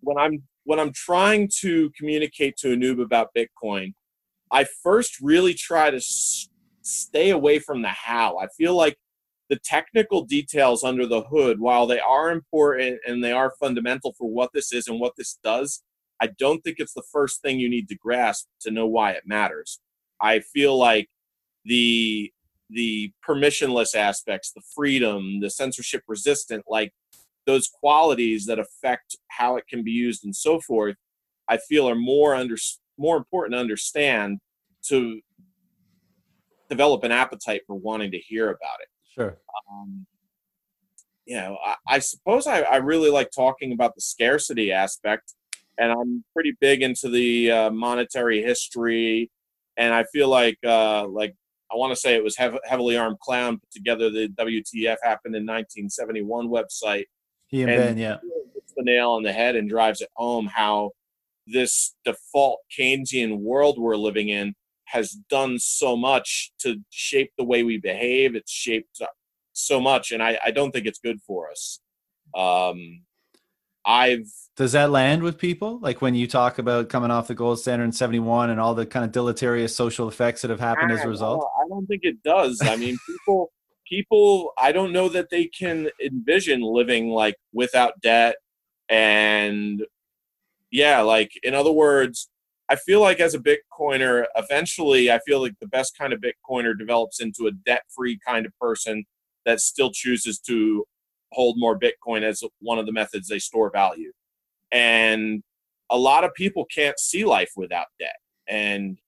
when 0.00 0.18
I'm 0.18 0.42
when 0.64 0.80
I'm 0.80 0.92
trying 0.92 1.48
to 1.60 1.90
communicate 1.96 2.56
to 2.58 2.72
a 2.72 2.76
noob 2.76 3.00
about 3.00 3.30
Bitcoin, 3.36 3.94
I 4.50 4.64
first 4.82 5.20
really 5.20 5.54
try 5.54 5.90
to 5.90 6.00
stay 6.82 7.30
away 7.30 7.60
from 7.60 7.82
the 7.82 7.88
how. 7.88 8.38
I 8.38 8.48
feel 8.48 8.74
like 8.74 8.96
the 9.48 9.58
technical 9.64 10.24
details 10.24 10.82
under 10.82 11.06
the 11.06 11.22
hood, 11.22 11.60
while 11.60 11.86
they 11.86 12.00
are 12.00 12.30
important 12.30 12.98
and 13.06 13.22
they 13.22 13.32
are 13.32 13.54
fundamental 13.60 14.12
for 14.18 14.28
what 14.28 14.50
this 14.52 14.72
is 14.72 14.88
and 14.88 14.98
what 14.98 15.12
this 15.16 15.38
does, 15.44 15.82
I 16.20 16.28
don't 16.38 16.62
think 16.62 16.76
it's 16.78 16.94
the 16.94 17.04
first 17.12 17.42
thing 17.42 17.60
you 17.60 17.68
need 17.68 17.88
to 17.88 17.96
grasp 17.96 18.46
to 18.62 18.70
know 18.70 18.86
why 18.86 19.12
it 19.12 19.22
matters. 19.26 19.80
I 20.20 20.40
feel 20.40 20.76
like 20.76 21.08
the 21.64 22.32
the 22.70 23.12
permissionless 23.26 23.94
aspects, 23.94 24.52
the 24.52 24.62
freedom, 24.74 25.40
the 25.40 25.50
censorship 25.50 26.02
resistant, 26.08 26.64
like 26.68 26.92
those 27.46 27.68
qualities 27.68 28.46
that 28.46 28.58
affect 28.58 29.16
how 29.28 29.56
it 29.56 29.66
can 29.68 29.82
be 29.82 29.92
used 29.92 30.24
and 30.24 30.34
so 30.34 30.60
forth, 30.60 30.96
I 31.48 31.58
feel 31.58 31.88
are 31.88 31.94
more 31.94 32.34
under 32.34 32.56
more 32.98 33.16
important 33.16 33.54
to 33.54 33.60
understand 33.60 34.38
to 34.84 35.20
develop 36.68 37.04
an 37.04 37.12
appetite 37.12 37.62
for 37.66 37.76
wanting 37.76 38.10
to 38.10 38.18
hear 38.18 38.46
about 38.46 38.80
it. 38.80 38.88
Sure. 39.14 39.38
Um, 39.70 40.06
you 41.24 41.36
know, 41.36 41.58
I, 41.64 41.74
I 41.88 41.98
suppose 41.98 42.46
I, 42.46 42.60
I, 42.62 42.76
really 42.76 43.10
like 43.10 43.30
talking 43.30 43.72
about 43.72 43.94
the 43.94 44.00
scarcity 44.00 44.72
aspect, 44.72 45.34
and 45.78 45.90
I'm 45.90 46.24
pretty 46.32 46.56
big 46.60 46.82
into 46.82 47.08
the 47.08 47.50
uh, 47.50 47.70
monetary 47.70 48.42
history, 48.42 49.30
and 49.76 49.92
I 49.92 50.04
feel 50.12 50.28
like 50.28 50.58
uh, 50.64 51.06
like 51.08 51.34
I 51.72 51.76
want 51.76 51.92
to 51.92 51.96
say 51.96 52.14
it 52.14 52.24
was 52.24 52.36
hev- 52.36 52.58
heavily 52.64 52.96
armed 52.96 53.18
clown 53.20 53.58
put 53.58 53.70
together 53.70 54.10
the 54.10 54.28
WTF 54.28 54.96
happened 55.02 55.34
in 55.34 55.44
1971 55.44 56.48
website. 56.48 57.04
He 57.48 57.62
and, 57.62 57.70
and 57.70 57.80
Ben, 57.80 57.98
yeah, 57.98 58.16
hits 58.54 58.72
the 58.76 58.82
nail 58.82 59.12
on 59.12 59.22
the 59.22 59.32
head 59.32 59.56
and 59.56 59.68
drives 59.68 60.00
it 60.00 60.10
home 60.14 60.46
how 60.46 60.92
this 61.46 61.94
default 62.04 62.60
Keynesian 62.76 63.38
world 63.38 63.78
we're 63.78 63.96
living 63.96 64.28
in 64.28 64.54
has 64.86 65.12
done 65.30 65.58
so 65.58 65.96
much 65.96 66.52
to 66.60 66.76
shape 66.90 67.32
the 67.36 67.44
way 67.44 67.62
we 67.62 67.78
behave. 67.78 68.34
It's 68.34 68.52
shaped 68.52 69.00
so 69.52 69.80
much, 69.80 70.12
and 70.12 70.22
I, 70.22 70.38
I 70.44 70.50
don't 70.50 70.70
think 70.70 70.86
it's 70.86 70.98
good 70.98 71.20
for 71.26 71.50
us. 71.50 71.80
Um, 72.36 73.02
I've 73.86 74.30
does 74.56 74.72
that 74.72 74.90
land 74.90 75.22
with 75.22 75.38
people? 75.38 75.78
Like 75.80 76.00
when 76.00 76.14
you 76.14 76.26
talk 76.26 76.58
about 76.58 76.88
coming 76.88 77.10
off 77.10 77.28
the 77.28 77.34
gold 77.34 77.60
standard 77.60 77.84
in 77.84 77.92
71 77.92 78.48
and 78.50 78.58
all 78.58 78.74
the 78.74 78.86
kind 78.86 79.04
of 79.04 79.12
deleterious 79.12 79.76
social 79.76 80.08
effects 80.08 80.42
that 80.42 80.50
have 80.50 80.60
happened 80.60 80.90
as 80.92 81.00
a 81.00 81.04
ah, 81.04 81.08
result? 81.08 81.50
i 81.62 81.68
don't 81.68 81.86
think 81.86 82.02
it 82.04 82.22
does. 82.22 82.60
I 82.62 82.76
mean 82.76 82.98
people 83.06 83.52
people 83.86 84.52
i 84.58 84.72
don't 84.72 84.92
know 84.92 85.08
that 85.08 85.30
they 85.30 85.46
can 85.46 85.88
envision 86.04 86.60
living 86.60 87.10
like 87.10 87.36
without 87.52 87.92
debt 88.00 88.34
and 88.88 89.84
yeah 90.72 91.00
like 91.00 91.30
in 91.44 91.54
other 91.54 91.70
words 91.70 92.28
I 92.68 92.76
feel 92.76 93.00
like 93.00 93.20
as 93.20 93.34
a 93.34 93.38
Bitcoiner, 93.38 94.24
eventually, 94.34 95.10
I 95.10 95.20
feel 95.20 95.40
like 95.40 95.54
the 95.60 95.68
best 95.68 95.96
kind 95.96 96.12
of 96.12 96.20
Bitcoiner 96.20 96.76
develops 96.76 97.20
into 97.20 97.46
a 97.46 97.52
debt 97.52 97.82
free 97.94 98.18
kind 98.26 98.44
of 98.44 98.52
person 98.60 99.04
that 99.44 99.60
still 99.60 99.92
chooses 99.92 100.40
to 100.40 100.84
hold 101.32 101.58
more 101.58 101.78
Bitcoin 101.78 102.22
as 102.22 102.42
one 102.60 102.78
of 102.78 102.86
the 102.86 102.92
methods 102.92 103.28
they 103.28 103.38
store 103.38 103.70
value. 103.70 104.12
And 104.72 105.42
a 105.90 105.98
lot 105.98 106.24
of 106.24 106.34
people 106.34 106.64
can't 106.74 106.98
see 106.98 107.24
life 107.24 107.52
without 107.56 107.86
debt. 107.98 108.16
And 108.48 108.98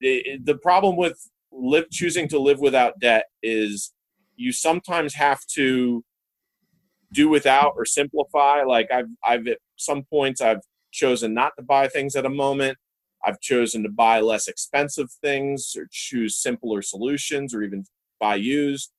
the, 0.00 0.38
the 0.42 0.56
problem 0.56 0.96
with 0.96 1.30
live, 1.52 1.90
choosing 1.90 2.28
to 2.28 2.38
live 2.38 2.60
without 2.60 2.98
debt 3.00 3.26
is 3.42 3.92
you 4.36 4.52
sometimes 4.52 5.14
have 5.14 5.40
to 5.54 6.04
do 7.12 7.28
without 7.28 7.74
or 7.76 7.84
simplify. 7.84 8.62
Like 8.62 8.90
I've, 8.92 9.08
I've 9.24 9.46
at 9.46 9.58
some 9.76 10.02
points, 10.04 10.40
I've 10.40 10.62
chosen 10.92 11.34
not 11.34 11.52
to 11.56 11.62
buy 11.62 11.88
things 11.88 12.16
at 12.16 12.26
a 12.26 12.30
moment 12.30 12.78
I've 13.26 13.40
chosen 13.40 13.82
to 13.82 13.88
buy 13.88 14.20
less 14.20 14.46
expensive 14.46 15.10
things 15.20 15.74
or 15.76 15.88
choose 15.90 16.36
simpler 16.36 16.80
solutions 16.80 17.52
or 17.52 17.62
even 17.62 17.84
buy 18.20 18.36
used. 18.36 18.92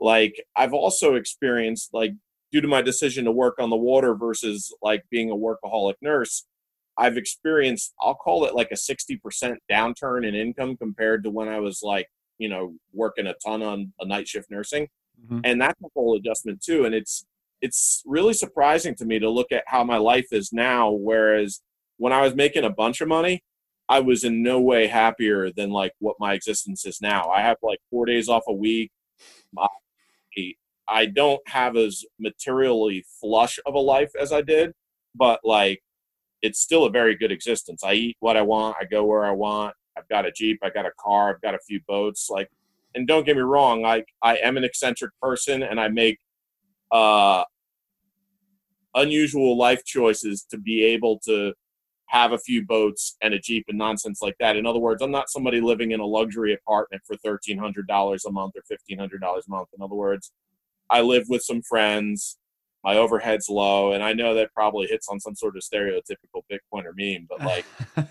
Like 0.00 0.42
I've 0.56 0.72
also 0.72 1.14
experienced 1.14 1.90
like 1.92 2.12
due 2.52 2.60
to 2.60 2.68
my 2.68 2.82
decision 2.82 3.24
to 3.26 3.32
work 3.32 3.56
on 3.58 3.70
the 3.70 3.76
water 3.76 4.14
versus 4.14 4.74
like 4.82 5.04
being 5.10 5.30
a 5.30 5.36
workaholic 5.36 5.94
nurse, 6.00 6.46
I've 6.96 7.16
experienced 7.16 7.94
I'll 8.00 8.14
call 8.14 8.44
it 8.44 8.54
like 8.54 8.70
a 8.70 8.74
60% 8.74 9.56
downturn 9.70 10.26
in 10.26 10.34
income 10.34 10.76
compared 10.76 11.24
to 11.24 11.30
when 11.30 11.48
I 11.48 11.60
was 11.60 11.82
like, 11.82 12.08
you 12.38 12.48
know, 12.48 12.74
working 12.92 13.26
a 13.26 13.34
ton 13.34 13.62
on 13.62 13.92
a 14.00 14.06
night 14.06 14.26
shift 14.26 14.50
nursing. 14.50 14.88
Mm-hmm. 15.24 15.40
And 15.44 15.60
that's 15.60 15.80
a 15.82 15.88
whole 15.94 16.16
adjustment 16.16 16.62
too. 16.62 16.84
And 16.84 16.94
it's 16.94 17.24
it's 17.60 18.02
really 18.06 18.32
surprising 18.32 18.94
to 18.96 19.04
me 19.04 19.18
to 19.18 19.28
look 19.28 19.52
at 19.52 19.64
how 19.66 19.84
my 19.84 19.98
life 19.98 20.28
is 20.32 20.52
now. 20.52 20.90
Whereas 20.90 21.60
when 21.98 22.12
I 22.12 22.22
was 22.22 22.34
making 22.34 22.64
a 22.64 22.70
bunch 22.70 23.02
of 23.02 23.08
money, 23.08 23.42
I 23.88 24.00
was 24.00 24.24
in 24.24 24.42
no 24.42 24.60
way 24.60 24.86
happier 24.86 25.50
than 25.50 25.70
like 25.70 25.92
what 25.98 26.16
my 26.18 26.32
existence 26.32 26.86
is 26.86 27.00
now. 27.02 27.28
I 27.28 27.42
have 27.42 27.58
like 27.62 27.80
four 27.90 28.06
days 28.06 28.28
off 28.28 28.44
a 28.48 28.52
week. 28.52 28.90
I, 30.90 31.06
don't 31.06 31.40
have 31.46 31.76
as 31.76 32.04
materially 32.18 33.04
flush 33.20 33.58
of 33.64 33.74
a 33.74 33.78
life 33.78 34.10
as 34.20 34.32
I 34.32 34.42
did, 34.42 34.72
but 35.14 35.40
like 35.44 35.82
it's 36.42 36.60
still 36.60 36.84
a 36.84 36.90
very 36.90 37.16
good 37.16 37.32
existence. 37.32 37.82
I 37.84 37.94
eat 37.94 38.16
what 38.20 38.36
I 38.36 38.42
want. 38.42 38.76
I 38.80 38.84
go 38.84 39.04
where 39.04 39.24
I 39.24 39.30
want. 39.30 39.74
I've 39.96 40.08
got 40.08 40.26
a 40.26 40.32
Jeep. 40.32 40.58
I've 40.62 40.74
got 40.74 40.86
a 40.86 40.92
car. 40.98 41.30
I've 41.30 41.40
got 41.40 41.54
a 41.54 41.58
few 41.58 41.80
boats. 41.86 42.28
Like, 42.30 42.48
and 42.94 43.06
don't 43.06 43.26
get 43.26 43.36
me 43.36 43.42
wrong. 43.42 43.82
Like, 43.82 44.06
I 44.22 44.36
am 44.36 44.56
an 44.56 44.64
eccentric 44.64 45.12
person 45.20 45.62
and 45.62 45.78
I 45.78 45.88
make, 45.88 46.18
uh, 46.90 47.44
unusual 48.94 49.56
life 49.56 49.84
choices 49.84 50.44
to 50.50 50.58
be 50.58 50.82
able 50.84 51.20
to 51.20 51.52
have 52.06 52.32
a 52.32 52.38
few 52.38 52.64
boats 52.66 53.16
and 53.22 53.34
a 53.34 53.38
Jeep 53.38 53.66
and 53.68 53.78
nonsense 53.78 54.20
like 54.20 54.34
that. 54.40 54.56
In 54.56 54.66
other 54.66 54.80
words, 54.80 55.00
I'm 55.00 55.12
not 55.12 55.30
somebody 55.30 55.60
living 55.60 55.92
in 55.92 56.00
a 56.00 56.06
luxury 56.06 56.52
apartment 56.54 57.02
for 57.06 57.16
$1,300 57.16 58.20
a 58.26 58.32
month 58.32 58.54
or 58.56 58.62
$1,500 58.90 59.12
a 59.12 59.50
month. 59.50 59.68
In 59.76 59.82
other 59.82 59.94
words, 59.94 60.32
I 60.90 61.00
live 61.02 61.24
with 61.28 61.42
some 61.42 61.62
friends. 61.62 62.36
My 62.82 62.96
overhead's 62.96 63.48
low, 63.48 63.92
and 63.92 64.02
I 64.02 64.12
know 64.14 64.34
that 64.34 64.52
probably 64.54 64.86
hits 64.86 65.08
on 65.08 65.20
some 65.20 65.34
sort 65.36 65.56
of 65.56 65.62
stereotypical 65.62 66.42
Bitcoiner 66.50 66.92
meme, 66.96 67.26
but 67.28 67.40
like, 67.42 67.66
I 67.96 68.02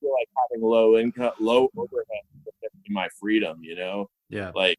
feel 0.00 0.12
like 0.12 0.28
having 0.50 0.62
low 0.66 0.98
income, 0.98 1.32
low 1.40 1.68
overhead 1.76 2.24
is 2.44 2.70
my 2.90 3.08
freedom. 3.20 3.58
You 3.62 3.76
know, 3.76 4.10
Yeah. 4.28 4.50
like 4.54 4.78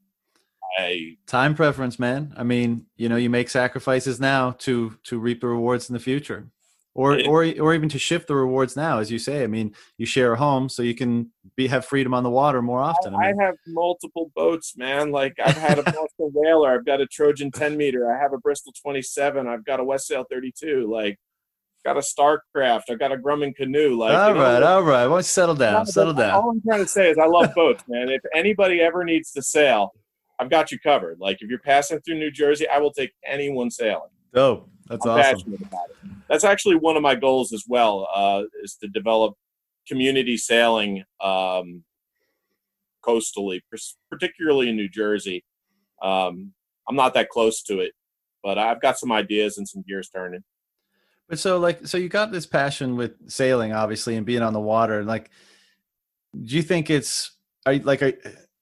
I 0.77 1.15
Time 1.27 1.55
preference, 1.55 1.97
man. 1.97 2.33
I 2.37 2.43
mean, 2.43 2.85
you 2.97 3.07
know, 3.09 3.15
you 3.15 3.29
make 3.29 3.49
sacrifices 3.49 4.19
now 4.19 4.51
to 4.59 4.97
to 5.05 5.17
reap 5.19 5.41
the 5.41 5.47
rewards 5.47 5.89
in 5.89 5.93
the 5.93 5.99
future. 5.99 6.49
Or 6.99 7.13
It- 7.17 7.27
or 7.27 7.45
or 7.61 7.73
even 7.73 7.87
to 7.89 7.97
shift 7.97 8.27
the 8.27 8.35
rewards 8.35 8.75
now, 8.75 8.99
as 8.99 9.09
you 9.09 9.19
say. 9.19 9.41
I 9.41 9.47
mean, 9.47 9.73
you 9.97 10.05
share 10.05 10.33
a 10.33 10.37
home 10.37 10.67
so 10.67 10.83
you 10.83 10.93
can 10.93 11.31
be 11.55 11.67
have 11.67 11.85
freedom 11.85 12.13
on 12.13 12.23
the 12.23 12.29
water 12.29 12.61
more 12.61 12.81
often. 12.81 13.15
I 13.15 13.17
I 13.17 13.31
mean, 13.31 13.39
have 13.39 13.55
multiple 13.67 14.31
boats, 14.35 14.75
man. 14.75 15.09
Like 15.11 15.33
I've 15.41 15.55
had 15.55 15.79
a 15.79 15.83
Boston 15.83 16.31
Whaler, 16.33 16.73
I've 16.73 16.85
got 16.85 16.99
a 16.99 17.07
Trojan 17.07 17.51
10 17.51 17.77
meter, 17.77 18.13
I 18.13 18.19
have 18.19 18.33
a 18.33 18.37
Bristol 18.37 18.73
27, 18.81 19.47
I've 19.47 19.63
got 19.63 19.79
a 19.79 19.83
Westsail 19.83 20.25
32, 20.29 20.91
like 20.91 21.17
got 21.85 21.95
a 21.95 22.01
Starcraft, 22.01 22.81
I've 22.89 22.99
got 22.99 23.13
a 23.13 23.17
Grumman 23.17 23.55
canoe. 23.55 23.97
Like 23.97 24.17
all 24.19 24.27
you 24.29 24.35
know, 24.35 24.41
right, 24.41 24.61
all 24.63 24.83
right. 24.83 25.07
Well, 25.07 25.23
settle 25.23 25.55
down, 25.55 25.85
settle 25.85 26.13
down. 26.13 26.31
All 26.31 26.49
I'm 26.49 26.61
trying 26.61 26.81
to 26.81 26.87
say 26.87 27.09
is 27.09 27.17
I 27.17 27.27
love 27.27 27.55
boats, 27.55 27.81
man. 27.87 28.09
If 28.09 28.21
anybody 28.35 28.81
ever 28.81 29.05
needs 29.05 29.31
to 29.31 29.41
sail, 29.41 29.93
I've 30.37 30.49
got 30.49 30.69
you 30.69 30.77
covered. 30.79 31.17
Like 31.21 31.37
if 31.39 31.49
you're 31.49 31.59
passing 31.59 32.01
through 32.01 32.19
New 32.19 32.29
Jersey, 32.31 32.67
I 32.67 32.79
will 32.79 32.91
take 32.91 33.11
anyone 33.25 33.71
sailing. 33.71 34.09
Dope. 34.33 34.69
That's 34.87 35.05
I'm 35.05 35.19
awesome. 35.19 35.37
passionate 35.37 35.61
about 35.61 35.89
it. 35.89 36.11
That's 36.27 36.43
actually 36.43 36.75
one 36.75 36.95
of 36.95 37.03
my 37.03 37.15
goals 37.15 37.53
as 37.53 37.63
well, 37.67 38.07
uh, 38.13 38.43
is 38.63 38.75
to 38.81 38.87
develop 38.87 39.35
community 39.87 40.37
sailing 40.37 41.03
um, 41.21 41.83
coastally, 43.01 43.61
particularly 44.09 44.69
in 44.69 44.75
New 44.75 44.89
Jersey. 44.89 45.43
Um, 46.01 46.53
I'm 46.87 46.95
not 46.95 47.13
that 47.13 47.29
close 47.29 47.61
to 47.63 47.79
it, 47.79 47.93
but 48.43 48.57
I've 48.57 48.81
got 48.81 48.97
some 48.97 49.11
ideas 49.11 49.57
and 49.57 49.67
some 49.67 49.83
gears 49.87 50.09
turning. 50.09 50.43
But 51.27 51.37
so 51.37 51.59
like 51.59 51.85
so 51.85 51.97
you 51.97 52.09
got 52.09 52.31
this 52.31 52.47
passion 52.47 52.95
with 52.95 53.29
sailing 53.29 53.71
obviously 53.71 54.15
and 54.15 54.25
being 54.25 54.41
on 54.41 54.51
the 54.51 54.59
water 54.59 55.03
like 55.03 55.29
do 56.43 56.55
you 56.55 56.63
think 56.63 56.89
it's 56.89 57.33
are 57.67 57.73
you 57.73 57.83
like 57.83 58.01
are, 58.01 58.13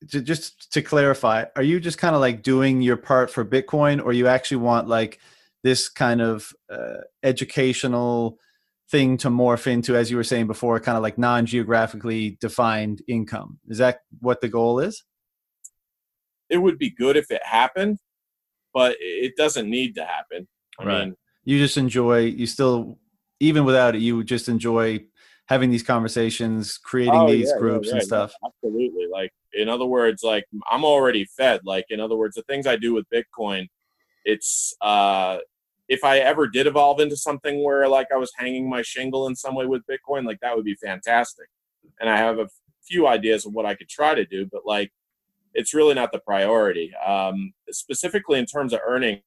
ju- 0.06 0.21
just 0.21 0.73
to 0.73 0.82
clarify 0.82 1.45
are 1.56 1.63
you 1.63 1.80
just 1.80 1.97
kind 1.97 2.13
of 2.13 2.19
like 2.19 2.43
doing 2.43 2.82
your 2.82 2.97
part 2.97 3.32
for 3.32 3.45
bitcoin 3.45 4.03
or 4.03 4.12
you 4.12 4.27
actually 4.27 4.58
want 4.58 4.89
like 4.89 5.17
this 5.63 5.89
kind 5.89 6.22
of 6.22 6.52
uh, 6.72 7.02
educational 7.24 8.38
thing 8.89 9.17
to 9.17 9.30
morph 9.30 9.67
into 9.67 9.96
as 9.98 10.10
you 10.10 10.15
were 10.17 10.24
saying 10.24 10.48
before 10.48 10.80
kind 10.80 10.96
of 10.98 11.04
like 11.04 11.17
non-geographically 11.17 12.38
defined 12.39 13.02
income 13.08 13.60
is 13.67 13.78
that 13.80 14.00
what 14.22 14.39
the 14.39 14.48
goal 14.48 14.80
is 14.80 15.04
It 16.50 16.58
would 16.58 16.80
be 16.80 16.89
good 16.89 17.17
if 17.17 17.30
it 17.30 17.41
happened, 17.46 17.98
but 18.74 18.96
it 19.00 19.36
doesn't 19.36 19.70
need 19.70 19.96
to 19.96 20.06
happen. 20.06 20.48
I 20.80 20.86
Right. 20.86 21.06
mean, 21.06 21.15
you 21.43 21.58
just 21.60 21.78
enjoy 21.78 22.20
you 22.20 22.46
still 22.48 22.98
even 23.39 23.65
without 23.65 23.96
it 23.96 24.02
you 24.02 24.24
just 24.24 24.48
enjoy 24.48 25.00
having 25.48 25.70
these 25.70 25.84
conversations 25.84 26.78
creating 26.78 27.22
Oh, 27.22 27.28
these 27.28 27.52
yeah, 27.52 27.60
groups 27.60 27.88
yeah, 27.88 27.93
and 27.93 28.02
yeah, 28.02 28.06
stuff 28.06 28.34
absolutely. 28.46 29.08
Like, 29.12 29.32
in 29.54 29.67
other 29.70 29.86
words, 29.86 30.24
like 30.24 30.46
I'm 30.70 30.86
already 30.86 31.26
fed. 31.26 31.62
Like, 31.65 31.86
in 31.89 32.00
other 32.00 32.15
words, 32.15 32.36
the 32.36 32.43
things 32.43 32.67
I 32.67 32.76
do 32.78 32.93
with 32.93 33.06
Bitcoin, 33.13 33.67
it's 34.28 34.76
uh, 34.82 35.38
if 35.88 36.04
I 36.04 36.20
ever 36.20 36.48
did 36.48 36.68
evolve 36.68 37.00
into 37.00 37.16
something 37.16 37.63
where 37.63 37.88
like 37.88 38.08
I 38.13 38.18
was 38.18 38.32
hanging 38.38 38.70
my 38.70 38.82
shingle 38.82 39.28
in 39.28 39.36
some 39.36 39.56
way 39.56 39.66
with 39.66 39.84
Bitcoin, 39.90 40.26
like 40.26 40.40
that 40.42 40.56
would 40.56 40.66
be 40.66 40.76
fantastic. 40.76 41.48
And 42.00 42.10
I 42.10 42.18
have 42.18 42.38
a 42.38 42.50
few 42.86 43.08
ideas 43.08 43.46
of 43.46 43.54
what 43.54 43.66
I 43.66 43.74
could 43.74 43.88
try 43.88 44.13
to 44.13 44.26
do, 44.26 44.46
but 44.52 44.66
like 44.66 44.92
it's 45.54 45.74
really 45.74 45.96
not 45.96 46.12
the 46.12 46.20
priority. 46.20 46.94
Um, 46.96 47.54
specifically 47.72 48.38
in 48.38 48.46
terms 48.46 48.74
of 48.74 48.82
earnings, 48.86 49.24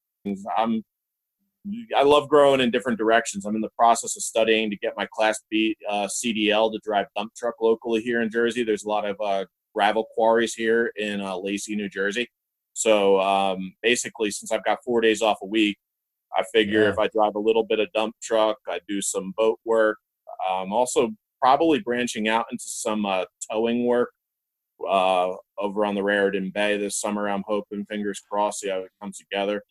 I'm 0.57 0.85
I 1.97 2.03
love 2.03 2.29
growing 2.29 2.61
in 2.61 2.71
different 2.71 2.99
directions. 2.99 3.45
I'm 3.45 3.55
in 3.55 3.61
the 3.63 3.71
process 3.71 4.17
of 4.17 4.23
studying 4.23 4.71
to 4.71 4.77
get 4.77 4.95
my 4.97 5.07
Class 5.13 5.41
B 5.51 5.77
uh, 5.89 6.09
CDL 6.09 6.73
to 6.73 6.79
drive 6.85 7.07
dump 7.17 7.35
truck 7.35 7.55
locally 7.61 8.03
here 8.03 8.21
in 8.21 8.31
Jersey. 8.31 8.65
There's 8.65 8.85
a 8.85 8.89
lot 8.89 9.07
of 9.07 9.19
uh, 9.21 9.47
gravel 9.75 10.07
quarries 10.15 10.55
here 10.55 10.93
in 10.97 11.21
uh, 11.21 11.37
Lacey, 11.37 11.75
New 11.75 11.89
Jersey. 11.89 12.29
So 12.81 13.21
um, 13.21 13.75
basically, 13.83 14.31
since 14.31 14.51
I've 14.53 14.65
got 14.65 14.79
four 14.85 15.01
days 15.01 15.21
off 15.23 15.39
a 15.43 15.47
week, 15.47 15.77
I 16.39 16.43
figure 16.53 16.85
Yeah. 16.85 16.91
if 16.91 16.99
I 16.99 17.09
drive 17.09 17.35
a 17.35 17.39
little 17.49 17.65
bit 17.65 17.79
of 17.81 17.89
dump 17.93 18.15
truck, 18.23 18.57
I 18.69 18.81
do 18.89 19.03
some 19.03 19.33
boat 19.37 19.59
work. 19.65 19.99
I'm 20.51 20.73
also, 20.73 21.11
probably 21.43 21.79
branching 21.81 22.29
out 22.29 22.45
into 22.53 22.65
some 22.67 23.07
uh, 23.07 23.25
towing 23.51 23.87
work 23.87 24.11
uh, 24.87 25.31
over 25.59 25.87
on 25.87 25.95
the 25.95 26.03
Raritan 26.03 26.51
Bay 26.55 26.77
this 26.77 27.01
summer. 27.01 27.29
I'm 27.31 27.45
hoping, 27.47 27.87
fingers 27.87 28.21
crossed, 28.31 28.61
see 28.61 28.69
how 28.69 28.81
it 28.81 28.91
comes 29.01 29.17
together. 29.17 29.63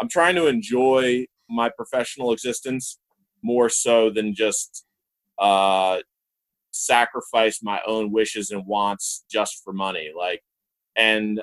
I'm 0.00 0.08
trying 0.08 0.34
to 0.34 0.48
enjoy 0.48 1.26
my 1.48 1.70
professional 1.76 2.32
existence 2.32 2.98
more 3.42 3.68
so 3.68 4.10
than 4.10 4.34
just 4.34 4.84
uh, 5.38 5.98
sacrifice 6.72 7.60
my 7.62 7.80
own 7.86 8.10
wishes 8.12 8.50
and 8.50 8.66
wants 8.66 9.24
just 9.30 9.62
for 9.62 9.72
money. 9.72 10.10
Like, 10.16 10.42
and 10.96 11.40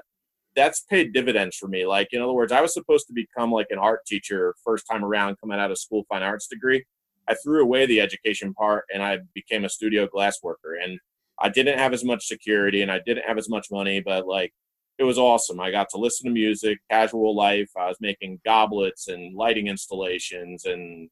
that's 0.56 0.82
paid 0.82 1.14
dividends 1.14 1.56
for 1.58 1.68
me. 1.68 1.86
Like, 1.86 2.10
in 2.12 2.22
other 2.22 2.34
words, 2.34 2.52
I 2.52 2.62
was 2.62 2.74
supposed 2.74 3.08
to 3.08 3.14
become 3.14 3.52
like 3.52 3.68
an 3.70 3.80
art 3.80 4.06
teacher 4.06 4.56
first 4.64 4.86
time 4.90 5.04
around 5.04 5.38
coming 5.40 5.60
out 5.60 5.72
of 5.72 5.78
school 5.78 6.06
fine 6.10 6.24
arts 6.24 6.48
degree. 6.48 6.86
I 7.28 7.36
threw 7.36 7.62
away 7.62 7.86
the 7.86 8.02
education 8.02 8.54
part 8.54 8.86
and 8.94 9.02
I 9.02 9.20
became 9.34 9.66
a 9.66 9.70
studio 9.70 10.08
glass 10.08 10.38
worker. 10.44 10.76
And 10.76 11.00
I 11.40 11.50
didn't 11.50 11.80
have 11.80 11.94
as 11.94 12.04
much 12.04 12.28
security 12.28 12.82
and 12.82 12.92
I 12.92 13.00
didn't 13.06 13.26
have 13.26 13.38
as 13.38 13.50
much 13.50 13.68
money, 13.72 14.02
but 14.02 14.28
like 14.28 14.54
it 15.00 15.04
was 15.04 15.18
awesome. 15.18 15.60
I 15.60 15.72
got 15.72 15.90
to 15.90 15.98
listen 15.98 16.28
to 16.28 16.34
music, 16.34 16.80
casual 16.90 17.36
life. 17.36 17.70
I 17.78 17.88
was 17.88 17.98
making 18.00 18.42
goblets 18.46 19.08
and 19.08 19.36
lighting 19.36 19.68
installations 19.68 20.66
and 20.66 21.10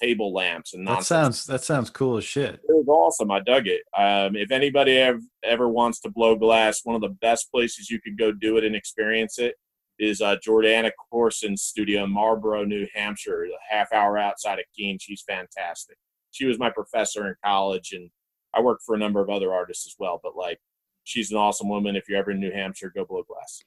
table 0.00 0.32
lamps 0.32 0.74
and 0.74 0.86
that 0.86 1.04
sounds 1.04 1.46
that 1.46 1.62
sounds 1.62 1.90
cool 1.90 2.16
as 2.16 2.24
shit 2.24 2.54
It 2.54 2.60
was 2.68 2.88
awesome. 2.88 3.30
I 3.30 3.40
dug 3.40 3.66
it. 3.66 3.82
Um, 3.96 4.36
if 4.36 4.50
anybody 4.50 4.96
ever, 4.98 5.20
ever 5.44 5.68
wants 5.68 6.00
to 6.00 6.10
blow 6.10 6.36
glass, 6.36 6.80
one 6.84 6.96
of 6.96 7.02
the 7.02 7.16
best 7.20 7.50
places 7.50 7.90
you 7.90 8.00
could 8.00 8.18
go 8.18 8.32
do 8.32 8.56
it 8.56 8.64
and 8.64 8.74
experience 8.74 9.38
it 9.38 9.54
is 9.98 10.20
uh, 10.20 10.36
Jordana 10.36 10.90
Corson's 11.10 11.62
studio 11.62 12.04
in 12.04 12.10
Marlboro, 12.10 12.64
New 12.64 12.86
Hampshire, 12.94 13.44
a 13.44 13.74
half 13.74 13.92
hour 13.92 14.16
outside 14.18 14.58
of 14.58 14.64
Keene. 14.74 14.98
She's 14.98 15.22
fantastic. 15.22 15.96
She 16.30 16.46
was 16.46 16.58
my 16.58 16.70
professor 16.70 17.28
in 17.28 17.34
college, 17.44 17.92
and 17.92 18.10
I 18.54 18.60
worked 18.60 18.82
for 18.84 18.94
a 18.94 18.98
number 18.98 19.20
of 19.20 19.28
other 19.28 19.52
artists 19.52 19.86
as 19.86 19.96
well. 19.98 20.18
But 20.22 20.36
like, 20.36 20.58
she's 21.04 21.30
an 21.30 21.36
awesome 21.36 21.68
woman. 21.68 21.96
If 21.96 22.08
you're 22.08 22.18
ever 22.18 22.30
in 22.30 22.40
New 22.40 22.52
Hampshire, 22.52 22.92
go 22.94 23.04
blow 23.04 23.22
glass. 23.22 23.62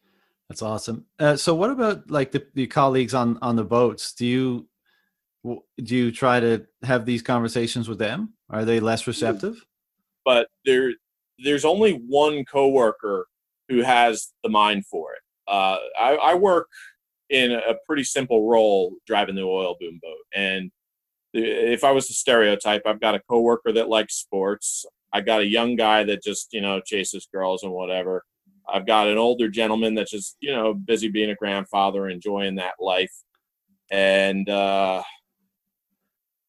That's 0.50 0.62
awesome. 0.62 1.06
Uh, 1.19 1.36
so, 1.36 1.54
what 1.56 1.69
about 1.69 2.10
like 2.10 2.32
the, 2.32 2.46
the 2.54 2.67
colleagues 2.67 3.13
on 3.13 3.38
on 3.41 3.56
the 3.56 3.63
boats? 3.63 4.13
Do 4.13 4.26
you 4.26 4.67
do 5.43 5.95
you 5.95 6.12
try 6.12 6.39
to 6.39 6.65
have 6.84 7.06
these 7.06 7.21
conversations 7.21 7.89
with 7.89 7.99
them? 7.99 8.34
Are 8.49 8.65
they 8.65 8.79
less 8.79 9.08
receptive? 9.08 9.63
but 10.25 10.47
there 10.65 10.93
there's 11.39 11.65
only 11.65 11.93
one 11.93 12.45
coworker 12.45 13.27
who 13.69 13.82
has 13.82 14.34
the 14.43 14.49
mind 14.49 14.86
for 14.86 15.13
it. 15.13 15.19
Uh, 15.47 15.77
I, 15.99 16.15
I 16.15 16.34
work 16.36 16.69
in 17.29 17.51
a 17.51 17.75
pretty 17.88 18.03
simple 18.03 18.47
role 18.47 18.93
driving 19.08 19.36
the 19.36 19.41
oil 19.41 19.75
boom 19.79 19.99
boat, 20.01 20.17
and 20.34 20.71
if 21.34 21.84
I 21.84 21.91
was 21.91 22.08
to 22.08 22.13
stereotype, 22.13 22.84
I've 22.86 23.01
got 23.01 23.15
a 23.15 23.21
coworker 23.29 23.71
that 23.73 23.89
likes 23.89 24.15
sports. 24.15 24.86
I 25.12 25.21
got 25.21 25.41
a 25.41 25.45
young 25.45 25.75
guy 25.75 26.03
that 26.03 26.23
just 26.23 26.53
you 26.53 26.62
know 26.62 26.82
chases 26.82 27.27
girls 27.34 27.63
and 27.63 27.71
whatever. 27.71 28.23
I've 28.71 28.86
got 28.86 29.10
an 29.10 29.17
older 29.17 29.49
gentleman 29.49 29.95
that's 29.95 30.12
just 30.12 30.38
you 30.39 30.51
know 30.51 30.73
busy 30.73 31.10
being 31.10 31.32
a 31.32 31.36
grandfather, 31.36 32.08
enjoying 32.08 32.56
that 32.56 32.75
life, 32.79 33.13
and 33.91 34.47
uh, 34.49 35.03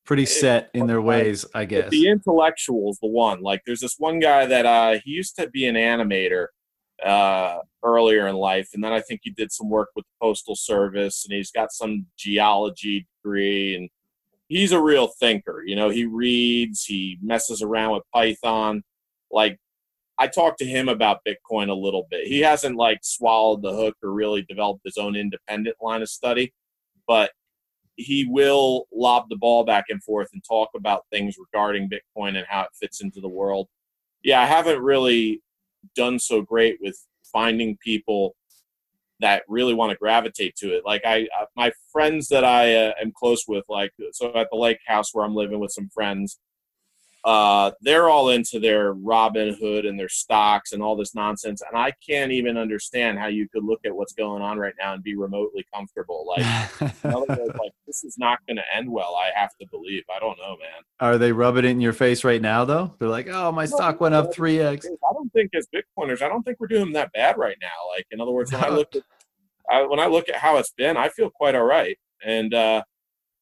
Pretty 0.04 0.26
set 0.26 0.70
in 0.74 0.86
their 0.86 1.00
ways, 1.00 1.46
I 1.54 1.64
guess. 1.64 1.90
the 1.90 2.08
intellectual's 2.08 2.98
the 3.00 3.08
one. 3.08 3.40
Like 3.40 3.62
there's 3.64 3.80
this 3.80 3.96
one 3.98 4.18
guy 4.18 4.44
that 4.46 4.66
uh 4.66 4.98
he 5.02 5.12
used 5.12 5.36
to 5.36 5.48
be 5.48 5.66
an 5.66 5.76
animator 5.76 6.48
uh 7.04 7.58
earlier 7.82 8.28
in 8.28 8.36
life 8.36 8.68
and 8.74 8.84
then 8.84 8.92
I 8.92 9.00
think 9.00 9.20
he 9.24 9.30
did 9.30 9.50
some 9.50 9.68
work 9.68 9.88
with 9.96 10.04
the 10.04 10.26
postal 10.26 10.54
service 10.56 11.24
and 11.24 11.34
he's 11.34 11.50
got 11.50 11.72
some 11.72 12.06
geology 12.16 13.06
degree 13.22 13.76
and 13.76 13.88
he's 14.48 14.72
a 14.72 14.80
real 14.80 15.08
thinker. 15.08 15.62
You 15.66 15.76
know, 15.76 15.88
he 15.88 16.04
reads, 16.04 16.84
he 16.84 17.18
messes 17.22 17.62
around 17.62 17.92
with 17.94 18.02
Python. 18.12 18.82
Like 19.30 19.58
I 20.18 20.28
talked 20.28 20.58
to 20.58 20.66
him 20.66 20.88
about 20.88 21.20
Bitcoin 21.26 21.70
a 21.70 21.74
little 21.74 22.06
bit. 22.10 22.26
He 22.26 22.40
hasn't 22.40 22.76
like 22.76 22.98
swallowed 23.02 23.62
the 23.62 23.72
hook 23.72 23.96
or 24.02 24.12
really 24.12 24.42
developed 24.42 24.82
his 24.84 24.98
own 24.98 25.16
independent 25.16 25.76
line 25.80 26.02
of 26.02 26.08
study, 26.08 26.52
but 27.08 27.30
he 27.96 28.26
will 28.28 28.86
lob 28.92 29.28
the 29.28 29.36
ball 29.36 29.64
back 29.64 29.86
and 29.88 30.02
forth 30.02 30.28
and 30.32 30.42
talk 30.42 30.70
about 30.74 31.04
things 31.10 31.36
regarding 31.38 31.88
Bitcoin 31.88 32.36
and 32.36 32.46
how 32.48 32.62
it 32.62 32.70
fits 32.74 33.00
into 33.00 33.20
the 33.20 33.28
world. 33.28 33.68
Yeah, 34.22 34.40
I 34.40 34.46
haven't 34.46 34.80
really 34.80 35.42
done 35.94 36.18
so 36.18 36.42
great 36.42 36.78
with 36.80 36.98
finding 37.32 37.76
people 37.78 38.34
that 39.20 39.42
really 39.48 39.74
want 39.74 39.90
to 39.90 39.96
gravitate 39.96 40.56
to 40.56 40.74
it. 40.74 40.82
Like 40.84 41.02
I, 41.04 41.28
uh, 41.38 41.46
my 41.56 41.72
friends 41.92 42.28
that 42.28 42.44
I 42.44 42.74
uh, 42.74 42.92
am 43.00 43.12
close 43.12 43.44
with, 43.46 43.64
like 43.68 43.92
so 44.12 44.34
at 44.36 44.48
the 44.50 44.58
lake 44.58 44.80
house 44.86 45.14
where 45.14 45.24
I'm 45.24 45.34
living 45.34 45.60
with 45.60 45.70
some 45.70 45.88
friends, 45.88 46.38
uh, 47.24 47.70
they're 47.80 48.10
all 48.10 48.28
into 48.28 48.60
their 48.60 48.94
Robinhood 48.94 49.88
and 49.88 49.98
their 49.98 50.10
stocks 50.10 50.72
and 50.72 50.82
all 50.82 50.94
this 50.94 51.14
nonsense. 51.14 51.62
And 51.66 51.78
I 51.78 51.92
can't 52.06 52.30
even 52.30 52.58
understand 52.58 53.18
how 53.18 53.28
you 53.28 53.48
could 53.48 53.64
look 53.64 53.80
at 53.86 53.96
what's 53.96 54.12
going 54.12 54.42
on 54.42 54.58
right 54.58 54.74
now 54.78 54.92
and 54.92 55.02
be 55.02 55.16
remotely 55.16 55.66
comfortable. 55.72 56.26
Like, 56.34 57.04
words, 57.04 57.28
like 57.38 57.72
this 57.86 58.02
is 58.02 58.16
not 58.18 58.38
going 58.46 58.56
to 58.56 58.62
end 58.74 58.90
well. 58.90 59.14
I 59.14 59.30
have 59.38 59.50
to 59.60 59.66
believe. 59.68 60.02
I 60.14 60.18
don't 60.18 60.36
know, 60.38 60.56
man. 60.56 60.82
Are 60.98 61.16
they 61.16 61.30
rubbing 61.30 61.64
it 61.64 61.68
in 61.68 61.80
your 61.80 61.92
face 61.92 62.24
right 62.24 62.42
now, 62.42 62.64
though? 62.64 62.94
They're 62.98 63.08
like, 63.08 63.28
"Oh, 63.28 63.52
my 63.52 63.66
stock 63.66 64.00
went 64.00 64.14
up 64.14 64.34
3x. 64.34 64.86
I 64.86 65.12
don't 65.12 65.32
think 65.32 65.50
as 65.54 65.68
Bitcoiners, 65.68 66.22
I 66.22 66.28
don't 66.28 66.42
think 66.42 66.58
we're 66.58 66.66
doing 66.66 66.92
that 66.92 67.12
bad 67.12 67.36
right 67.38 67.56
now. 67.60 67.68
Like, 67.94 68.06
in 68.10 68.20
other 68.20 68.32
words, 68.32 68.52
when 68.52 68.64
I 68.64 68.68
look 68.68 68.94
at 68.96 69.02
I, 69.70 69.82
when 69.82 70.00
I 70.00 70.06
look 70.06 70.28
at 70.28 70.36
how 70.36 70.56
it's 70.56 70.72
been, 70.72 70.96
I 70.96 71.08
feel 71.08 71.30
quite 71.30 71.54
all 71.54 71.64
right, 71.64 71.98
and 72.24 72.52
uh, 72.52 72.82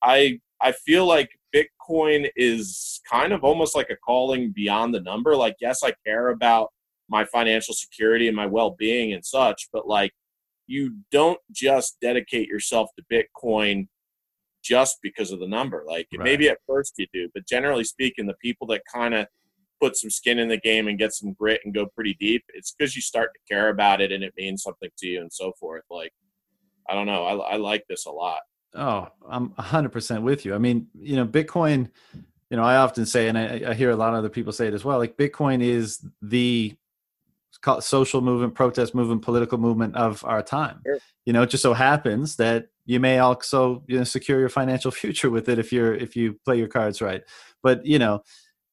I 0.02 0.40
I 0.60 0.72
feel 0.72 1.06
like 1.06 1.30
Bitcoin 1.54 2.28
is 2.36 3.00
kind 3.10 3.32
of 3.32 3.44
almost 3.44 3.76
like 3.76 3.90
a 3.90 3.96
calling 3.96 4.52
beyond 4.52 4.94
the 4.94 5.00
number. 5.00 5.36
Like, 5.36 5.56
yes, 5.60 5.82
I 5.82 5.92
care 6.04 6.28
about 6.28 6.70
my 7.08 7.24
financial 7.26 7.74
security 7.74 8.26
and 8.28 8.36
my 8.36 8.46
well 8.46 8.74
being 8.78 9.12
and 9.12 9.24
such, 9.24 9.68
but 9.72 9.86
like, 9.86 10.12
you 10.66 10.96
don't 11.10 11.40
just 11.50 11.98
dedicate 12.00 12.48
yourself 12.48 12.88
to 12.96 13.04
Bitcoin 13.12 13.88
just 14.62 14.98
because 15.02 15.32
of 15.32 15.40
the 15.40 15.48
number. 15.48 15.84
Like, 15.86 16.08
right. 16.16 16.24
maybe 16.24 16.48
at 16.48 16.58
first 16.66 16.94
you 16.96 17.06
do, 17.12 17.28
but 17.34 17.46
generally 17.46 17.84
speaking, 17.84 18.26
the 18.26 18.34
people 18.40 18.66
that 18.68 18.82
kind 18.92 19.14
of 19.14 19.26
put 19.80 19.96
some 19.96 20.10
skin 20.10 20.38
in 20.38 20.48
the 20.48 20.56
game 20.58 20.86
and 20.86 20.98
get 20.98 21.12
some 21.12 21.32
grit 21.32 21.60
and 21.64 21.74
go 21.74 21.86
pretty 21.86 22.14
deep, 22.20 22.44
it's 22.54 22.72
because 22.72 22.94
you 22.94 23.02
start 23.02 23.30
to 23.34 23.54
care 23.54 23.68
about 23.68 24.00
it 24.00 24.12
and 24.12 24.22
it 24.22 24.32
means 24.36 24.62
something 24.62 24.90
to 24.96 25.06
you 25.06 25.20
and 25.20 25.32
so 25.32 25.52
forth. 25.58 25.82
Like, 25.90 26.12
I 26.88 26.94
don't 26.94 27.06
know. 27.06 27.24
I, 27.24 27.54
I 27.54 27.56
like 27.56 27.84
this 27.88 28.06
a 28.06 28.10
lot. 28.10 28.40
Oh, 28.74 29.08
I'm 29.28 29.50
100% 29.50 30.22
with 30.22 30.44
you. 30.44 30.54
I 30.54 30.58
mean, 30.58 30.86
you 30.98 31.16
know, 31.16 31.26
Bitcoin, 31.26 31.90
you 32.50 32.56
know, 32.56 32.62
I 32.62 32.76
often 32.76 33.04
say, 33.04 33.28
and 33.28 33.36
I, 33.36 33.62
I 33.68 33.74
hear 33.74 33.90
a 33.90 33.96
lot 33.96 34.10
of 34.10 34.18
other 34.18 34.28
people 34.28 34.52
say 34.52 34.66
it 34.66 34.74
as 34.74 34.84
well, 34.84 34.98
like 34.98 35.16
Bitcoin 35.16 35.62
is 35.62 36.06
the 36.22 36.74
social 37.80 38.20
movement, 38.20 38.54
protest 38.54 38.94
movement, 38.94 39.22
political 39.22 39.58
movement 39.58 39.94
of 39.96 40.24
our 40.24 40.42
time. 40.42 40.80
Sure. 40.86 40.98
You 41.26 41.32
know, 41.32 41.42
it 41.42 41.50
just 41.50 41.62
so 41.62 41.74
happens 41.74 42.36
that 42.36 42.68
you 42.86 42.98
may 42.98 43.18
also 43.18 43.84
you 43.86 43.98
know, 43.98 44.04
secure 44.04 44.40
your 44.40 44.48
financial 44.48 44.90
future 45.02 45.30
with 45.30 45.48
it 45.48 45.58
if 45.58 45.72
you're 45.72 45.94
if 45.94 46.16
you 46.16 46.38
play 46.44 46.56
your 46.56 46.68
cards 46.68 47.00
right. 47.00 47.22
But 47.62 47.84
you 47.86 47.98
know, 47.98 48.22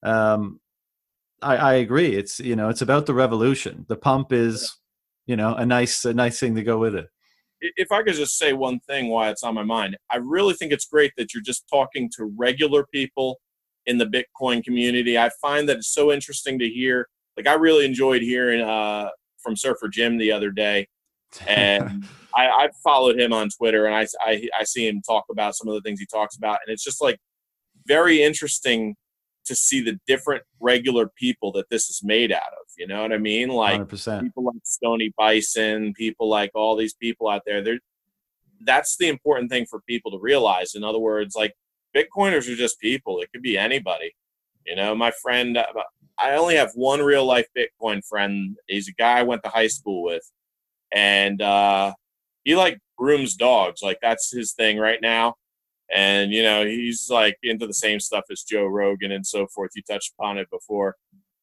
um, 0.03 0.59
I, 1.41 1.57
I 1.57 1.73
agree. 1.75 2.15
It's 2.15 2.39
you 2.39 2.55
know, 2.55 2.69
it's 2.69 2.81
about 2.81 3.05
the 3.05 3.13
revolution. 3.13 3.85
The 3.87 3.97
pump 3.97 4.31
is, 4.31 4.77
you 5.25 5.35
know, 5.35 5.55
a 5.55 5.65
nice 5.65 6.05
a 6.05 6.13
nice 6.13 6.39
thing 6.39 6.55
to 6.55 6.63
go 6.63 6.77
with 6.77 6.95
it 6.95 7.09
if 7.61 7.91
I 7.91 8.03
could 8.03 8.15
just 8.15 8.37
say 8.37 8.53
one 8.53 8.79
thing 8.81 9.09
why 9.09 9.29
it's 9.29 9.43
on 9.43 9.53
my 9.53 9.63
mind, 9.63 9.97
I 10.11 10.17
really 10.17 10.53
think 10.53 10.71
it's 10.71 10.85
great 10.85 11.11
that 11.17 11.33
you're 11.33 11.43
just 11.43 11.65
talking 11.69 12.09
to 12.15 12.25
regular 12.37 12.85
people 12.93 13.39
in 13.85 13.97
the 13.97 14.05
Bitcoin 14.05 14.63
community. 14.63 15.17
I 15.17 15.29
find 15.41 15.67
that 15.69 15.77
it's 15.77 15.93
so 15.93 16.11
interesting 16.11 16.59
to 16.59 16.69
hear. 16.69 17.07
Like 17.37 17.47
I 17.47 17.53
really 17.53 17.85
enjoyed 17.85 18.21
hearing 18.21 18.61
uh, 18.61 19.09
from 19.41 19.55
Surfer 19.55 19.87
Jim 19.87 20.17
the 20.17 20.31
other 20.31 20.51
day, 20.51 20.87
and 21.47 22.05
I, 22.35 22.47
I 22.47 22.69
followed 22.83 23.19
him 23.19 23.33
on 23.33 23.49
Twitter, 23.49 23.85
and 23.85 23.95
I, 23.95 24.07
I 24.21 24.47
I 24.59 24.63
see 24.63 24.87
him 24.87 25.01
talk 25.01 25.25
about 25.31 25.55
some 25.55 25.67
of 25.67 25.73
the 25.73 25.81
things 25.81 25.99
he 25.99 26.05
talks 26.05 26.37
about, 26.37 26.59
and 26.65 26.73
it's 26.73 26.83
just 26.83 27.01
like 27.01 27.17
very 27.87 28.21
interesting 28.21 28.95
to 29.49 29.55
see 29.55 29.81
the 29.81 29.99
different 30.05 30.43
regular 30.59 31.07
people 31.07 31.51
that 31.51 31.69
this 31.71 31.89
is 31.89 32.01
made 32.03 32.31
out 32.31 32.53
of. 32.53 32.67
You 32.77 32.85
know 32.85 33.01
what 33.01 33.11
I 33.11 33.17
mean? 33.17 33.49
Like 33.49 33.81
100%. 33.81 34.21
people 34.21 34.43
like 34.43 34.61
Stony 34.63 35.11
Bison, 35.17 35.91
people 35.95 36.29
like 36.29 36.51
all 36.53 36.75
these 36.75 36.93
people 36.93 37.27
out 37.27 37.41
there. 37.47 37.63
There, 37.63 37.79
that's 38.61 38.95
the 38.97 39.07
important 39.07 39.49
thing 39.49 39.65
for 39.65 39.81
people 39.81 40.11
to 40.11 40.19
realize. 40.19 40.75
In 40.75 40.83
other 40.83 40.99
words, 40.99 41.35
like 41.35 41.55
Bitcoiners 41.95 42.47
are 42.47 42.55
just 42.55 42.79
people. 42.79 43.21
It 43.21 43.31
could 43.31 43.41
be 43.41 43.57
anybody. 43.57 44.15
You 44.65 44.75
know, 44.75 44.93
my 44.93 45.11
friend. 45.21 45.57
Uh, 45.57 45.65
I 46.19 46.35
only 46.35 46.55
have 46.55 46.71
one 46.75 47.01
real 47.01 47.25
life 47.25 47.47
Bitcoin 47.57 48.05
friend. 48.07 48.55
He's 48.67 48.87
a 48.87 48.93
guy 48.93 49.19
I 49.19 49.23
went 49.23 49.41
to 49.43 49.49
high 49.49 49.67
school 49.67 50.03
with, 50.03 50.29
and 50.93 51.41
uh, 51.41 51.93
he 52.43 52.55
like 52.55 52.77
grooms 52.97 53.35
dogs. 53.35 53.81
Like 53.81 53.97
that's 53.99 54.31
his 54.31 54.53
thing 54.53 54.77
right 54.77 54.99
now 55.01 55.35
and 55.95 56.31
you 56.31 56.43
know 56.43 56.65
he's 56.65 57.09
like 57.09 57.37
into 57.43 57.67
the 57.67 57.73
same 57.73 57.99
stuff 57.99 58.25
as 58.31 58.43
Joe 58.43 58.65
Rogan 58.65 59.11
and 59.11 59.25
so 59.25 59.47
forth. 59.47 59.71
You 59.75 59.81
touched 59.83 60.13
upon 60.17 60.37
it 60.37 60.49
before. 60.49 60.95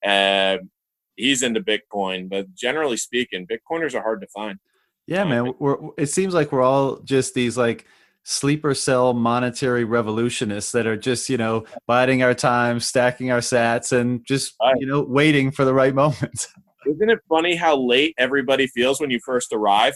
Um, 0.05 0.71
he's 1.17 1.43
into 1.43 1.61
Bitcoin, 1.61 2.29
but 2.29 2.55
generally 2.55 2.97
speaking, 2.97 3.47
Bitcoiners 3.47 3.95
are 3.95 4.03
hard 4.03 4.21
to 4.21 4.27
find. 4.29 4.59
Yeah, 5.07 5.25
man. 5.25 5.55
We're, 5.59 5.77
it 5.97 6.07
seems 6.07 6.35
like 6.35 6.53
we're 6.53 6.63
all 6.63 6.99
just 7.01 7.35
these 7.35 7.57
like 7.57 7.87
sleeper 8.25 8.75
cell 8.75 9.15
monetary 9.15 9.85
revolutionists 9.85 10.73
that 10.73 10.85
are 10.85 10.97
just 10.97 11.29
you 11.29 11.37
know 11.37 11.65
biding 11.87 12.23
our 12.23 12.35
time, 12.35 12.81
stacking 12.81 13.31
our 13.31 13.41
sats, 13.41 13.93
and 13.93 14.25
just 14.25 14.55
right. 14.63 14.75
you 14.79 14.87
know 14.87 15.03
waiting 15.03 15.51
for 15.51 15.65
the 15.65 15.75
right 15.75 15.95
moment. 15.95 16.49
Isn't 16.87 17.11
it 17.11 17.19
funny 17.29 17.57
how 17.57 17.77
late 17.77 18.15
everybody 18.17 18.69
feels 18.69 19.01
when 19.01 19.11
you 19.11 19.19
first 19.25 19.53
arrive? 19.53 19.95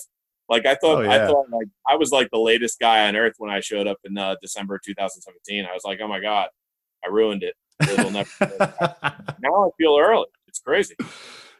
Like 0.50 0.66
I 0.66 0.74
thought, 0.74 0.98
oh, 0.98 1.02
yeah. 1.02 1.24
I 1.24 1.26
thought 1.28 1.48
like 1.50 1.68
I 1.88 1.94
was 1.94 2.10
like 2.10 2.28
the 2.32 2.40
latest 2.40 2.80
guy 2.80 3.06
on 3.06 3.14
earth 3.14 3.34
when 3.38 3.50
I 3.50 3.60
showed 3.60 3.86
up 3.86 3.98
in 4.04 4.18
uh, 4.18 4.34
December 4.42 4.80
2017. 4.84 5.64
I 5.64 5.72
was 5.72 5.84
like, 5.84 6.00
oh 6.02 6.08
my 6.08 6.18
god, 6.18 6.48
I 7.04 7.08
ruined 7.08 7.44
it. 7.44 7.54
Never, 7.80 8.28
now 9.40 9.64
I 9.64 9.68
feel 9.78 9.96
early. 9.98 10.26
It's 10.48 10.58
crazy. 10.58 10.96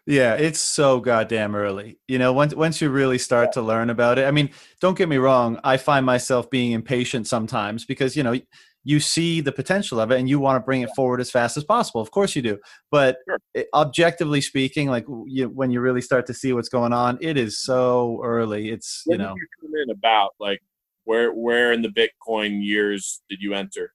Yeah, 0.07 0.35
it's 0.35 0.59
so 0.59 0.99
goddamn 0.99 1.55
early. 1.55 2.01
You 2.09 2.19
know, 2.19 2.33
once 2.33 2.53
once 2.53 2.81
you 2.81 2.91
really 2.91 3.19
start 3.19 3.51
yeah. 3.51 3.53
to 3.53 3.63
learn 3.63 3.91
about 3.91 4.19
it. 4.19 4.27
I 4.27 4.33
mean, 4.33 4.51
don't 4.81 4.99
get 4.99 5.09
me 5.09 5.19
wrong. 5.19 5.61
I 5.63 5.77
find 5.77 6.05
myself 6.05 6.51
being 6.51 6.73
impatient 6.73 7.29
sometimes 7.29 7.85
because 7.85 8.17
you 8.17 8.25
know 8.25 8.39
you 8.83 8.99
see 8.99 9.41
the 9.41 9.53
potential 9.53 10.01
of 10.01 10.11
it 10.11 10.19
and 10.19 10.29
you 10.29 10.39
want 10.39 10.57
to 10.57 10.65
bring 10.65 10.83
it 10.83 10.91
forward 10.97 11.21
as 11.21 11.31
fast 11.31 11.57
as 11.57 11.65
possible. 11.65 12.01
Of 12.01 12.11
course 12.11 12.35
you 12.35 12.43
do. 12.43 12.59
But 12.91 13.19
sure. 13.29 13.39
it, 13.55 13.69
objectively 13.75 14.41
speaking, 14.41 14.89
like 14.89 15.05
you, 15.27 15.49
when 15.49 15.71
you 15.71 15.81
really 15.81 16.01
start 16.01 16.27
to 16.27 16.35
see 16.35 16.53
what's 16.53 16.71
going 16.71 16.93
on, 16.93 17.19
it 17.21 17.37
is 17.37 17.59
so 17.59 18.21
early. 18.25 18.71
It's 18.71 19.03
when 19.05 19.21
you 19.21 19.27
know. 19.27 19.35
You 19.35 19.47
come 19.61 19.73
in 19.83 19.91
about 19.91 20.31
like 20.41 20.63
where 21.05 21.33
where 21.33 21.73
in 21.73 21.83
the 21.83 21.89
Bitcoin 21.89 22.65
years 22.65 23.21
did 23.29 23.41
you 23.41 23.55
enter? 23.55 23.93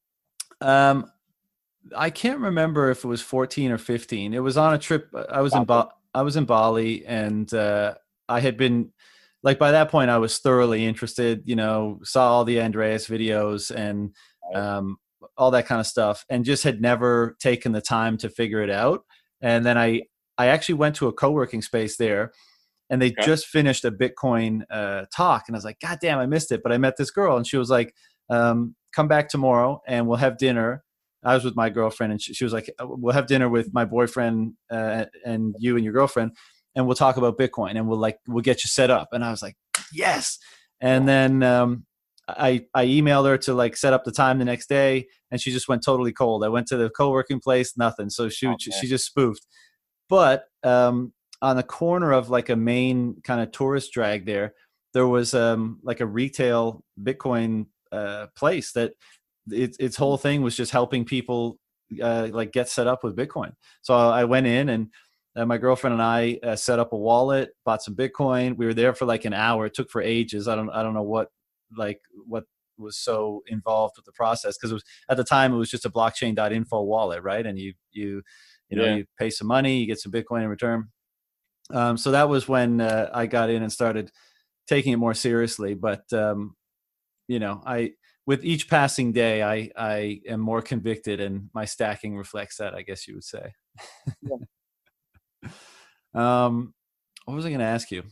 Um, 0.62 1.12
I 1.96 2.10
can't 2.10 2.40
remember 2.40 2.90
if 2.90 3.04
it 3.04 3.08
was 3.08 3.22
14 3.22 3.72
or 3.72 3.78
15. 3.78 4.34
It 4.34 4.40
was 4.40 4.58
on 4.58 4.74
a 4.74 4.78
trip. 4.78 5.10
Uh, 5.14 5.26
I 5.30 5.42
was 5.42 5.54
in 5.54 5.66
ba- 5.66 5.90
I 6.14 6.22
was 6.22 6.36
in 6.36 6.46
Bali 6.46 7.06
and 7.06 7.52
uh, 7.54 7.96
I 8.30 8.40
had 8.40 8.58
been 8.58 8.92
like 9.44 9.60
by 9.60 9.72
that 9.72 9.90
point 9.90 10.10
I 10.10 10.18
was 10.18 10.40
thoroughly 10.40 10.86
interested. 10.86 11.44
You 11.46 11.56
know, 11.56 12.00
saw 12.04 12.32
all 12.32 12.46
the 12.46 12.62
Andreas 12.62 13.08
videos 13.08 13.74
and 13.74 14.16
um, 14.54 14.98
all 15.38 15.52
that 15.52 15.66
kind 15.66 15.80
of 15.80 15.88
stuff, 15.88 16.26
and 16.30 16.46
just 16.46 16.64
had 16.64 16.82
never 16.82 17.36
taken 17.40 17.72
the 17.72 17.82
time 17.82 18.18
to 18.18 18.30
figure 18.30 18.62
it 18.62 18.70
out. 18.70 19.04
And 19.42 19.66
then 19.66 19.78
I 19.78 20.04
I 20.38 20.48
actually 20.48 20.76
went 20.76 20.96
to 20.98 21.08
a 21.08 21.14
co 21.14 21.32
working 21.32 21.62
space 21.62 21.98
there, 21.98 22.32
and 22.90 23.02
they 23.02 23.12
okay. 23.12 23.26
just 23.26 23.48
finished 23.48 23.86
a 23.86 23.92
Bitcoin 23.92 24.64
uh, 24.70 25.06
talk, 25.16 25.46
and 25.48 25.56
I 25.56 25.58
was 25.58 25.66
like, 25.66 25.80
God 25.80 26.00
damn, 26.02 26.20
I 26.20 26.26
missed 26.26 26.52
it. 26.52 26.62
But 26.64 26.72
I 26.72 26.78
met 26.78 26.98
this 26.98 27.12
girl, 27.12 27.38
and 27.38 27.48
she 27.48 27.58
was 27.58 27.70
like, 27.70 27.94
um, 28.30 28.76
Come 28.96 29.10
back 29.10 29.28
tomorrow, 29.28 29.82
and 29.86 30.08
we'll 30.08 30.20
have 30.20 30.38
dinner. 30.38 30.82
I 31.22 31.34
was 31.34 31.44
with 31.44 31.56
my 31.56 31.70
girlfriend, 31.70 32.14
and 32.14 32.22
she, 32.22 32.34
she 32.34 32.46
was 32.46 32.54
like, 32.54 32.74
uh, 32.80 32.86
"We'll 32.88 33.14
have 33.14 33.28
dinner 33.28 33.50
with 33.50 33.74
my 33.74 33.84
boyfriend 33.84 34.54
uh, 34.72 35.06
and 35.26 35.54
you 35.60 35.76
and 35.76 35.84
your 35.84 35.92
girlfriend, 35.92 36.32
and 36.76 36.88
we'll 36.88 36.96
talk 36.96 37.18
about 37.18 37.38
Bitcoin, 37.38 37.72
and 37.72 37.90
we'll 37.90 38.00
like 38.00 38.20
we'll 38.26 38.42
get 38.42 38.64
you 38.64 38.70
set 38.70 38.90
up." 38.90 39.10
And 39.12 39.26
I 39.26 39.32
was 39.32 39.42
like, 39.42 39.58
"Yes!" 39.92 40.40
And 40.80 41.10
then 41.10 41.44
um, 41.44 41.86
I 42.28 42.66
I 42.74 42.86
emailed 42.86 43.28
her 43.28 43.38
to 43.40 43.54
like 43.54 43.78
set 43.78 43.94
up 43.94 44.04
the 44.04 44.12
time 44.12 44.40
the 44.40 44.46
next 44.46 44.68
day, 44.68 45.08
and 45.32 45.40
she 45.40 45.52
just 45.52 45.68
went 45.68 45.84
totally 45.84 46.12
cold. 46.12 46.44
I 46.44 46.50
went 46.50 46.68
to 46.68 46.78
the 46.78 46.90
co-working 46.90 47.40
place, 47.40 47.78
nothing. 47.78 48.10
So 48.10 48.30
she 48.30 48.48
oh, 48.48 48.56
she 48.60 48.88
just 48.88 49.06
spoofed. 49.06 49.46
But 50.10 50.46
um, 50.64 51.14
on 51.42 51.56
the 51.56 51.64
corner 51.64 52.12
of 52.12 52.30
like 52.30 52.50
a 52.50 52.56
main 52.56 53.22
kind 53.24 53.42
of 53.42 53.52
tourist 53.52 53.92
drag 53.92 54.26
there, 54.26 54.54
there 54.94 55.08
was 55.08 55.34
um, 55.34 55.80
like 55.84 56.00
a 56.00 56.06
retail 56.06 56.84
Bitcoin 57.02 57.68
uh, 57.92 58.28
place 58.36 58.72
that 58.74 58.94
its 59.52 59.78
its 59.78 59.96
whole 59.96 60.18
thing 60.18 60.42
was 60.42 60.56
just 60.56 60.72
helping 60.72 61.06
people 61.06 61.60
uh, 62.02 62.30
like 62.32 62.52
get 62.52 62.70
set 62.70 62.88
up 62.88 63.04
with 63.04 63.16
Bitcoin. 63.16 63.54
So 63.82 63.94
I 63.94 64.24
went 64.24 64.48
in 64.48 64.70
and 64.70 64.88
uh, 65.36 65.46
my 65.46 65.58
girlfriend 65.58 65.94
and 65.94 66.02
I 66.02 66.40
uh, 66.44 66.56
set 66.56 66.80
up 66.80 66.94
a 66.94 66.98
wallet, 66.98 67.52
bought 67.66 67.84
some 67.84 67.96
Bitcoin. 67.96 68.58
We 68.58 68.66
were 68.66 68.74
there 68.74 68.94
for 68.94 69.06
like 69.06 69.26
an 69.26 69.34
hour. 69.34 69.66
It 69.66 69.74
took 69.74 69.92
for 69.92 70.02
ages. 70.02 70.48
I 70.48 70.56
don't 70.56 70.70
I 70.70 70.82
don't 70.82 70.94
know 70.94 71.04
what 71.04 71.30
like 71.78 72.02
what 72.28 72.46
was 72.78 72.98
so 72.98 73.44
involved 73.48 73.96
with 73.98 74.06
the 74.06 74.12
process 74.12 74.58
because 74.58 74.72
it 74.72 74.76
was 74.76 74.84
at 75.10 75.18
the 75.18 75.24
time 75.24 75.54
it 75.54 75.58
was 75.58 75.70
just 75.70 75.86
a 75.86 75.90
blockchain.info 75.90 76.82
wallet 76.82 77.24
right 77.24 77.46
and 77.46 77.58
you 77.58 77.74
you 77.92 78.22
you 78.70 78.78
know 78.78 78.86
yeah. 78.86 78.96
you 78.96 79.06
pay 79.20 79.30
some 79.30 79.48
money 79.48 79.80
you 79.80 79.88
get 79.88 80.00
some 80.00 80.12
bitcoin 80.12 80.44
in 80.44 80.50
return 80.50 80.88
um, 81.74 81.98
so 81.98 82.12
that 82.12 82.30
was 82.30 82.48
when 82.48 82.82
uh, 82.82 83.10
i 83.14 83.26
got 83.26 83.50
in 83.50 83.64
and 83.64 83.72
started 83.72 84.12
taking 84.68 84.94
it 84.94 84.98
more 84.98 85.14
seriously 85.14 85.74
but 85.74 86.12
um, 86.14 86.56
you 87.28 87.40
know 87.40 87.62
i 87.66 87.92
with 88.26 88.44
each 88.44 88.70
passing 88.70 89.12
day 89.12 89.44
i 89.44 89.70
i 89.78 90.20
am 90.28 90.40
more 90.40 90.62
convicted 90.62 91.20
and 91.20 91.50
my 91.54 91.66
stacking 91.66 92.18
reflects 92.18 92.58
that 92.58 92.74
i 92.74 92.82
guess 92.82 93.08
you 93.08 93.16
would 93.16 93.24
say 93.24 93.54
yeah. 94.22 95.50
um 96.48 96.74
what 97.26 97.36
was 97.36 97.46
i 97.46 97.50
going 97.50 97.60
to 97.60 97.66
ask 97.66 97.92
you 97.92 98.04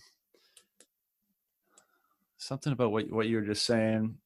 something 2.45 2.73
about 2.73 2.91
what 2.91 3.09
what 3.11 3.27
you 3.27 3.37
were 3.37 3.43
just 3.43 3.65
saying. 3.65 4.17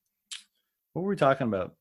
What 0.94 1.04
were 1.04 1.10
we 1.10 1.16
talking 1.16 1.48
about? 1.48 1.74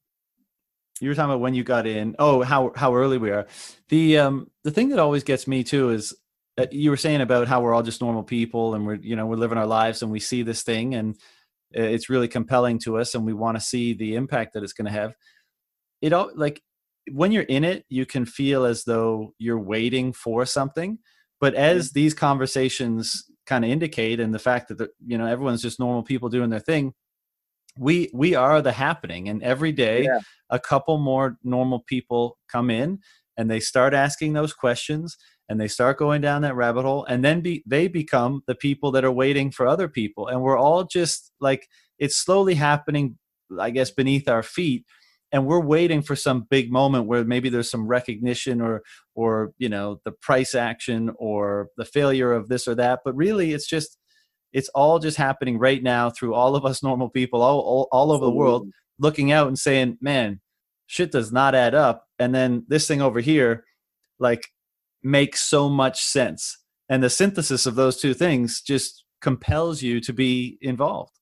you 1.01 1.09
were 1.09 1.15
talking 1.15 1.31
about 1.31 1.41
when 1.41 1.55
you 1.55 1.65
got 1.65 1.87
in. 1.87 2.17
Oh, 2.19 2.43
how 2.43 2.73
how 2.75 2.95
early 2.95 3.19
we 3.19 3.31
are. 3.31 3.47
The 3.89 4.19
um 4.19 4.51
the 4.65 4.71
thing 4.71 4.91
that 4.91 4.99
always 4.99 5.25
gets 5.25 5.47
me 5.47 5.63
too 5.63 5.91
is 5.91 6.15
that 6.57 6.73
you 6.73 6.91
were 6.91 6.97
saying 6.97 7.21
about 7.21 7.49
how 7.49 7.61
we're 7.61 7.75
all 7.75 7.83
just 7.83 8.01
normal 8.01 8.23
people 8.23 8.75
and 8.75 8.87
we're 8.87 8.95
you 8.95 9.17
know 9.17 9.27
we're 9.27 9.37
living 9.37 9.59
our 9.59 9.67
lives 9.67 10.03
and 10.03 10.11
we 10.11 10.21
see 10.21 10.43
this 10.43 10.63
thing 10.63 10.95
and 10.95 11.17
it's 11.73 12.09
really 12.09 12.29
compelling 12.29 12.79
to 12.79 12.97
us 12.97 13.15
and 13.15 13.27
we 13.27 13.35
want 13.35 13.57
to 13.57 13.65
see 13.65 13.93
the 13.93 14.15
impact 14.15 14.55
that 14.55 14.63
it's 14.63 14.73
going 14.73 14.87
to 14.87 14.99
have. 14.99 15.15
It 16.01 16.13
all 16.13 16.31
like 16.35 16.63
when 17.13 17.33
you're 17.33 17.43
in 17.43 17.65
it, 17.65 17.85
you 17.89 18.07
can 18.07 18.25
feel 18.25 18.65
as 18.65 18.85
though 18.85 19.35
you're 19.39 19.61
waiting 19.61 20.13
for 20.13 20.47
something. 20.47 20.99
But 21.41 21.55
as 21.55 21.93
these 21.93 22.15
conversations 22.15 23.25
kind 23.47 23.65
of 23.65 23.71
indicate, 23.71 24.21
and 24.21 24.35
the 24.35 24.39
fact 24.39 24.69
that 24.69 24.79
the, 24.79 24.91
you 25.07 25.17
know 25.17 25.27
everyone's 25.27 25.63
just 25.63 25.81
normal 25.81 26.03
people 26.03 26.29
doing 26.29 26.51
their 26.51 26.61
thing, 26.61 26.93
we 27.79 28.11
we 28.13 28.35
are 28.35 28.63
the 28.63 28.73
happening 28.73 29.29
and 29.29 29.43
every 29.43 29.73
day 29.73 30.05
yeah. 30.05 30.21
a 30.51 30.59
couple 30.59 30.99
more 30.99 31.37
normal 31.43 31.81
people 31.87 32.39
come 32.49 32.71
in 32.71 32.99
and 33.37 33.51
they 33.51 33.61
start 33.61 33.95
asking 33.95 34.33
those 34.33 34.53
questions 34.53 35.17
and 35.49 35.61
they 35.61 35.69
start 35.69 35.99
going 35.99 36.21
down 36.21 36.43
that 36.43 36.57
rabbit 36.57 36.83
hole 36.83 37.05
and 37.05 37.25
then 37.25 37.41
be, 37.41 37.63
they 37.67 37.87
become 37.87 38.43
the 38.47 38.55
people 38.55 38.91
that 38.91 39.05
are 39.05 39.13
waiting 39.13 39.51
for 39.51 39.67
other 39.67 39.89
people 39.89 40.29
and 40.29 40.41
we're 40.41 40.59
all 40.59 40.85
just 40.85 41.33
like 41.41 41.69
it's 41.99 42.17
slowly 42.17 42.55
happening 42.55 43.19
i 43.61 43.71
guess 43.71 43.91
beneath 43.91 44.29
our 44.29 44.43
feet 44.43 44.85
and 45.33 45.47
we're 45.47 45.61
waiting 45.61 46.03
for 46.03 46.15
some 46.15 46.47
big 46.49 46.71
moment 46.71 47.07
where 47.07 47.25
maybe 47.25 47.49
there's 47.49 47.71
some 47.71 47.87
recognition 47.87 48.61
or 48.61 48.83
or 49.15 49.53
you 49.59 49.69
know 49.69 50.01
the 50.05 50.13
price 50.13 50.55
action 50.55 51.11
or 51.19 51.69
the 51.77 51.85
failure 51.85 52.33
of 52.33 52.49
this 52.49 52.69
or 52.69 52.75
that 52.75 53.01
but 53.05 53.15
really 53.15 53.53
it's 53.53 53.67
just 53.67 53.99
it's 54.53 54.69
all 54.71 54.99
just 54.99 55.17
happening 55.17 55.59
right 55.59 55.83
now 55.83 56.09
through 56.09 56.33
all 56.35 56.57
of 56.57 56.65
us 56.65 56.83
normal 56.83 57.11
people 57.11 57.43
all, 57.43 57.61
all, 57.61 57.89
all 57.93 58.13
over 58.13 58.25
the 58.25 58.31
world 58.31 58.69
looking 58.99 59.33
out 59.33 59.49
and 59.49 59.59
saying 59.59 59.99
man 60.01 60.41
shit 60.87 61.13
does 61.13 61.33
not 61.33 61.55
add 61.55 61.75
up. 61.75 62.07
And 62.19 62.35
then 62.35 62.65
this 62.69 62.89
thing 62.89 63.03
over 63.03 63.21
here 63.21 63.65
like 64.19 64.47
makes 65.03 65.43
so 65.43 65.69
much 65.69 66.03
sense. 66.03 66.59
And 66.89 67.03
the 67.03 67.11
synthesis 67.11 67.67
of 67.67 67.75
those 67.75 68.01
two 68.01 68.15
things 68.15 68.63
just 68.63 69.05
compels 69.21 69.83
you 69.83 70.01
to 70.01 70.13
be 70.13 70.59
involved. 70.61 71.13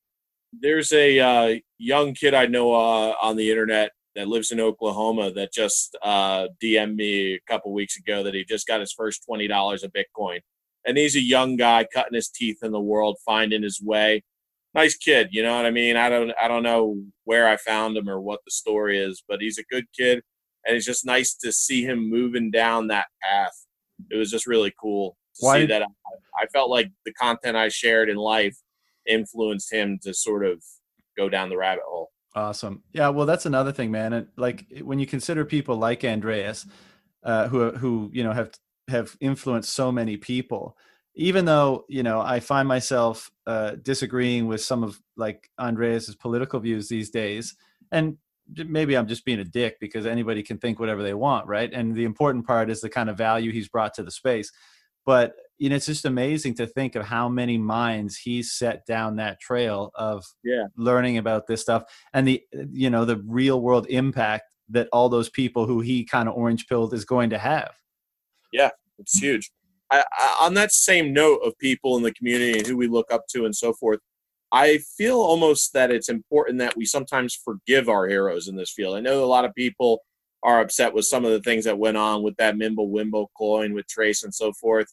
There's 0.53 0.93
a 0.93 1.19
uh, 1.19 1.55
young 1.85 2.15
kid 2.15 2.35
i 2.35 2.47
know 2.47 2.73
uh, 2.73 3.15
on 3.21 3.37
the 3.37 3.51
internet 3.51 3.91
that 4.15 4.29
lives 4.29 4.51
in 4.51 4.61
oklahoma 4.61 5.31
that 5.33 5.53
just 5.53 5.97
uh, 6.03 6.47
dm'd 6.63 6.97
me 6.97 7.35
a 7.35 7.41
couple 7.49 7.73
weeks 7.73 7.97
ago 7.97 8.23
that 8.23 8.35
he 8.35 8.45
just 8.45 8.67
got 8.67 8.81
his 8.81 8.93
first 8.93 9.25
$20 9.29 9.83
of 9.83 9.93
bitcoin 9.93 10.41
and 10.85 10.99
he's 10.99 11.17
a 11.17 11.21
young 11.21 11.57
guy 11.57 11.87
cutting 11.93 12.15
his 12.15 12.29
teeth 12.29 12.59
in 12.63 12.73
the 12.73 12.81
world, 12.81 13.19
finding 13.25 13.63
his 13.63 13.81
way. 13.83 14.23
Nice 14.75 14.97
kid, 14.97 15.29
you 15.31 15.43
know 15.43 15.55
what 15.57 15.67
I 15.67 15.71
mean? 15.71 15.97
I 15.97 16.09
don't 16.09 16.33
I 16.41 16.49
don't 16.49 16.65
know 16.65 16.97
where 17.25 17.49
I 17.49 17.57
found 17.57 17.97
him 17.97 18.09
or 18.09 18.21
what 18.21 18.41
the 18.45 18.51
story 18.51 18.99
is, 18.99 19.23
but 19.27 19.41
he's 19.41 19.59
a 19.59 19.65
good 19.65 19.87
kid 19.97 20.21
and 20.67 20.77
it's 20.77 20.87
just 20.87 21.07
nice 21.07 21.35
to 21.37 21.53
see 21.53 21.85
him 21.85 22.11
moving 22.11 22.51
down 22.51 22.89
that 22.89 23.07
path. 23.23 23.53
It 24.11 24.17
was 24.17 24.31
just 24.31 24.47
really 24.47 24.73
cool 24.81 25.17
to 25.37 25.47
Why? 25.47 25.61
see 25.61 25.67
that. 25.67 25.83
I, 25.83 25.87
I 26.43 26.47
felt 26.53 26.71
like 26.71 26.91
the 27.05 27.13
content 27.13 27.57
I 27.57 27.69
shared 27.69 28.09
in 28.09 28.17
life 28.17 28.57
influenced 29.07 29.73
him 29.73 29.99
to 30.03 30.13
sort 30.13 30.45
of 30.45 30.63
go 31.17 31.29
down 31.29 31.49
the 31.49 31.57
rabbit 31.57 31.85
hole. 31.87 32.11
Awesome. 32.35 32.83
Yeah, 32.93 33.11
well, 33.11 33.27
that's 33.27 33.47
another 33.47 33.73
thing, 33.73 33.91
man. 33.91 34.13
And 34.13 34.27
like 34.37 34.67
when 34.83 34.99
you 34.99 35.07
consider 35.07 35.45
people 35.45 35.77
like 35.77 36.05
Andreas, 36.05 36.67
uh, 37.23 37.49
who 37.49 37.71
who 37.73 38.11
you 38.13 38.23
know 38.23 38.33
have 38.33 38.53
have 38.89 39.17
influenced 39.21 39.73
so 39.73 39.91
many 39.91 40.17
people 40.17 40.77
even 41.15 41.45
though 41.45 41.85
you 41.89 42.03
know 42.03 42.21
i 42.21 42.41
find 42.41 42.69
myself 42.69 43.31
uh, 43.47 43.73
disagreeing 43.83 44.47
with 44.47 44.61
some 44.61 44.83
of 44.83 45.01
like 45.17 45.49
andreas's 45.59 46.15
political 46.15 46.61
views 46.61 46.89
these 46.89 47.11
days 47.11 47.57
and 47.93 48.17
maybe 48.67 48.97
i'm 48.97 49.07
just 49.07 49.25
being 49.25 49.41
a 49.41 49.45
dick 49.45 49.79
because 49.81 50.07
anybody 50.07 50.43
can 50.43 50.59
think 50.59 50.79
whatever 50.79 51.03
they 51.03 51.15
want 51.15 51.47
right 51.47 51.73
and 51.73 51.95
the 51.95 52.05
important 52.05 52.47
part 52.47 52.71
is 52.71 52.81
the 52.81 52.91
kind 52.91 53.09
of 53.09 53.17
value 53.17 53.53
he's 53.53 53.69
brought 53.69 53.95
to 53.95 54.03
the 54.03 54.11
space 54.11 54.53
but 55.07 55.35
you 55.59 55.69
know 55.69 55.77
it's 55.77 55.87
just 55.87 56.05
amazing 56.05 56.55
to 56.55 56.67
think 56.67 56.97
of 56.97 57.05
how 57.05 57.29
many 57.29 57.57
minds 57.59 58.17
he's 58.17 58.53
set 58.53 58.85
down 58.87 59.17
that 59.17 59.41
trail 59.41 59.91
of 59.95 60.25
yeah. 60.43 60.65
learning 60.77 61.19
about 61.19 61.47
this 61.47 61.61
stuff 61.61 61.85
and 62.13 62.27
the 62.27 62.43
you 62.71 62.91
know 62.91 63.05
the 63.05 63.23
real 63.27 63.61
world 63.61 63.87
impact 63.89 64.45
that 64.69 64.89
all 64.93 65.09
those 65.09 65.29
people 65.29 65.67
who 65.67 65.81
he 65.81 66.05
kind 66.05 66.29
of 66.29 66.35
orange 66.35 66.67
pilled 66.67 66.93
is 66.95 67.05
going 67.05 67.31
to 67.31 67.39
have 67.39 67.71
yeah, 68.55 68.71
it's 68.99 69.19
huge. 69.19 69.51
I, 69.91 70.05
I, 70.13 70.39
on 70.47 70.55
that 70.55 70.73
same 70.73 71.13
note 71.13 71.41
of 71.45 71.59
people 71.59 71.97
in 71.99 72.03
the 72.03 72.15
community 72.15 72.57
and 72.57 72.67
who 72.67 72.77
we 72.77 72.87
look 72.87 73.13
up 73.13 73.27
to 73.31 73.45
and 73.45 73.55
so 73.55 73.75
forth, 73.75 73.99
I 74.53 74.79
feel 74.97 75.17
almost 75.17 75.73
that 75.75 75.91
it's 75.91 76.09
important 76.09 76.59
that 76.61 76.77
we 76.77 76.87
sometimes 76.87 77.35
forgive 77.35 77.89
our 77.89 78.07
heroes 78.07 78.47
in 78.49 78.55
this 78.55 78.71
field. 78.71 78.97
I 78.97 79.01
know 79.01 79.25
a 79.25 79.27
lot 79.27 79.45
of 79.45 79.55
people 79.55 80.03
are 80.45 80.61
upset 80.61 80.95
with 80.95 81.05
some 81.07 81.25
of 81.25 81.33
the 81.33 81.41
things 81.41 81.65
that 81.65 81.79
went 81.79 81.97
on 81.97 82.23
with 82.23 82.37
that 82.37 82.57
Mimble 82.57 82.91
Wimble 82.91 83.31
coin 83.37 83.75
with 83.75 83.89
Trace 83.89 84.23
and 84.23 84.33
so 84.33 84.53
forth. 84.53 84.87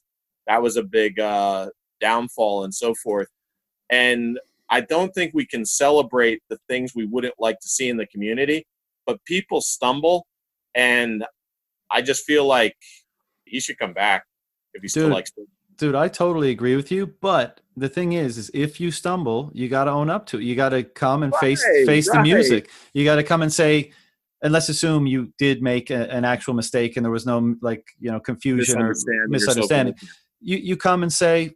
That 0.48 0.62
was 0.62 0.78
a 0.78 0.84
big 0.84 1.20
uh, 1.20 1.70
downfall 2.00 2.64
and 2.64 2.74
so 2.74 2.94
forth. 2.96 3.28
And 3.90 4.40
I 4.70 4.82
don't 4.82 5.14
think 5.14 5.34
we 5.34 5.46
can 5.46 5.66
celebrate 5.66 6.42
the 6.50 6.58
things 6.70 6.96
we 6.96 7.06
wouldn't 7.06 7.36
like 7.40 7.60
to 7.60 7.68
see 7.68 7.90
in 7.90 7.98
the 7.98 8.08
community, 8.08 8.66
but 9.06 9.24
people 9.26 9.62
stumble. 9.62 10.26
And 10.76 11.26
I 11.92 12.02
just 12.02 12.26
feel 12.26 12.46
like 12.46 12.78
he 13.46 13.60
should 13.60 13.78
come 13.78 13.94
back 13.94 14.24
if 14.74 14.82
he 14.82 14.88
dude, 14.88 14.92
still 14.92 15.10
likes 15.10 15.32
to. 15.32 15.46
Dude, 15.78 15.96
I 15.96 16.08
totally 16.08 16.52
agree 16.52 16.78
with 16.78 16.92
you. 16.92 17.08
But 17.22 17.60
the 17.76 17.90
thing 17.90 18.14
is, 18.14 18.38
is 18.38 18.50
if 18.54 18.80
you 18.80 18.92
stumble, 18.92 19.52
you 19.54 19.68
got 19.68 19.86
to 19.86 19.92
own 19.92 20.10
up 20.10 20.26
to 20.28 20.38
it. 20.38 20.44
You 20.44 20.56
got 20.56 20.70
to 20.70 20.84
come 20.84 21.24
and 21.24 21.34
right, 21.34 21.42
face 21.42 21.64
face 21.86 22.08
right. 22.08 22.18
the 22.18 22.24
music. 22.24 22.70
You 22.94 23.04
got 23.04 23.16
to 23.18 23.24
come 23.24 23.42
and 23.42 23.52
say, 23.52 23.92
and 24.42 24.54
let's 24.54 24.70
assume 24.70 25.06
you 25.06 25.34
did 25.38 25.62
make 25.62 25.90
a, 25.90 26.10
an 26.12 26.24
actual 26.24 26.54
mistake 26.54 26.98
and 26.98 27.06
there 27.06 27.12
was 27.12 27.26
no 27.26 27.56
like 27.62 27.86
you 28.00 28.12
know 28.12 28.20
confusion 28.20 28.82
or 28.82 28.96
misunderstanding. 29.28 29.96
You 30.42 30.58
you 30.58 30.78
come 30.78 31.04
and 31.04 31.14
say, 31.14 31.56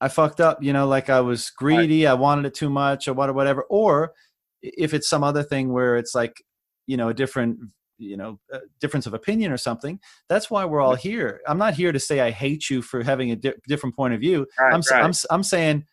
I 0.00 0.08
fucked 0.08 0.40
up. 0.40 0.62
You 0.62 0.72
know, 0.72 0.86
like 0.86 1.10
I 1.10 1.20
was 1.20 1.50
greedy. 1.50 2.04
Right. 2.04 2.10
I 2.10 2.14
wanted 2.14 2.46
it 2.46 2.54
too 2.54 2.70
much, 2.70 3.08
or 3.08 3.14
whatever, 3.14 3.36
whatever. 3.36 3.62
Or 3.70 4.12
if 4.62 4.94
it's 4.94 5.08
some 5.08 5.24
other 5.24 5.42
thing 5.42 5.72
where 5.72 5.96
it's 5.96 6.14
like 6.14 6.42
you 6.86 6.96
know 6.96 7.08
a 7.08 7.14
different 7.14 7.58
you 7.98 8.16
know 8.16 8.38
difference 8.80 9.06
of 9.06 9.14
opinion 9.14 9.52
or 9.52 9.56
something 9.56 9.98
that's 10.28 10.50
why 10.50 10.64
we're 10.64 10.80
all 10.80 10.94
here 10.94 11.40
i'm 11.46 11.58
not 11.58 11.74
here 11.74 11.92
to 11.92 12.00
say 12.00 12.20
i 12.20 12.30
hate 12.30 12.68
you 12.68 12.82
for 12.82 13.02
having 13.02 13.30
a 13.30 13.36
di- 13.36 13.54
different 13.68 13.94
point 13.94 14.14
of 14.14 14.20
view 14.20 14.46
right, 14.58 14.74
I'm, 14.74 14.82
right. 14.90 15.04
I'm, 15.04 15.12
I'm 15.30 15.42
saying 15.42 15.84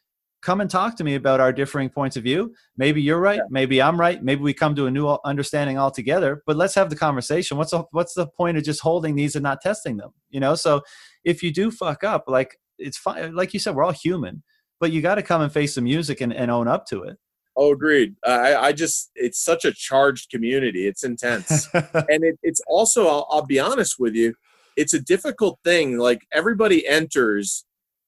come 0.42 0.62
and 0.62 0.70
talk 0.70 0.96
to 0.96 1.04
me 1.04 1.16
about 1.16 1.40
our 1.40 1.52
differing 1.52 1.90
points 1.90 2.16
of 2.16 2.24
view 2.24 2.54
maybe 2.78 3.02
you're 3.02 3.20
right 3.20 3.38
yeah. 3.38 3.48
maybe 3.50 3.82
i'm 3.82 4.00
right 4.00 4.24
maybe 4.24 4.42
we 4.42 4.54
come 4.54 4.76
to 4.76 4.86
a 4.86 4.92
new 4.92 5.08
understanding 5.26 5.78
altogether 5.78 6.42
but 6.46 6.56
let's 6.56 6.76
have 6.76 6.90
the 6.90 6.96
conversation 6.96 7.58
what's 7.58 7.72
the 7.72 7.84
what's 7.92 8.14
the 8.14 8.28
point 8.28 8.58
of 8.58 8.64
just 8.64 8.82
holding 8.82 9.16
these 9.16 9.36
and 9.36 9.44
not 9.44 9.62
testing 9.62 9.98
them 9.98 10.12
you 10.30 10.40
know 10.40 10.56
so 10.56 10.82
if 11.24 11.44
you 11.44 11.52
do 11.52 11.72
fuck 11.72 12.04
up 12.04 12.26
like 12.28 12.58
it's 12.78 12.98
fine 12.98 13.36
like 13.36 13.54
you 13.54 13.60
said 13.60 13.76
we're 13.76 13.84
all 13.84 13.92
human 13.92 14.44
but 14.80 14.92
you 14.92 15.02
got 15.02 15.16
to 15.16 15.24
come 15.24 15.42
and 15.42 15.52
face 15.52 15.76
the 15.76 15.82
music 15.82 16.22
and, 16.22 16.34
and 16.34 16.50
own 16.50 16.68
up 16.68 16.86
to 16.86 17.04
it 17.04 17.18
Oh, 17.62 17.74
agreed. 17.74 18.16
I, 18.26 18.56
I 18.56 18.72
just, 18.72 19.12
it's 19.16 19.44
such 19.44 19.66
a 19.66 19.74
charged 19.74 20.30
community. 20.30 20.88
It's 20.88 21.04
intense. 21.04 21.68
and 21.74 22.24
it, 22.24 22.40
it's 22.42 22.62
also, 22.68 23.06
I'll, 23.08 23.28
I'll 23.30 23.46
be 23.46 23.60
honest 23.60 23.96
with 24.00 24.16
you, 24.16 24.34
it's 24.78 24.94
a 24.94 25.00
difficult 25.02 25.60
thing. 25.66 25.98
Like 25.98 26.22
everybody 26.32 26.88
enters 26.88 27.66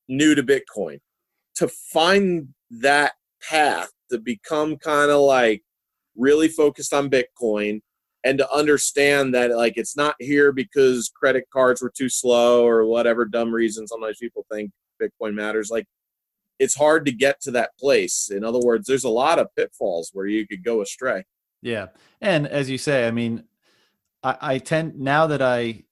new 0.07 0.36
to 0.36 0.43
Bitcoin 0.43 0.99
to 1.62 1.68
find 1.68 2.47
that 2.72 3.14
path 3.47 3.91
to 4.09 4.18
become 4.18 4.78
kind 4.78 5.12
of 5.12 5.22
like 5.22 5.62
really 6.16 6.47
focused 6.47 6.91
on 6.91 7.07
Bitcoin 7.07 7.82
and 8.24 8.39
to 8.39 8.51
understand 8.51 9.36
that 9.36 9.51
like 9.51 9.74
it's 9.76 9.95
not 9.95 10.16
here 10.18 10.51
because 10.51 11.12
credit 11.16 11.43
cards 11.53 11.80
were 11.80 11.93
too 11.95 12.09
slow 12.09 12.66
or 12.66 12.84
whatever 12.88 13.26
dumb 13.26 13.53
reason 13.53 13.88
sometimes 13.88 14.18
people 14.18 14.43
think 14.51 14.72
Bitcoin 14.99 15.36
matters. 15.36 15.70
Like 15.70 15.86
it's 16.57 16.74
hard 16.74 17.05
to 17.05 17.12
get 17.12 17.39
to 17.41 17.51
that 17.51 17.78
place. 17.80 18.32
In 18.32 18.43
other 18.43 18.59
words, 18.59 18.88
there's 18.88 19.03
a 19.03 19.09
lot 19.09 19.38
of 19.38 19.55
pitfalls 19.55 20.09
where 20.14 20.26
you 20.26 20.47
could 20.47 20.64
go 20.64 20.82
astray. 20.82 21.26
Yeah. 21.62 21.89
And 22.22 22.47
as 22.47 22.72
you 22.72 22.80
say, 22.80 23.07
I 23.07 23.12
mean, 23.12 23.43
I, 24.24 24.38
I 24.41 24.57
tend 24.57 24.99
now 24.99 25.28
that 25.28 25.43
I, 25.43 25.84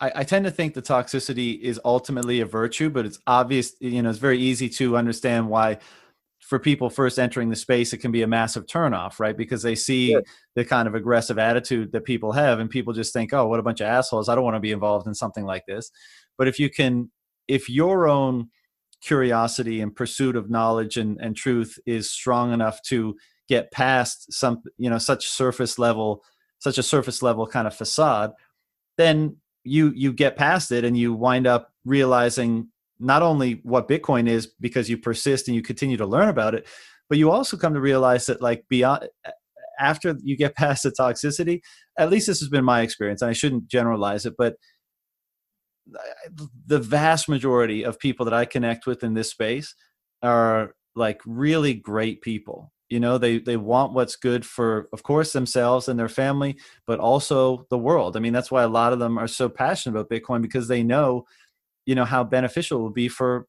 I, 0.00 0.12
I 0.16 0.24
tend 0.24 0.44
to 0.44 0.50
think 0.50 0.74
the 0.74 0.82
toxicity 0.82 1.60
is 1.60 1.80
ultimately 1.84 2.40
a 2.40 2.46
virtue, 2.46 2.90
but 2.90 3.06
it's 3.06 3.18
obvious, 3.26 3.74
you 3.80 4.02
know, 4.02 4.10
it's 4.10 4.18
very 4.18 4.38
easy 4.38 4.68
to 4.70 4.96
understand 4.96 5.48
why 5.48 5.78
for 6.40 6.58
people 6.58 6.90
first 6.90 7.18
entering 7.18 7.48
the 7.48 7.56
space, 7.56 7.92
it 7.92 7.98
can 7.98 8.12
be 8.12 8.22
a 8.22 8.26
massive 8.26 8.66
turnoff, 8.66 9.18
right? 9.18 9.36
Because 9.36 9.62
they 9.62 9.74
see 9.74 10.10
sure. 10.10 10.22
the 10.54 10.64
kind 10.64 10.86
of 10.86 10.94
aggressive 10.94 11.38
attitude 11.38 11.90
that 11.92 12.04
people 12.04 12.32
have, 12.32 12.58
and 12.58 12.68
people 12.68 12.92
just 12.92 13.14
think, 13.14 13.32
oh, 13.32 13.46
what 13.46 13.60
a 13.60 13.62
bunch 13.62 13.80
of 13.80 13.86
assholes. 13.86 14.28
I 14.28 14.34
don't 14.34 14.44
want 14.44 14.56
to 14.56 14.60
be 14.60 14.72
involved 14.72 15.06
in 15.06 15.14
something 15.14 15.44
like 15.44 15.64
this. 15.66 15.90
But 16.36 16.48
if 16.48 16.58
you 16.58 16.68
can, 16.68 17.10
if 17.48 17.70
your 17.70 18.06
own 18.08 18.50
curiosity 19.00 19.80
and 19.80 19.94
pursuit 19.94 20.34
of 20.34 20.50
knowledge 20.50 20.96
and, 20.96 21.18
and 21.20 21.36
truth 21.36 21.78
is 21.86 22.10
strong 22.10 22.52
enough 22.52 22.80
to 22.82 23.14
get 23.48 23.70
past 23.70 24.32
some 24.32 24.62
you 24.78 24.88
know 24.88 24.96
such 24.96 25.28
surface 25.28 25.78
level 25.78 26.22
such 26.58 26.78
a 26.78 26.82
surface 26.82 27.22
level 27.22 27.46
kind 27.46 27.66
of 27.66 27.74
facade 27.74 28.32
then 28.96 29.36
you 29.64 29.92
you 29.94 30.12
get 30.12 30.36
past 30.36 30.70
it 30.72 30.84
and 30.84 30.96
you 30.96 31.12
wind 31.12 31.46
up 31.46 31.72
realizing 31.84 32.68
not 33.00 33.22
only 33.22 33.60
what 33.64 33.88
bitcoin 33.88 34.28
is 34.28 34.46
because 34.60 34.88
you 34.88 34.96
persist 34.96 35.48
and 35.48 35.54
you 35.54 35.62
continue 35.62 35.96
to 35.96 36.06
learn 36.06 36.28
about 36.28 36.54
it 36.54 36.66
but 37.08 37.18
you 37.18 37.30
also 37.30 37.56
come 37.56 37.74
to 37.74 37.80
realize 37.80 38.26
that 38.26 38.40
like 38.40 38.64
beyond 38.68 39.08
after 39.78 40.16
you 40.22 40.36
get 40.36 40.54
past 40.56 40.82
the 40.82 40.90
toxicity, 40.90 41.60
at 41.98 42.10
least 42.10 42.26
this 42.26 42.40
has 42.40 42.48
been 42.48 42.64
my 42.64 42.82
experience, 42.82 43.22
and 43.22 43.30
I 43.30 43.34
shouldn't 43.34 43.68
generalize 43.68 44.26
it, 44.26 44.34
but 44.36 44.56
the 46.66 46.78
vast 46.78 47.28
majority 47.28 47.84
of 47.84 47.98
people 47.98 48.24
that 48.24 48.32
I 48.32 48.46
connect 48.46 48.86
with 48.86 49.04
in 49.04 49.12
this 49.12 49.30
space 49.30 49.74
are 50.22 50.74
like 50.96 51.20
really 51.26 51.74
great 51.74 52.22
people 52.22 52.72
you 52.88 53.00
know 53.00 53.18
they 53.18 53.38
they 53.38 53.56
want 53.56 53.92
what's 53.92 54.16
good 54.16 54.44
for 54.44 54.88
of 54.92 55.02
course 55.02 55.32
themselves 55.32 55.88
and 55.88 55.98
their 55.98 56.08
family 56.08 56.56
but 56.86 57.00
also 57.00 57.66
the 57.70 57.78
world. 57.78 58.16
I 58.16 58.20
mean 58.20 58.32
that's 58.32 58.50
why 58.50 58.62
a 58.62 58.68
lot 58.68 58.92
of 58.92 58.98
them 58.98 59.18
are 59.18 59.28
so 59.28 59.48
passionate 59.48 59.98
about 59.98 60.10
bitcoin 60.10 60.42
because 60.42 60.68
they 60.68 60.82
know 60.82 61.26
you 61.86 61.94
know 61.94 62.04
how 62.04 62.24
beneficial 62.24 62.78
it 62.78 62.82
will 62.82 62.90
be 62.90 63.08
for 63.08 63.46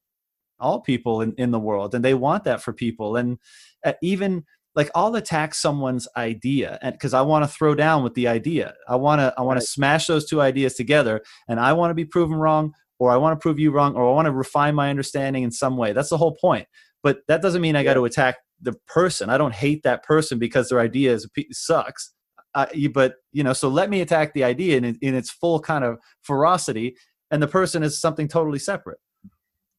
all 0.59 0.79
people 0.79 1.21
in, 1.21 1.33
in 1.37 1.51
the 1.51 1.59
world 1.59 1.93
and 1.93 2.03
they 2.03 2.13
want 2.13 2.45
that 2.45 2.61
for 2.61 2.73
people. 2.73 3.17
And 3.17 3.37
uh, 3.85 3.93
even 4.01 4.45
like 4.73 4.89
i'll 4.95 5.15
attack 5.15 5.53
someone's 5.53 6.07
idea 6.17 6.77
and 6.81 6.93
because 6.93 7.13
i 7.13 7.21
want 7.21 7.43
to 7.43 7.47
throw 7.47 7.75
down 7.75 8.03
with 8.03 8.13
the 8.13 8.27
idea. 8.27 8.73
I 8.87 8.95
want 8.95 9.19
to 9.19 9.33
i 9.37 9.41
want 9.41 9.57
right. 9.57 9.61
to 9.61 9.67
smash 9.67 10.07
those 10.07 10.25
two 10.25 10.41
ideas 10.41 10.75
together 10.75 11.21
and 11.47 11.59
i 11.59 11.73
want 11.73 11.91
to 11.91 11.95
be 11.95 12.05
proven 12.05 12.37
wrong 12.37 12.73
or 12.99 13.11
i 13.11 13.17
want 13.17 13.37
to 13.37 13.41
prove 13.41 13.59
you 13.59 13.71
wrong 13.71 13.95
or 13.95 14.09
i 14.09 14.13
want 14.13 14.25
to 14.27 14.31
refine 14.31 14.75
my 14.75 14.89
understanding 14.89 15.43
in 15.43 15.51
some 15.51 15.77
way. 15.77 15.93
That's 15.93 16.09
the 16.09 16.17
whole 16.17 16.35
point 16.35 16.67
but 17.05 17.19
that 17.27 17.41
doesn't 17.41 17.61
mean 17.61 17.75
i 17.77 17.83
got 17.83 17.93
to 17.93 18.03
attack 18.03 18.35
the 18.61 18.73
person. 18.87 19.29
I 19.29 19.37
don't 19.37 19.53
hate 19.53 19.83
that 19.83 20.03
person 20.03 20.39
because 20.39 20.69
their 20.69 20.79
idea 20.79 21.13
is, 21.13 21.27
sucks. 21.51 22.11
Uh, 22.53 22.67
but 22.93 23.15
you 23.33 23.43
know, 23.43 23.53
so 23.53 23.67
let 23.67 23.89
me 23.89 24.01
attack 24.01 24.33
the 24.33 24.43
idea 24.43 24.77
in, 24.77 24.97
in 25.01 25.13
its 25.13 25.29
full 25.29 25.59
kind 25.59 25.83
of 25.83 25.99
ferocity, 26.21 26.95
and 27.29 27.43
the 27.43 27.47
person 27.47 27.83
is 27.83 27.99
something 27.99 28.29
totally 28.29 28.59
separate. 28.59 28.97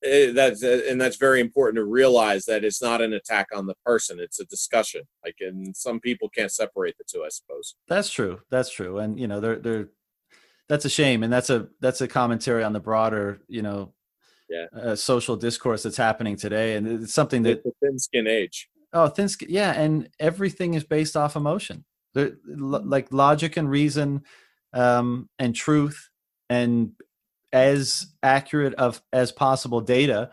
It, 0.02 0.30
eh, 0.30 0.32
that's 0.34 0.62
uh, 0.62 0.82
and 0.86 1.00
that's 1.00 1.16
very 1.16 1.40
important 1.40 1.76
to 1.76 1.86
realize 1.86 2.44
that 2.44 2.64
it's 2.64 2.82
not 2.82 3.00
an 3.00 3.14
attack 3.14 3.46
on 3.54 3.64
the 3.64 3.74
person; 3.86 4.20
it's 4.20 4.40
a 4.40 4.44
discussion. 4.44 5.02
Like, 5.24 5.36
and 5.40 5.74
some 5.74 6.00
people 6.00 6.28
can't 6.28 6.52
separate 6.52 6.98
the 6.98 7.04
two. 7.10 7.24
I 7.24 7.30
suppose 7.30 7.76
that's 7.88 8.10
true. 8.10 8.40
That's 8.50 8.68
true, 8.68 8.98
and 8.98 9.18
you 9.18 9.26
know, 9.26 9.40
they're 9.40 9.58
they're 9.58 9.88
that's 10.68 10.84
a 10.84 10.90
shame, 10.90 11.22
and 11.22 11.32
that's 11.32 11.48
a 11.48 11.68
that's 11.80 12.02
a 12.02 12.08
commentary 12.08 12.62
on 12.62 12.74
the 12.74 12.80
broader 12.80 13.40
you 13.48 13.62
know 13.62 13.94
yeah. 14.48 14.66
uh, 14.78 14.96
social 14.96 15.36
discourse 15.36 15.82
that's 15.82 15.96
happening 15.96 16.36
today, 16.36 16.76
and 16.76 16.86
it's 17.02 17.14
something 17.14 17.42
that 17.44 17.62
it's 17.64 17.76
thin 17.82 17.98
skin 17.98 18.26
age. 18.26 18.68
Oh, 18.92 19.08
thin 19.08 19.28
skin, 19.28 19.48
yeah, 19.50 19.72
and 19.72 20.08
everything 20.18 20.74
is 20.74 20.84
based 20.84 21.16
off 21.16 21.36
emotion. 21.36 21.84
There, 22.14 22.32
like 22.46 23.12
logic 23.12 23.56
and 23.56 23.70
reason, 23.70 24.22
um, 24.72 25.28
and 25.38 25.54
truth, 25.54 26.08
and 26.48 26.92
as 27.52 28.06
accurate 28.22 28.74
of 28.74 29.02
as 29.12 29.32
possible 29.32 29.80
data, 29.80 30.30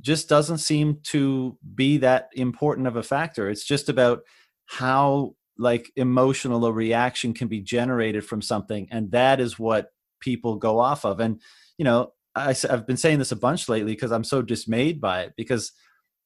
just 0.00 0.28
doesn't 0.28 0.58
seem 0.58 1.00
to 1.04 1.56
be 1.74 1.98
that 1.98 2.28
important 2.34 2.86
of 2.86 2.96
a 2.96 3.02
factor. 3.02 3.48
It's 3.48 3.64
just 3.64 3.88
about 3.88 4.22
how 4.66 5.34
like 5.56 5.90
emotional 5.96 6.66
a 6.66 6.72
reaction 6.72 7.32
can 7.32 7.48
be 7.48 7.60
generated 7.60 8.24
from 8.24 8.42
something, 8.42 8.88
and 8.90 9.10
that 9.12 9.40
is 9.40 9.58
what 9.58 9.92
people 10.20 10.56
go 10.56 10.78
off 10.78 11.04
of. 11.04 11.20
And 11.20 11.40
you 11.78 11.84
know, 11.84 12.12
I, 12.34 12.54
I've 12.68 12.86
been 12.86 12.96
saying 12.96 13.18
this 13.18 13.32
a 13.32 13.36
bunch 13.36 13.68
lately 13.68 13.92
because 13.92 14.12
I'm 14.12 14.24
so 14.24 14.42
dismayed 14.42 15.00
by 15.00 15.22
it. 15.22 15.34
Because 15.36 15.72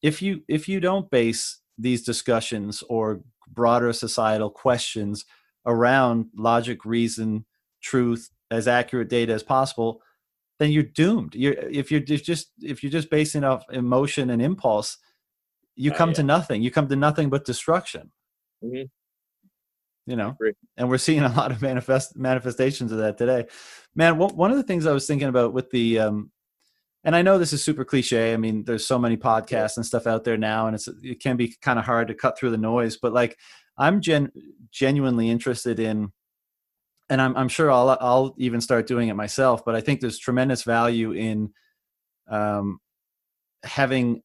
if 0.03 0.23
you 0.23 0.43
if 0.49 0.69
you 0.69 0.81
don't 0.81 1.11
base 1.11 1.61
these 1.77 2.03
discussions 2.03 2.83
or 2.89 3.21
broader 3.49 3.93
societal 3.93 4.51
questions 4.51 5.25
around 5.67 6.27
logic, 6.37 6.85
reason, 6.85 7.45
truth, 7.83 8.31
as 8.51 8.67
accurate 8.69 9.09
data 9.09 9.33
as 9.33 9.43
possible, 9.43 10.01
then 10.59 10.71
you're 10.71 10.83
doomed. 10.83 11.35
You're 11.35 11.55
if 11.55 11.91
you're 11.91 12.01
just 12.01 12.53
if 12.61 12.83
you're 12.83 12.93
just 12.93 13.11
basing 13.11 13.45
off 13.45 13.65
emotion 13.71 14.31
and 14.31 14.41
impulse, 14.41 14.99
you 15.77 15.93
oh, 15.93 15.97
come 15.97 16.11
yeah. 16.11 16.17
to 16.17 16.23
nothing. 16.23 16.63
You 16.63 16.71
come 16.71 16.89
to 16.89 16.97
nothing 16.97 17.29
but 17.29 17.45
destruction. 17.45 18.11
Mm-hmm 18.65 18.85
you 20.09 20.17
know 20.17 20.35
and 20.79 20.89
we're 20.89 20.99
seeing 20.99 21.23
a 21.23 21.33
lot 21.35 21.53
of 21.53 21.61
manifest 21.61 22.17
manifestations 22.17 22.91
of 22.91 22.99
that 22.99 23.19
today. 23.19 23.47
Man 23.95 24.17
one 24.17 24.51
of 24.51 24.57
the 24.57 24.63
things 24.63 24.87
i 24.87 24.93
was 24.93 25.07
thinking 25.07 25.29
about 25.29 25.53
with 25.53 25.71
the 25.71 25.99
um 25.99 26.31
and 27.05 27.15
i 27.15 27.23
know 27.23 27.39
this 27.39 27.53
is 27.53 27.63
super 27.63 27.85
cliche 27.85 28.33
i 28.33 28.37
mean 28.37 28.65
there's 28.65 28.87
so 28.87 28.99
many 28.99 29.17
podcasts 29.17 29.77
and 29.77 29.85
stuff 29.85 30.07
out 30.07 30.25
there 30.25 30.39
now 30.39 30.67
and 30.67 30.75
it's 30.75 30.89
it 31.03 31.21
can 31.21 31.37
be 31.37 31.55
kind 31.61 31.79
of 31.79 31.85
hard 31.85 32.09
to 32.09 32.15
cut 32.15 32.39
through 32.39 32.51
the 32.51 32.57
noise 32.57 32.97
but 32.97 33.13
like 33.13 33.37
i'm 33.77 34.01
gen 34.01 34.33
genuinely 34.71 35.29
interested 35.29 35.79
in 35.79 36.11
and 37.11 37.21
i'm, 37.21 37.37
I'm 37.37 37.49
sure 37.49 37.71
I'll, 37.71 37.91
I'll 38.01 38.35
even 38.39 38.61
start 38.61 38.87
doing 38.87 39.09
it 39.09 39.15
myself 39.15 39.65
but 39.65 39.75
i 39.75 39.81
think 39.81 40.01
there's 40.01 40.19
tremendous 40.19 40.63
value 40.63 41.13
in 41.13 41.53
um 42.31 42.79
having 43.63 44.23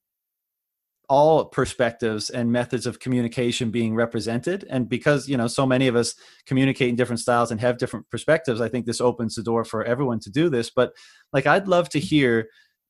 all 1.10 1.46
perspectives 1.46 2.30
and 2.30 2.52
methods 2.52 2.86
of 2.86 3.00
communication 3.00 3.72
being 3.72 3.94
represented 3.94 4.66
and 4.70 4.88
because 4.88 5.28
you 5.28 5.36
know 5.36 5.48
so 5.48 5.66
many 5.66 5.88
of 5.88 5.96
us 5.96 6.16
communicate 6.46 6.90
in 6.90 6.96
different 6.96 7.20
styles 7.20 7.52
and 7.52 7.60
have 7.60 7.78
different 7.78 8.10
perspectives 8.10 8.62
i 8.62 8.70
think 8.70 8.86
this 8.86 9.02
opens 9.02 9.36
the 9.36 9.44
door 9.44 9.66
for 9.66 9.84
everyone 9.84 10.20
to 10.20 10.30
do 10.30 10.50
this 10.50 10.70
but 10.70 10.94
like 11.34 11.46
i'd 11.46 11.68
love 11.68 11.90
to 11.90 12.00
hear 12.00 12.48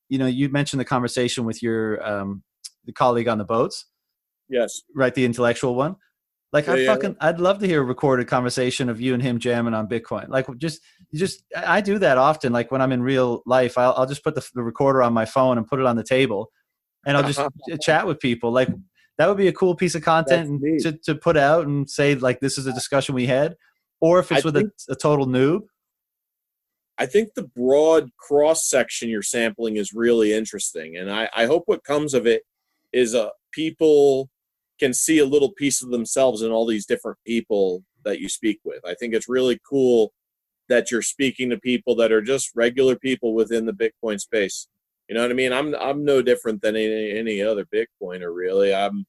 you 0.10 0.20
know 0.20 0.28
you 0.28 0.48
mentioned 0.50 0.80
the 0.80 0.86
conversation 0.86 1.44
with 1.44 1.64
your 1.64 2.06
um 2.08 2.44
the 2.86 2.94
colleague 2.94 3.28
on 3.28 3.40
the 3.40 3.44
boats 3.44 3.88
yes 4.48 4.84
right 4.96 5.16
the 5.16 5.26
intellectual 5.26 5.74
one 5.74 5.96
like 6.54 6.68
yeah, 6.68 6.74
I 6.74 6.86
fucking, 6.86 7.18
yeah. 7.20 7.28
I'd 7.28 7.40
love 7.40 7.58
to 7.60 7.68
hear 7.68 7.82
a 7.82 7.84
recorded 7.84 8.28
conversation 8.28 8.88
of 8.88 9.02
you 9.02 9.16
and 9.16 9.24
him 9.24 9.40
jamming 9.40 9.74
on 9.74 9.88
Bitcoin. 9.88 10.30
Like 10.30 10.46
just, 10.60 10.82
just, 11.12 11.44
I 11.58 11.82
do 11.82 11.98
that 11.98 12.20
often. 12.20 12.54
Like 12.54 12.72
when 12.72 12.80
I'm 12.80 12.92
in 12.92 13.02
real 13.02 13.42
life, 13.48 13.76
I'll, 13.76 13.94
I'll 13.98 14.06
just 14.06 14.24
put 14.24 14.36
the, 14.36 14.48
the 14.54 14.62
recorder 14.62 15.02
on 15.02 15.14
my 15.14 15.26
phone 15.26 15.58
and 15.58 15.66
put 15.66 15.80
it 15.80 15.88
on 15.88 15.96
the 15.96 16.04
table, 16.04 16.52
and 17.06 17.18
I'll 17.18 17.24
just 17.32 17.42
chat 17.82 18.08
with 18.08 18.20
people. 18.20 18.52
Like 18.52 18.70
that 19.18 19.28
would 19.28 19.38
be 19.38 19.48
a 19.48 19.54
cool 19.54 19.76
piece 19.76 19.96
of 19.96 20.04
content 20.04 20.62
to, 20.82 20.98
to 21.04 21.16
put 21.16 21.38
out 21.38 21.68
and 21.68 21.90
say 21.90 22.16
like 22.16 22.40
this 22.40 22.58
is 22.58 22.66
a 22.66 22.74
discussion 22.74 23.16
we 23.16 23.28
had. 23.28 23.56
Or 24.02 24.20
if 24.20 24.32
it's 24.32 24.44
I 24.44 24.48
with 24.48 24.56
think, 24.56 24.72
a, 24.90 24.94
a 24.94 24.96
total 24.96 25.26
noob. 25.26 25.62
I 26.98 27.06
think 27.06 27.34
the 27.34 27.44
broad 27.56 28.10
cross 28.18 28.68
section 28.68 29.10
you're 29.10 29.22
sampling 29.22 29.78
is 29.78 29.94
really 29.94 30.34
interesting, 30.34 30.98
and 30.98 31.12
I, 31.12 31.30
I 31.36 31.46
hope 31.46 31.64
what 31.66 31.84
comes 31.84 32.14
of 32.14 32.28
it 32.28 32.44
is 32.92 33.16
uh, 33.16 33.30
people 33.52 34.30
can 34.80 34.94
see 34.94 35.20
a 35.20 35.26
little 35.26 35.52
piece 35.54 35.82
of 35.82 35.90
themselves 35.90 36.42
in 36.42 36.52
all 36.52 36.68
these 36.68 36.86
different 36.86 37.18
people 37.26 37.84
that 38.04 38.20
you 38.20 38.30
speak 38.30 38.60
with. 38.64 38.86
I 38.86 38.94
think 38.94 39.14
it's 39.14 39.30
really 39.30 39.60
cool 39.68 40.14
that 40.70 40.92
you're 40.92 41.02
speaking 41.02 41.50
to 41.50 41.58
people 41.58 41.96
that 41.96 42.12
are 42.12 42.22
just 42.22 42.52
regular 42.56 42.96
people 42.96 43.34
within 43.34 43.66
the 43.66 43.74
Bitcoin 43.74 44.20
space. 44.20 44.68
You 45.08 45.16
know 45.16 45.22
what 45.22 45.32
I 45.32 45.34
mean? 45.34 45.54
I'm 45.54 45.76
I'm 45.76 46.06
no 46.06 46.22
different 46.22 46.62
than 46.62 46.76
any, 46.76 47.12
any 47.18 47.42
other 47.42 47.66
Bitcoiner 47.66 48.34
really. 48.34 48.74
I'm 48.74 49.06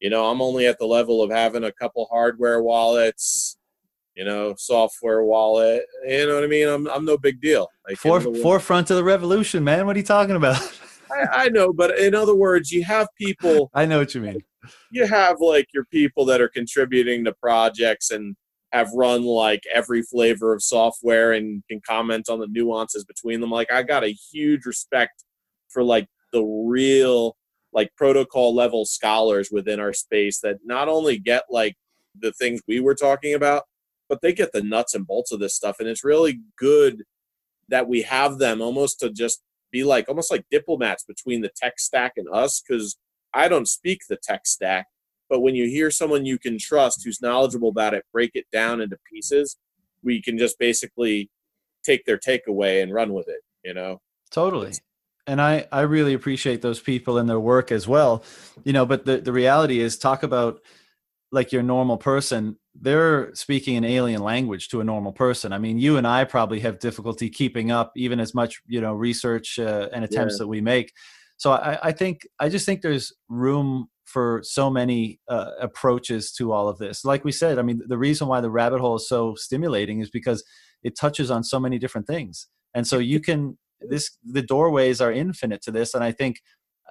you 0.00 0.10
know, 0.10 0.30
I'm 0.30 0.42
only 0.42 0.66
at 0.66 0.78
the 0.78 0.86
level 0.86 1.22
of 1.22 1.30
having 1.30 1.64
a 1.64 1.72
couple 1.72 2.06
hardware 2.10 2.62
wallets, 2.62 3.56
you 4.14 4.24
know, 4.24 4.54
software 4.58 5.22
wallet. 5.22 5.84
You 6.06 6.26
know 6.26 6.34
what 6.34 6.44
I 6.44 6.48
mean? 6.48 6.68
I'm 6.68 6.86
I'm 6.88 7.04
no 7.04 7.16
big 7.16 7.40
deal. 7.40 7.68
Like 7.88 7.98
For, 7.98 8.20
forefront 8.20 8.90
of 8.90 8.96
the 8.96 9.04
revolution, 9.04 9.64
man. 9.64 9.86
What 9.86 9.96
are 9.96 9.98
you 9.98 10.04
talking 10.04 10.36
about? 10.36 10.60
I, 11.10 11.44
I 11.44 11.48
know, 11.48 11.72
but 11.72 11.98
in 11.98 12.14
other 12.14 12.34
words, 12.34 12.70
you 12.72 12.84
have 12.84 13.08
people. 13.18 13.70
I 13.74 13.86
know 13.86 13.98
what 13.98 14.14
you 14.14 14.20
mean. 14.20 14.42
You 14.90 15.06
have 15.06 15.40
like 15.40 15.68
your 15.72 15.84
people 15.86 16.24
that 16.26 16.40
are 16.40 16.48
contributing 16.48 17.24
to 17.24 17.32
projects 17.32 18.10
and 18.10 18.36
have 18.76 18.92
run 18.92 19.22
like 19.22 19.62
every 19.72 20.02
flavor 20.02 20.52
of 20.52 20.62
software 20.62 21.32
and 21.32 21.62
can 21.68 21.80
comment 21.80 22.28
on 22.28 22.40
the 22.40 22.48
nuances 22.48 23.04
between 23.04 23.40
them. 23.40 23.50
Like 23.50 23.72
I 23.72 23.82
got 23.82 24.04
a 24.04 24.14
huge 24.32 24.66
respect 24.66 25.24
for 25.68 25.82
like 25.82 26.06
the 26.32 26.42
real 26.42 27.36
like 27.72 27.90
protocol 27.96 28.54
level 28.54 28.84
scholars 28.84 29.48
within 29.50 29.80
our 29.80 29.94
space 29.94 30.40
that 30.40 30.58
not 30.64 30.88
only 30.88 31.18
get 31.18 31.44
like 31.50 31.74
the 32.20 32.32
things 32.32 32.60
we 32.68 32.80
were 32.80 32.94
talking 32.94 33.32
about, 33.32 33.62
but 34.10 34.20
they 34.20 34.32
get 34.32 34.52
the 34.52 34.62
nuts 34.62 34.94
and 34.94 35.06
bolts 35.06 35.32
of 35.32 35.40
this 35.40 35.54
stuff. 35.54 35.76
And 35.80 35.88
it's 35.88 36.04
really 36.04 36.40
good 36.58 37.02
that 37.68 37.88
we 37.88 38.02
have 38.02 38.38
them 38.38 38.60
almost 38.60 39.00
to 39.00 39.10
just 39.10 39.42
be 39.72 39.84
like 39.84 40.06
almost 40.08 40.30
like 40.30 40.44
diplomats 40.50 41.02
between 41.02 41.40
the 41.40 41.50
tech 41.56 41.78
stack 41.78 42.12
and 42.16 42.28
us 42.30 42.62
because 42.62 42.96
I 43.32 43.48
don't 43.48 43.68
speak 43.68 44.00
the 44.08 44.18
tech 44.22 44.46
stack 44.46 44.86
but 45.28 45.40
when 45.40 45.54
you 45.54 45.66
hear 45.68 45.90
someone 45.90 46.24
you 46.24 46.38
can 46.38 46.58
trust 46.58 47.02
who's 47.04 47.20
knowledgeable 47.20 47.68
about 47.68 47.94
it, 47.94 48.04
break 48.12 48.32
it 48.34 48.46
down 48.52 48.80
into 48.80 48.96
pieces, 49.12 49.56
we 50.02 50.22
can 50.22 50.38
just 50.38 50.58
basically 50.58 51.30
take 51.84 52.04
their 52.04 52.18
takeaway 52.18 52.82
and 52.82 52.92
run 52.92 53.12
with 53.12 53.28
it, 53.28 53.40
you 53.64 53.74
know? 53.74 54.00
Totally. 54.30 54.72
And 55.26 55.40
I, 55.40 55.66
I 55.72 55.80
really 55.80 56.14
appreciate 56.14 56.62
those 56.62 56.80
people 56.80 57.18
and 57.18 57.28
their 57.28 57.40
work 57.40 57.72
as 57.72 57.88
well. 57.88 58.22
You 58.64 58.72
know, 58.72 58.86
but 58.86 59.04
the, 59.04 59.18
the 59.18 59.32
reality 59.32 59.80
is 59.80 59.98
talk 59.98 60.22
about 60.22 60.60
like 61.32 61.50
your 61.50 61.62
normal 61.62 61.96
person, 61.96 62.56
they're 62.80 63.34
speaking 63.34 63.76
an 63.76 63.84
alien 63.84 64.22
language 64.22 64.68
to 64.68 64.80
a 64.80 64.84
normal 64.84 65.12
person. 65.12 65.52
I 65.52 65.58
mean, 65.58 65.78
you 65.78 65.96
and 65.96 66.06
I 66.06 66.24
probably 66.24 66.60
have 66.60 66.78
difficulty 66.78 67.28
keeping 67.28 67.72
up 67.72 67.92
even 67.96 68.20
as 68.20 68.34
much, 68.34 68.62
you 68.66 68.80
know, 68.80 68.94
research 68.94 69.58
uh, 69.58 69.88
and 69.92 70.04
attempts 70.04 70.34
yeah. 70.34 70.38
that 70.38 70.48
we 70.48 70.60
make. 70.60 70.92
So 71.36 71.52
I, 71.52 71.78
I 71.82 71.92
think, 71.92 72.26
I 72.38 72.48
just 72.48 72.64
think 72.64 72.80
there's 72.80 73.12
room 73.28 73.88
for 74.06 74.40
so 74.44 74.70
many 74.70 75.20
uh, 75.28 75.50
approaches 75.60 76.32
to 76.32 76.52
all 76.52 76.68
of 76.68 76.78
this. 76.78 77.04
Like 77.04 77.24
we 77.24 77.32
said, 77.32 77.58
I 77.58 77.62
mean, 77.62 77.82
the 77.86 77.98
reason 77.98 78.28
why 78.28 78.40
the 78.40 78.50
rabbit 78.50 78.80
hole 78.80 78.96
is 78.96 79.08
so 79.08 79.34
stimulating 79.34 80.00
is 80.00 80.10
because 80.10 80.42
it 80.82 80.96
touches 80.96 81.30
on 81.30 81.42
so 81.44 81.58
many 81.60 81.78
different 81.78 82.06
things. 82.06 82.46
And 82.74 82.86
so 82.86 82.98
you 82.98 83.20
can 83.20 83.58
this 83.80 84.16
the 84.24 84.42
doorways 84.42 85.00
are 85.00 85.12
infinite 85.12 85.60
to 85.62 85.70
this. 85.70 85.92
And 85.94 86.02
I 86.02 86.12
think 86.12 86.40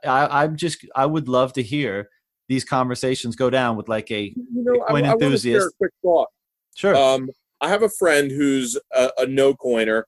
I, 0.06 0.44
I'm 0.44 0.56
just 0.58 0.86
I 0.96 1.06
would 1.06 1.28
love 1.28 1.54
to 1.54 1.64
hear 1.64 2.10
these 2.50 2.64
conversations 2.66 3.36
go 3.36 3.50
down 3.50 3.76
with 3.78 3.88
like 3.90 4.12
a 4.12 4.26
You 4.26 4.34
know, 4.64 4.84
I, 4.88 4.92
Bitcoin 4.92 4.92
I 4.92 4.94
want 4.94 5.04
to 5.04 5.08
share 5.08 5.10
a 5.10 5.14
enthusiast. 5.14 5.78
quick 5.78 5.92
thought. 6.04 6.28
sure 6.76 6.96
Um, 6.96 7.30
I 7.62 7.70
have 7.70 7.82
a 7.84 7.90
friend 7.90 8.30
who's 8.30 8.78
a, 8.94 9.10
a 9.20 9.26
no 9.26 9.54
coiner. 9.56 10.06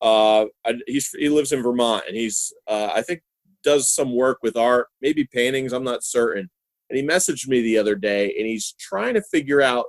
Uh, 0.00 0.46
I- 0.64 0.80
he's 0.86 1.10
he 1.10 1.28
lives 1.28 1.52
in 1.52 1.62
Vermont, 1.62 2.04
and 2.08 2.16
he's 2.16 2.52
uh, 2.66 2.90
I 2.94 3.02
think 3.02 3.20
does 3.68 3.90
some 3.90 4.16
work 4.16 4.38
with 4.42 4.56
art, 4.56 4.86
maybe 5.02 5.24
paintings. 5.26 5.74
I'm 5.74 5.84
not 5.84 6.02
certain. 6.02 6.48
And 6.88 6.96
he 6.96 7.06
messaged 7.06 7.48
me 7.48 7.60
the 7.60 7.76
other 7.76 7.94
day, 7.94 8.34
and 8.38 8.46
he's 8.46 8.74
trying 8.78 9.12
to 9.14 9.22
figure 9.22 9.60
out 9.60 9.86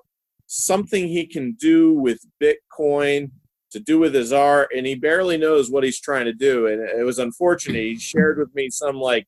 something 0.47 1.07
he 1.07 1.25
can 1.25 1.53
do 1.53 1.93
with 1.93 2.19
Bitcoin 2.43 3.31
to 3.71 3.79
do 3.79 3.97
with 3.99 4.13
his 4.13 4.33
art, 4.33 4.69
and 4.75 4.85
he 4.85 4.95
barely 4.95 5.37
knows 5.37 5.71
what 5.71 5.85
he's 5.85 6.01
trying 6.01 6.25
to 6.25 6.33
do. 6.33 6.67
And 6.67 6.81
it 6.81 7.05
was 7.05 7.19
unfortunate. 7.19 7.79
He 7.79 7.97
shared 7.97 8.37
with 8.37 8.53
me 8.53 8.69
some 8.69 8.97
like, 8.97 9.27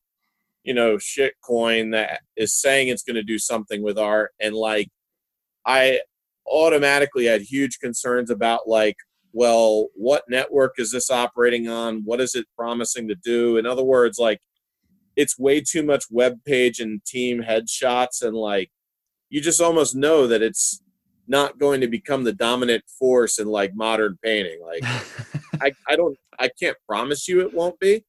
you 0.64 0.74
know, 0.74 0.98
shit 0.98 1.36
coin 1.42 1.92
that 1.92 2.22
is 2.36 2.54
saying 2.54 2.90
it's 2.90 3.04
going 3.04 3.16
to 3.16 3.24
do 3.24 3.40
something 3.40 3.82
with 3.82 3.98
art, 3.98 4.32
and 4.42 4.54
like, 4.54 4.90
I 5.66 6.02
automatically 6.46 7.26
had 7.26 7.42
huge 7.42 7.80
concerns 7.80 8.30
about 8.30 8.68
like 8.68 8.98
well 9.34 9.88
what 9.96 10.24
network 10.30 10.74
is 10.78 10.92
this 10.92 11.10
operating 11.10 11.68
on? 11.68 12.02
What 12.04 12.22
is 12.22 12.36
it 12.36 12.46
promising 12.58 13.08
to 13.08 13.16
do? 13.16 13.58
In 13.58 13.66
other 13.66 13.84
words 13.84 14.20
like 14.20 14.40
it's 15.16 15.38
way 15.38 15.62
too 15.62 15.84
much 15.84 16.06
web 16.10 16.40
page 16.46 16.80
and 16.80 17.04
team 17.06 17.44
headshots 17.44 18.22
and 18.22 18.36
like 18.36 18.72
you 19.30 19.42
just 19.42 19.62
almost 19.62 19.96
know 19.96 20.28
that 20.28 20.42
it's 20.42 20.82
not 21.28 21.58
going 21.58 21.80
to 21.82 21.88
become 21.88 22.24
the 22.24 22.34
dominant 22.34 22.84
force 23.00 23.40
in 23.40 23.48
like 23.48 23.74
modern 23.74 24.18
painting. 24.24 24.60
Like 24.66 24.84
I, 25.62 25.72
I 25.88 25.96
don't 25.96 26.18
i 26.40 26.50
can't 26.60 26.78
promise 26.88 27.28
you 27.28 27.42
it 27.42 27.54
won't 27.54 27.80
be 27.80 28.04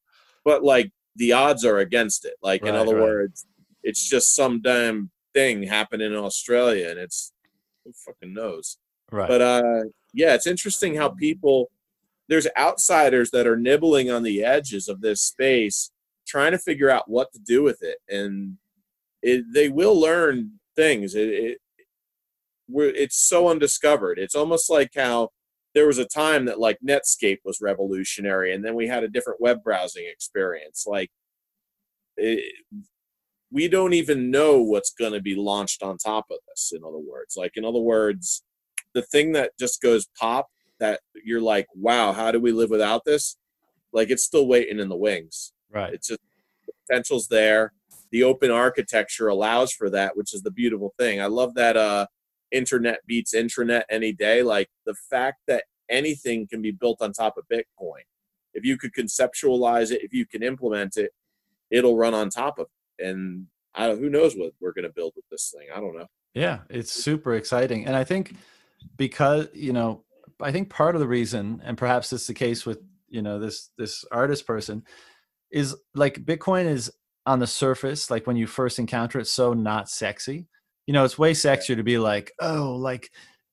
but 0.45 0.65
like 0.65 0.91
the 1.17 1.33
odds 1.33 1.65
are 1.65 1.79
against 1.79 2.25
it. 2.25 2.35
Like 2.43 2.65
in 2.65 2.75
other 2.75 2.97
right. 2.97 3.03
words 3.03 3.47
it's 3.83 4.09
just 4.09 4.35
some 4.35 4.61
damn 4.63 5.11
thing 5.35 5.63
happening 5.63 6.13
in 6.13 6.19
australia 6.19 6.89
and 6.91 6.99
it's 6.99 7.33
who 7.85 7.93
fucking 7.93 8.33
knows? 8.33 8.79
Right. 9.11 9.29
But 9.29 9.43
uh 9.43 9.83
yeah 10.13 10.35
it's 10.35 10.47
interesting 10.47 10.95
how 10.97 11.09
people 11.09 11.71
there's 12.29 12.47
outsiders 12.57 13.31
that 13.31 13.47
are 13.47 13.57
nibbling 13.57 14.11
on 14.11 14.23
the 14.23 14.43
edges 14.43 14.89
of 14.89 15.01
this 15.01 15.21
space 15.21 15.91
trying 16.27 16.53
to 16.53 16.59
figure 16.59 16.91
out 16.91 17.11
what 17.11 17.33
to 17.33 17.39
do 17.39 17.63
with 17.63 17.83
it. 17.83 17.99
And 18.09 18.57
it, 19.23 19.45
they 19.53 19.69
will 19.69 19.99
learn 19.99 20.53
things. 20.77 21.15
It, 21.15 21.29
it 21.29 21.59
it's 22.75 23.19
so 23.19 23.49
undiscovered. 23.49 24.19
It's 24.19 24.35
almost 24.35 24.71
like 24.71 24.93
how 24.97 25.29
there 25.75 25.87
was 25.87 25.99
a 25.99 26.07
time 26.07 26.47
that 26.47 26.59
like 26.59 26.79
netscape 26.87 27.39
was 27.45 27.61
revolutionary 27.61 28.55
and 28.55 28.65
then 28.65 28.75
we 28.75 28.87
had 28.89 29.05
a 29.05 29.09
different 29.09 29.41
web 29.41 29.63
browsing 29.63 30.07
experience. 30.11 30.85
Like 30.87 31.11
it, 32.17 32.55
we 33.51 33.69
don't 33.69 33.93
even 33.93 34.31
know 34.31 34.63
what's 34.63 34.93
going 34.95 35.13
to 35.13 35.21
be 35.21 35.35
launched 35.35 35.83
on 35.83 35.99
top 35.99 36.27
of 36.31 36.39
this 36.49 36.73
in 36.75 36.83
other 36.83 36.99
words. 36.99 37.37
Like 37.37 37.53
in 37.57 37.65
other 37.65 37.81
words 37.81 38.43
the 38.95 39.03
thing 39.03 39.33
that 39.33 39.53
just 39.59 39.81
goes 39.81 40.07
pop 40.19 40.49
that 40.81 41.01
you're 41.25 41.41
like 41.41 41.67
wow 41.75 42.13
how 42.13 42.31
do 42.31 42.41
we 42.41 42.53
live 42.53 42.71
without 42.71 43.05
this? 43.05 43.37
Like 43.93 44.11
it's 44.11 44.25
still 44.25 44.47
waiting 44.47 44.79
in 44.79 44.89
the 44.89 44.97
wings. 44.97 45.53
Right. 45.71 45.93
It's 45.93 46.09
just 46.09 46.21
the 46.67 46.73
potential's 46.87 47.29
there. 47.29 47.73
The 48.11 48.25
open 48.25 48.51
architecture 48.51 49.29
allows 49.29 49.73
for 49.73 49.91
that 49.91 50.17
which 50.17 50.35
is 50.35 50.43
the 50.43 50.51
beautiful 50.51 50.95
thing. 50.99 51.21
I 51.21 51.27
love 51.27 51.55
that 51.55 51.77
uh 51.77 52.07
internet 52.51 53.01
beats 53.07 53.35
intranet 53.35 53.83
any 53.91 54.13
day. 54.13 54.43
Like 54.43 54.69
the 54.85 54.95
fact 54.95 55.39
that 55.49 55.65
anything 55.89 56.47
can 56.47 56.63
be 56.63 56.71
built 56.71 57.03
on 57.03 57.13
top 57.13 57.37
of 57.37 57.45
bitcoin 57.53 58.03
if 58.55 58.65
you 58.65 58.77
could 58.79 58.93
conceptualize 58.95 59.91
it 59.91 60.03
if 60.03 60.13
you 60.13 60.25
can 60.27 60.43
implement 60.43 60.97
it 60.97 61.11
it'll 61.73 61.97
run 61.97 62.15
on 62.15 62.31
top 62.31 62.59
of 62.59 62.67
it. 62.99 63.05
And 63.05 63.47
I 63.75 63.89
don't, 63.89 63.99
who 63.99 64.11
knows 64.11 64.37
what 64.37 64.53
we're 64.61 64.73
going 64.73 64.85
to 64.85 64.93
build 64.93 65.15
with 65.17 65.25
this 65.31 65.53
thing? 65.57 65.69
I 65.75 65.81
don't 65.81 65.97
know. 65.97 66.07
Yeah, 66.35 66.61
it's 66.69 66.93
super 66.93 67.35
exciting. 67.35 67.87
And 67.87 67.97
I 67.97 68.05
think 68.05 68.35
because, 68.97 69.49
you 69.53 69.73
know, 69.73 70.05
I 70.41 70.53
think 70.53 70.71
part 70.71 70.95
of 70.95 71.01
the 71.01 71.09
reason, 71.09 71.63
and 71.65 71.79
perhaps 71.79 72.13
it's 72.13 72.27
the 72.27 72.35
case 72.35 72.67
with, 72.67 72.81
you 73.09 73.23
know, 73.23 73.39
this 73.39 73.71
this 73.79 74.05
artist 74.11 74.47
person, 74.47 74.85
is 75.51 75.77
like 75.95 76.25
Bitcoin 76.25 76.67
is 76.67 76.91
on 77.27 77.39
the 77.39 77.47
surface, 77.47 78.11
like 78.11 78.27
when 78.27 78.37
you 78.37 78.47
first 78.47 78.79
encounter 78.79 79.21
it, 79.21 79.27
so 79.27 79.53
not 79.53 79.89
sexy. 79.89 80.49
You 80.87 80.95
know, 80.95 81.05
it's 81.05 81.19
way 81.19 81.33
sexier 81.33 81.77
to 81.77 81.85
be 81.85 81.99
like, 81.99 82.33
oh, 82.41 82.75
like, 82.75 83.11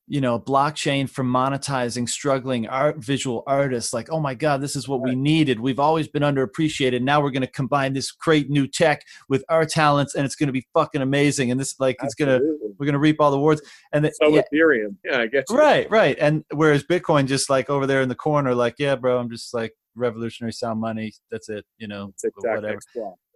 you 0.09 0.19
know, 0.19 0.39
blockchain 0.39 1.09
for 1.09 1.23
monetizing 1.23 2.09
struggling 2.09 2.67
art 2.67 2.97
visual 2.97 3.43
artists. 3.47 3.93
Like, 3.93 4.09
oh 4.11 4.19
my 4.19 4.33
God, 4.33 4.59
this 4.59 4.75
is 4.75 4.87
what 4.87 5.01
we 5.01 5.15
needed. 5.15 5.59
We've 5.59 5.79
always 5.79 6.07
been 6.07 6.23
underappreciated. 6.23 7.01
Now 7.01 7.21
we're 7.21 7.31
gonna 7.31 7.47
combine 7.47 7.93
this 7.93 8.11
great 8.11 8.49
new 8.49 8.67
tech 8.67 9.03
with 9.29 9.45
our 9.49 9.65
talents 9.65 10.15
and 10.15 10.25
it's 10.25 10.35
gonna 10.35 10.51
be 10.51 10.67
fucking 10.73 11.01
amazing. 11.01 11.51
And 11.51 11.59
this 11.59 11.79
like 11.79 11.97
it's 12.03 12.15
gonna 12.15 12.39
we're 12.77 12.85
gonna 12.85 12.99
reap 12.99 13.17
all 13.19 13.31
the 13.31 13.37
rewards 13.37 13.61
and 13.93 14.05
the, 14.05 14.11
so 14.21 14.29
yeah, 14.29 14.41
ethereum 14.53 14.95
yeah 15.03 15.19
i 15.19 15.27
guess 15.27 15.45
right 15.49 15.89
right 15.89 16.17
and 16.19 16.43
whereas 16.53 16.83
bitcoin 16.83 17.25
just 17.25 17.49
like 17.49 17.69
over 17.69 17.85
there 17.85 18.01
in 18.01 18.09
the 18.09 18.15
corner 18.15 18.55
like 18.55 18.75
yeah 18.79 18.95
bro 18.95 19.19
i'm 19.19 19.29
just 19.29 19.53
like 19.53 19.73
revolutionary 19.95 20.53
sound 20.53 20.79
money 20.79 21.11
that's 21.31 21.49
it 21.49 21.65
you 21.77 21.87
know 21.87 22.13
Tac 22.19 22.31
whatever. 22.37 22.79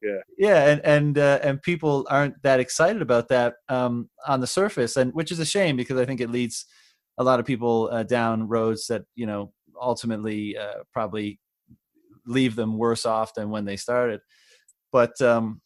Yeah. 0.04 0.20
Yeah 0.38 0.68
and 0.68 0.82
and 0.86 1.18
uh, 1.18 1.40
and 1.44 1.62
people 1.62 2.06
aren't 2.10 2.42
that 2.44 2.60
excited 2.60 3.02
about 3.02 3.30
that 3.30 3.56
um 3.70 4.10
on 4.28 4.42
the 4.42 4.48
surface 4.48 4.98
and 4.98 5.14
which 5.14 5.32
is 5.32 5.40
a 5.40 5.46
shame 5.46 5.78
because 5.78 5.98
i 5.98 6.06
think 6.06 6.22
it 6.22 6.30
leads 6.30 6.66
a 7.18 7.24
lot 7.24 7.40
of 7.40 7.46
people 7.46 7.90
uh, 7.92 8.04
down 8.04 8.48
roads 8.48 8.88
that 8.88 9.04
you 9.16 9.26
know 9.26 9.54
ultimately 9.80 10.58
uh, 10.58 10.84
probably 10.92 11.40
leave 12.26 12.56
them 12.56 12.78
worse 12.78 13.06
off 13.06 13.34
than 13.34 13.50
when 13.50 13.66
they 13.66 13.78
started. 13.78 14.22
But 14.92 15.20
um 15.22 15.62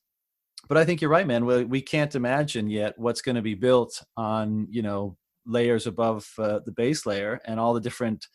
but 0.68 0.78
i 0.78 0.84
think 0.84 1.02
you're 1.02 1.10
right 1.10 1.28
man. 1.28 1.46
We, 1.46 1.64
we 1.64 1.82
can't 1.82 2.16
imagine 2.16 2.70
yet 2.70 2.98
what's 2.98 3.22
going 3.22 3.36
to 3.36 3.42
be 3.42 3.56
built 3.56 4.04
on 4.16 4.68
you 4.70 4.82
know 4.82 5.18
layers 5.46 5.88
above 5.88 6.28
uh, 6.40 6.60
the 6.66 6.74
base 6.74 7.06
layer 7.06 7.40
and 7.46 7.60
all 7.60 7.74
the 7.74 7.80
different 7.82 8.28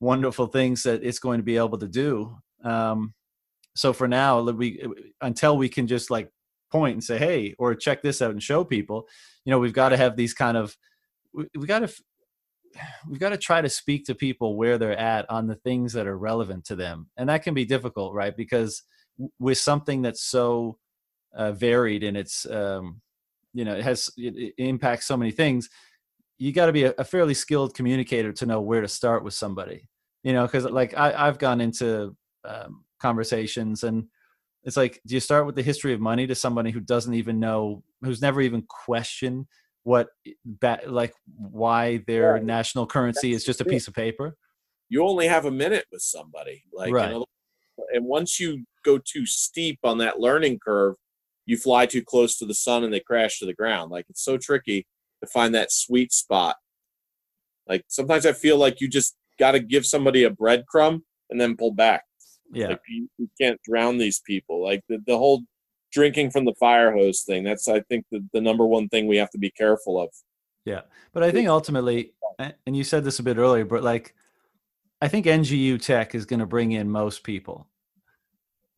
wonderful 0.00 0.46
things 0.46 0.82
that 0.82 1.04
it's 1.04 1.20
going 1.20 1.38
to 1.38 1.44
be 1.44 1.56
able 1.56 1.78
to 1.78 1.88
do. 1.88 2.36
Um 2.64 3.14
so 3.74 3.92
for 3.92 4.08
now 4.08 4.40
we 4.40 4.84
until 5.20 5.56
we 5.56 5.68
can 5.68 5.86
just 5.86 6.10
like 6.10 6.30
point 6.70 6.94
and 6.94 7.04
say 7.04 7.18
hey 7.18 7.54
or 7.58 7.74
check 7.74 8.02
this 8.02 8.22
out 8.22 8.30
and 8.30 8.42
show 8.42 8.64
people 8.64 9.06
you 9.44 9.50
know 9.50 9.58
we've 9.58 9.74
got 9.74 9.90
to 9.90 9.96
have 9.96 10.16
these 10.16 10.34
kind 10.34 10.56
of 10.56 10.76
we, 11.32 11.46
we 11.56 11.66
got 11.66 11.80
to 11.80 11.92
we've 13.08 13.20
got 13.20 13.30
to 13.30 13.36
try 13.36 13.60
to 13.60 13.68
speak 13.68 14.04
to 14.06 14.14
people 14.14 14.56
where 14.56 14.78
they're 14.78 14.98
at 14.98 15.28
on 15.30 15.46
the 15.46 15.56
things 15.56 15.92
that 15.92 16.06
are 16.06 16.18
relevant 16.18 16.64
to 16.66 16.76
them. 16.76 17.08
And 17.16 17.28
that 17.28 17.42
can 17.42 17.54
be 17.54 17.64
difficult 17.64 18.14
right? 18.14 18.36
Because 18.36 18.82
with 19.38 19.58
something 19.58 20.02
that's 20.02 20.22
so 20.22 20.78
uh, 21.34 21.52
varied 21.52 22.02
in 22.02 22.16
its 22.16 22.46
um, 22.46 23.00
you 23.52 23.64
know 23.64 23.74
it 23.74 23.84
has 23.84 24.10
it, 24.16 24.54
impacts 24.58 25.06
so 25.06 25.16
many 25.16 25.30
things 25.30 25.68
you 26.38 26.52
got 26.52 26.66
to 26.66 26.72
be 26.72 26.84
a, 26.84 26.94
a 26.98 27.04
fairly 27.04 27.34
skilled 27.34 27.74
communicator 27.74 28.32
to 28.32 28.46
know 28.46 28.60
where 28.60 28.80
to 28.80 28.88
start 28.88 29.22
with 29.22 29.34
somebody 29.34 29.88
you 30.22 30.32
know? 30.32 30.46
Because 30.46 30.64
like 30.64 30.96
I, 30.96 31.26
i've 31.26 31.38
gone 31.38 31.60
into 31.60 32.16
um, 32.44 32.84
conversations 33.02 33.82
and 33.84 34.04
it's 34.64 34.76
like 34.76 35.00
do 35.06 35.14
you 35.14 35.20
start 35.20 35.44
with 35.44 35.56
the 35.56 35.62
history 35.62 35.92
of 35.92 36.00
money 36.00 36.26
to 36.26 36.34
somebody 36.34 36.70
who 36.70 36.80
doesn't 36.80 37.14
even 37.14 37.40
know 37.40 37.82
who's 38.02 38.22
never 38.22 38.40
even 38.40 38.62
questioned 38.62 39.44
what 39.82 40.08
like 40.86 41.12
why 41.36 41.98
their 42.06 42.34
Right. 42.34 42.44
national 42.44 42.86
currency 42.86 43.32
is 43.32 43.44
just 43.44 43.60
a 43.60 43.64
piece 43.64 43.88
of 43.88 43.94
paper? 43.94 44.36
You 44.88 45.04
only 45.04 45.26
have 45.26 45.44
a 45.46 45.50
minute 45.50 45.86
with 45.90 46.02
somebody 46.02 46.62
like 46.72 46.92
Right. 46.92 47.12
other- 47.12 47.24
and 47.92 48.04
once 48.06 48.38
you 48.38 48.64
go 48.84 48.98
too 48.98 49.26
steep 49.26 49.80
on 49.82 49.98
that 49.98 50.20
learning 50.20 50.60
curve 50.64 50.94
you 51.44 51.56
fly 51.56 51.86
too 51.86 52.02
close 52.04 52.38
to 52.38 52.46
the 52.46 52.54
sun 52.54 52.84
and 52.84 52.94
they 52.94 53.00
crash 53.00 53.40
to 53.40 53.46
the 53.46 53.52
ground. 53.54 53.90
Like 53.90 54.06
it's 54.08 54.22
so 54.22 54.38
tricky 54.38 54.86
to 55.20 55.26
find 55.26 55.52
that 55.56 55.72
sweet 55.72 56.12
spot. 56.12 56.54
Like 57.66 57.82
sometimes 57.88 58.26
i 58.26 58.32
feel 58.32 58.58
like 58.58 58.80
you 58.80 58.86
just 58.88 59.16
got 59.40 59.52
to 59.52 59.60
give 59.60 59.84
somebody 59.84 60.22
a 60.22 60.30
breadcrumb 60.30 61.00
and 61.30 61.40
then 61.40 61.56
pull 61.56 61.72
back 61.72 62.04
yeah. 62.52 62.68
Like 62.68 62.80
you, 62.88 63.08
you 63.18 63.28
can't 63.40 63.60
drown 63.62 63.98
these 63.98 64.20
people. 64.20 64.62
Like 64.62 64.82
the, 64.88 64.98
the 65.06 65.16
whole 65.16 65.42
drinking 65.92 66.30
from 66.30 66.44
the 66.44 66.54
fire 66.54 66.90
hose 66.90 67.22
thing 67.22 67.44
that's 67.44 67.68
i 67.68 67.78
think 67.80 68.04
the, 68.10 68.24
the 68.32 68.40
number 68.40 68.66
one 68.66 68.88
thing 68.88 69.06
we 69.06 69.16
have 69.16 69.30
to 69.30 69.38
be 69.38 69.50
careful 69.50 70.00
of. 70.00 70.08
Yeah. 70.64 70.82
but 71.12 71.22
i 71.22 71.30
think 71.30 71.48
ultimately 71.48 72.12
and 72.38 72.76
you 72.76 72.82
said 72.82 73.04
this 73.04 73.18
a 73.18 73.22
bit 73.22 73.36
earlier 73.36 73.64
but 73.64 73.82
like 73.82 74.14
i 75.00 75.08
think 75.08 75.26
ngu 75.26 75.80
tech 75.80 76.14
is 76.14 76.24
going 76.24 76.40
to 76.40 76.46
bring 76.46 76.72
in 76.72 76.90
most 76.90 77.22
people 77.22 77.66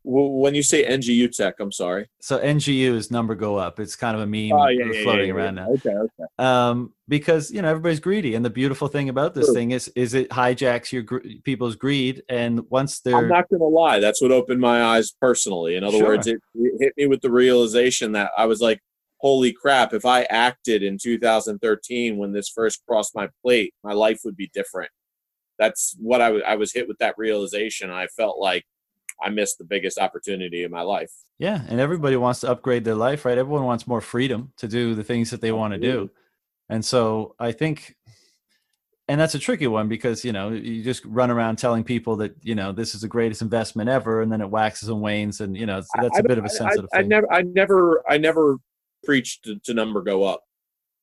when 0.07 0.55
you 0.55 0.63
say 0.63 0.85
NGU 0.85 1.35
tech, 1.35 1.55
I'm 1.61 1.73
sorry. 1.73 2.09
so 2.21 2.39
NGU 2.39 2.95
is 2.95 3.11
number 3.11 3.35
go 3.35 3.57
up. 3.57 3.81
It's 3.81 3.97
kind 3.97 4.15
of 4.15 4.23
a 4.23 4.27
meme 4.27 4.53
Oh, 4.53 4.69
yeah, 4.69 5.03
floating 5.03 5.29
yeah, 5.29 5.35
yeah, 5.35 5.41
around 5.41 5.55
now. 5.55 5.71
Okay, 5.71 5.91
okay. 5.91 6.25
Um, 6.39 6.93
because 7.09 7.51
you 7.51 7.63
know 7.63 7.69
everybody's 7.71 8.01
greedy, 8.01 8.35
and 8.35 8.45
the 8.45 8.51
beautiful 8.51 8.87
thing 8.89 9.09
about 9.09 9.35
this 9.35 9.47
True. 9.47 9.55
thing 9.55 9.71
is 9.71 9.89
is 9.97 10.13
it 10.15 10.29
hijacks 10.31 10.93
your 10.93 11.03
gr- 11.03 11.27
people's 11.43 11.75
greed, 11.77 12.23
and 12.29 12.61
once 12.71 13.01
they're. 13.01 13.17
I'm 13.17 13.29
not 13.29 13.49
gonna 13.49 13.65
lie. 13.65 13.99
That's 13.99 14.21
what 14.21 14.31
opened 14.31 14.61
my 14.61 14.83
eyes 14.83 15.13
personally. 15.21 15.77
In 15.77 15.85
other 15.85 15.99
Sure. 15.99 16.09
words, 16.09 16.27
it, 16.27 16.39
it 16.55 16.73
hit 16.81 16.93
me 16.97 17.07
with 17.07 17.23
the 17.23 17.31
realization 17.31 18.13
that 18.13 18.31
I 18.37 18.45
was 18.47 18.61
like, 18.61 18.81
"Holy 19.19 19.53
crap! 19.53 19.95
If 19.95 20.05
I 20.05 20.25
acted 20.25 20.83
in 20.83 20.99
2013 20.99 22.17
when 22.19 22.33
this 22.33 22.49
first 22.49 22.83
crossed 22.87 23.15
my 23.15 23.29
plate, 23.43 23.73
my 23.83 23.93
life 23.95 24.21
would 24.25 24.37
be 24.37 24.51
different." 24.53 24.91
That's 25.59 25.95
what 26.01 26.21
I 26.21 26.31
wa- 26.33 26.41
I 26.47 26.57
was 26.57 26.73
hit 26.73 26.89
with 26.89 26.99
that 26.99 27.15
realization. 27.17 27.91
I 27.91 28.07
felt 28.09 28.39
like 28.39 28.65
I 29.23 29.31
missed 29.31 29.59
the 29.59 29.65
biggest 29.65 29.99
opportunity 29.99 30.65
in 30.65 30.71
my 30.71 30.83
life. 30.83 31.13
Yeah, 31.39 31.63
and 31.69 31.81
everybody 31.81 32.17
wants 32.17 32.41
to 32.41 32.51
upgrade 32.51 32.85
their 32.85 32.95
life, 32.95 33.25
right? 33.25 33.39
Everyone 33.39 33.65
wants 33.65 33.87
more 33.87 34.01
freedom 34.01 34.53
to 34.59 34.69
do 34.69 34.95
the 34.95 35.05
things 35.05 35.31
that 35.31 35.41
they 35.41 35.53
want 35.53 35.73
to 35.75 35.79
do. 35.79 36.11
And 36.69 36.85
so 36.85 37.35
I 37.39 37.53
think 37.53 37.97
and 39.09 39.21
that's 39.21 39.35
a 39.35 39.39
tricky 39.39 39.67
one 39.67 39.89
because 39.89 40.25
you 40.25 40.33
know 40.33 40.51
you 40.51 40.83
just 40.83 41.05
run 41.05 41.31
around 41.31 41.57
telling 41.57 41.85
people 41.85 42.17
that 42.17 42.35
you 42.43 42.55
know 42.55 42.73
this 42.73 42.95
is 42.95 43.03
the 43.03 43.09
greatest 43.09 43.43
investment 43.43 43.89
ever 43.89 44.23
and 44.23 44.33
then 44.33 44.41
it 44.41 44.49
waxes 44.49 44.89
and 44.89 45.01
wanes 45.01 45.41
and 45.41 45.57
you 45.57 45.67
know 45.67 45.83
that's 46.01 46.19
a 46.19 46.23
bit 46.23 46.39
of 46.39 46.45
a 46.45 46.49
sensitive 46.49 46.89
I, 46.93 46.99
I, 46.99 47.03
thing. 47.03 47.13
I 47.13 47.15
never 47.15 47.33
i 47.33 47.43
never 47.43 48.03
i 48.09 48.19
never 48.19 48.57
preached 49.05 49.45
to, 49.45 49.59
to 49.61 49.75
number 49.75 50.03
go 50.03 50.25
up 50.25 50.43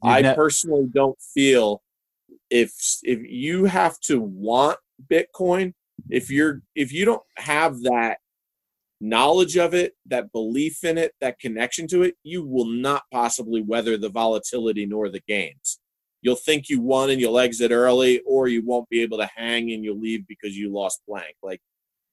You've 0.03 0.13
i 0.13 0.21
ne- 0.21 0.35
personally 0.35 0.87
don't 0.91 1.19
feel 1.21 1.83
if 2.49 2.73
if 3.03 3.19
you 3.29 3.65
have 3.65 3.99
to 4.01 4.19
want 4.19 4.77
bitcoin 5.09 5.73
if 6.09 6.29
you're 6.29 6.61
if 6.75 6.91
you 6.91 7.05
don't 7.05 7.23
have 7.37 7.81
that 7.81 8.17
knowledge 8.99 9.57
of 9.57 9.73
it 9.73 9.93
that 10.05 10.31
belief 10.31 10.83
in 10.83 10.97
it 10.97 11.13
that 11.21 11.39
connection 11.39 11.87
to 11.87 12.03
it 12.03 12.15
you 12.23 12.45
will 12.45 12.65
not 12.65 13.03
possibly 13.11 13.61
weather 13.61 13.97
the 13.97 14.09
volatility 14.09 14.85
nor 14.85 15.09
the 15.09 15.21
gains 15.27 15.79
you'll 16.21 16.35
think 16.35 16.69
you 16.69 16.81
won 16.81 17.09
and 17.09 17.19
you'll 17.19 17.39
exit 17.39 17.71
early, 17.71 18.21
or 18.25 18.47
you 18.47 18.65
won't 18.65 18.89
be 18.89 19.01
able 19.01 19.17
to 19.17 19.29
hang 19.35 19.71
and 19.71 19.83
you'll 19.83 19.99
leave 19.99 20.27
because 20.27 20.55
you 20.55 20.71
lost 20.71 21.01
blank. 21.07 21.35
Like 21.43 21.61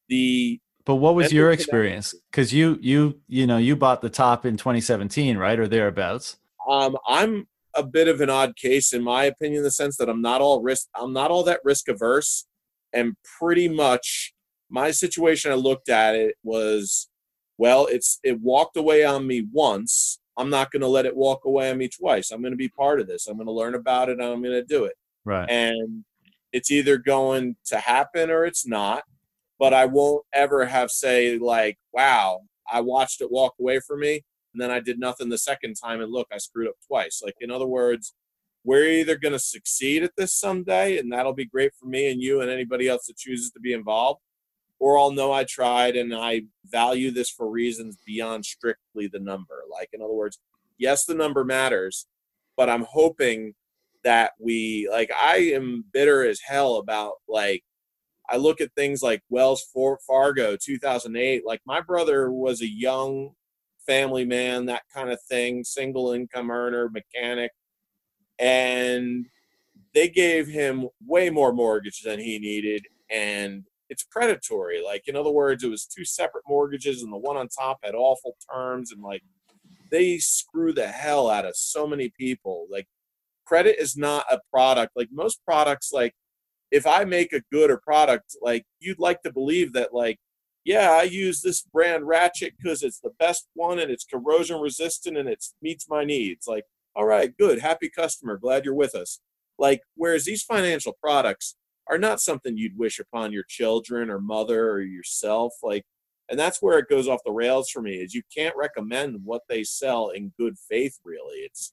the 0.09 0.61
but 0.85 0.97
what 0.97 1.15
was 1.15 1.33
your 1.33 1.51
experience? 1.51 2.15
Because 2.31 2.53
you 2.53 2.79
you 2.81 3.21
you 3.29 3.47
know 3.47 3.59
you 3.59 3.77
bought 3.77 4.01
the 4.01 4.11
top 4.11 4.47
in 4.47 4.57
2017, 4.57 5.37
right, 5.37 5.59
or 5.59 5.69
thereabouts. 5.69 6.37
Um, 6.69 6.97
I'm 7.07 7.47
a 7.75 7.83
bit 7.83 8.09
of 8.09 8.21
an 8.21 8.31
odd 8.31 8.57
case 8.57 8.93
in 8.93 9.03
my 9.03 9.25
opinion, 9.25 9.59
in 9.59 9.65
the 9.65 9.71
sense 9.71 9.97
that 9.99 10.09
I'm 10.09 10.23
not 10.23 10.41
all 10.41 10.63
risk. 10.63 10.89
I'm 10.95 11.13
not 11.13 11.31
all 11.31 11.45
that 11.45 11.61
risk 11.63 11.89
averse, 11.89 12.47
and 12.93 13.17
pretty 13.39 13.69
much 13.69 14.33
my 14.71 14.91
situation. 14.91 15.53
I 15.53 15.57
looked 15.57 15.89
at 15.89 16.15
it 16.15 16.37
was, 16.43 17.09
well, 17.57 17.87
it's 17.87 18.21
it 18.23 18.41
walked 18.41 18.77
away 18.77 19.05
on 19.05 19.27
me 19.27 19.47
once, 19.53 20.19
I'm 20.39 20.51
not 20.51 20.71
going 20.71 20.83
to 20.83 20.89
let 20.89 21.05
it 21.05 21.17
walk 21.17 21.45
away 21.45 21.71
on 21.71 21.79
me 21.79 21.89
twice. 21.89 22.31
I'm 22.31 22.41
going 22.41 22.53
to 22.53 22.57
be 22.57 22.69
part 22.69 23.01
of 23.01 23.09
this. 23.09 23.27
I'm 23.27 23.37
going 23.37 23.49
to 23.49 23.53
learn 23.53 23.75
about 23.75 24.09
it. 24.09 24.21
I'm 24.21 24.41
going 24.41 24.55
to 24.55 24.65
do 24.65 24.85
it. 24.85 24.95
Right. 25.25 25.51
And 25.51 26.05
it's 26.53 26.71
either 26.71 26.97
going 26.97 27.57
to 27.67 27.79
happen 27.79 28.31
or 28.31 28.45
it's 28.45 28.67
not. 28.67 29.03
But 29.59 29.75
I 29.75 29.87
won't 29.87 30.25
ever 30.33 30.65
have 30.65 30.89
say 30.89 31.37
like, 31.37 31.79
"Wow, 31.93 32.43
I 32.71 32.81
watched 32.81 33.21
it 33.21 33.33
walk 33.33 33.55
away 33.59 33.81
from 33.81 33.99
me, 33.99 34.23
and 34.55 34.63
then 34.63 34.71
I 34.71 34.79
did 34.79 35.01
nothing 35.01 35.29
the 35.29 35.37
second 35.37 35.75
time, 35.75 36.01
and 36.01 36.13
look, 36.13 36.29
I 36.33 36.39
screwed 36.39 36.69
up 36.69 36.77
twice." 36.87 37.21
Like 37.25 37.35
in 37.41 37.51
other 37.51 37.67
words, 37.67 38.15
we're 38.65 38.85
either 38.85 39.17
going 39.17 39.33
to 39.33 39.39
succeed 39.39 40.03
at 40.03 40.17
this 40.17 40.35
someday, 40.35 40.99
and 40.99 41.13
that'll 41.13 41.35
be 41.35 41.47
great 41.47 41.73
for 41.79 41.87
me 41.87 42.11
and 42.11 42.21
you 42.21 42.41
and 42.41 42.51
anybody 42.51 42.89
else 42.89 43.07
that 43.07 43.17
chooses 43.17 43.51
to 43.53 43.61
be 43.61 43.73
involved, 43.73 44.21
or 44.79 44.99
I'll 44.99 45.13
know 45.13 45.33
I 45.33 45.45
tried 45.45 45.97
and 45.97 46.15
I 46.15 46.43
value 46.67 47.11
this 47.11 47.31
for 47.31 47.49
reasons 47.49 47.97
beyond 48.07 48.45
strictly 48.45 49.07
the 49.07 49.21
number. 49.21 49.63
Like, 49.71 49.89
in 49.93 50.03
other 50.03 50.13
words, 50.13 50.39
yes, 50.77 51.05
the 51.05 51.15
number 51.15 51.45
matters, 51.45 52.07
but 52.57 52.69
I'm 52.69 52.85
hoping 52.85 53.55
that 54.05 54.33
we, 54.39 54.89
like, 54.91 55.11
I 55.17 55.37
am 55.55 55.85
bitter 55.93 56.25
as 56.25 56.41
hell 56.47 56.77
about, 56.77 57.15
like, 57.29 57.63
I 58.31 58.37
look 58.37 58.61
at 58.61 58.75
things 58.75 59.03
like 59.03 59.23
Wells 59.31 59.65
Fargo 60.07 60.57
2008. 60.57 61.47
Like, 61.47 61.61
my 61.65 61.81
brother 61.81 62.31
was 62.31 62.61
a 62.61 62.69
young 62.69 63.31
family 63.87 64.25
man, 64.25 64.67
that 64.67 64.83
kind 64.93 65.11
of 65.11 65.19
thing, 65.23 65.65
single 65.65 66.13
income 66.13 66.51
earner, 66.51 66.91
mechanic. 66.91 67.53
And 68.39 69.27
they 69.95 70.09
gave 70.09 70.49
him 70.49 70.89
way 71.05 71.31
more 71.31 71.53
mortgage 71.53 72.03
than 72.03 72.21
he 72.21 72.39
needed. 72.39 72.87
And 73.11 73.65
it's 73.89 74.05
predatory. 74.05 74.83
Like 74.85 75.09
in 75.09 75.17
other 75.17 75.31
words, 75.31 75.65
it 75.65 75.71
was 75.71 75.87
two 75.87 76.05
separate 76.05 76.45
mortgages, 76.47 77.03
and 77.03 77.13
the 77.13 77.19
one 77.19 77.37
on 77.37 77.49
top 77.49 77.79
had 77.83 77.95
awful 77.95 78.37
terms, 78.53 78.93
and 78.93 79.03
like 79.03 79.23
they 79.91 80.19
screw 80.19 80.73
the 80.73 80.89
hell 80.89 81.31
out 81.31 81.47
of 81.47 81.57
so 81.57 81.87
many 81.87 82.11
people. 82.11 82.67
Like 82.71 82.87
credit 83.47 83.77
is 83.81 83.97
not 83.97 84.27
a 84.31 84.41
product. 84.53 84.93
Like 84.95 85.09
most 85.11 85.43
products, 85.45 85.93
like 85.93 86.15
if 86.71 86.87
I 86.87 87.05
make 87.05 87.33
a 87.33 87.43
good 87.51 87.71
or 87.71 87.79
product, 87.79 88.37
like 88.43 88.65
you'd 88.81 88.99
like 88.99 89.23
to 89.23 89.33
believe 89.33 89.73
that, 89.73 89.95
like 89.95 90.19
yeah, 90.65 90.91
I 90.91 91.05
use 91.05 91.41
this 91.41 91.63
brand 91.63 92.07
Ratchet 92.07 92.55
because 92.59 92.83
it's 92.83 93.01
the 93.01 93.13
best 93.19 93.49
one 93.55 93.79
and 93.79 93.91
it's 93.91 94.05
corrosion 94.05 94.61
resistant 94.61 95.17
and 95.17 95.29
it 95.29 95.43
meets 95.63 95.89
my 95.89 96.05
needs. 96.05 96.47
Like 96.47 96.65
all 96.97 97.07
right, 97.07 97.37
good, 97.37 97.61
happy 97.61 97.89
customer, 97.89 98.37
glad 98.37 98.65
you're 98.65 98.75
with 98.75 98.95
us. 98.95 99.21
Like 99.59 99.83
whereas 99.95 100.25
these 100.25 100.43
financial 100.43 100.97
products 101.01 101.57
are 101.89 101.99
not 101.99 102.21
something 102.21 102.57
you'd 102.57 102.79
wish 102.79 102.99
upon 102.99 103.33
your 103.33 103.45
children 103.49 104.11
or 104.11 104.21
mother 104.21 104.71
or 104.71 104.81
yourself 104.83 105.55
like 105.63 105.85
and 106.31 106.39
that's 106.39 106.61
where 106.61 106.79
it 106.79 106.89
goes 106.89 107.09
off 107.09 107.21
the 107.25 107.33
rails 107.33 107.71
for 107.71 107.81
me 107.81 107.97
is 107.97 108.15
you 108.15 108.23
can't 108.35 108.57
recommend 108.57 109.17
what 109.25 109.43
they 109.49 109.65
sell 109.65 110.11
in 110.11 110.33
good 110.39 110.57
faith 110.59 110.99
really 111.05 111.39
it's 111.39 111.73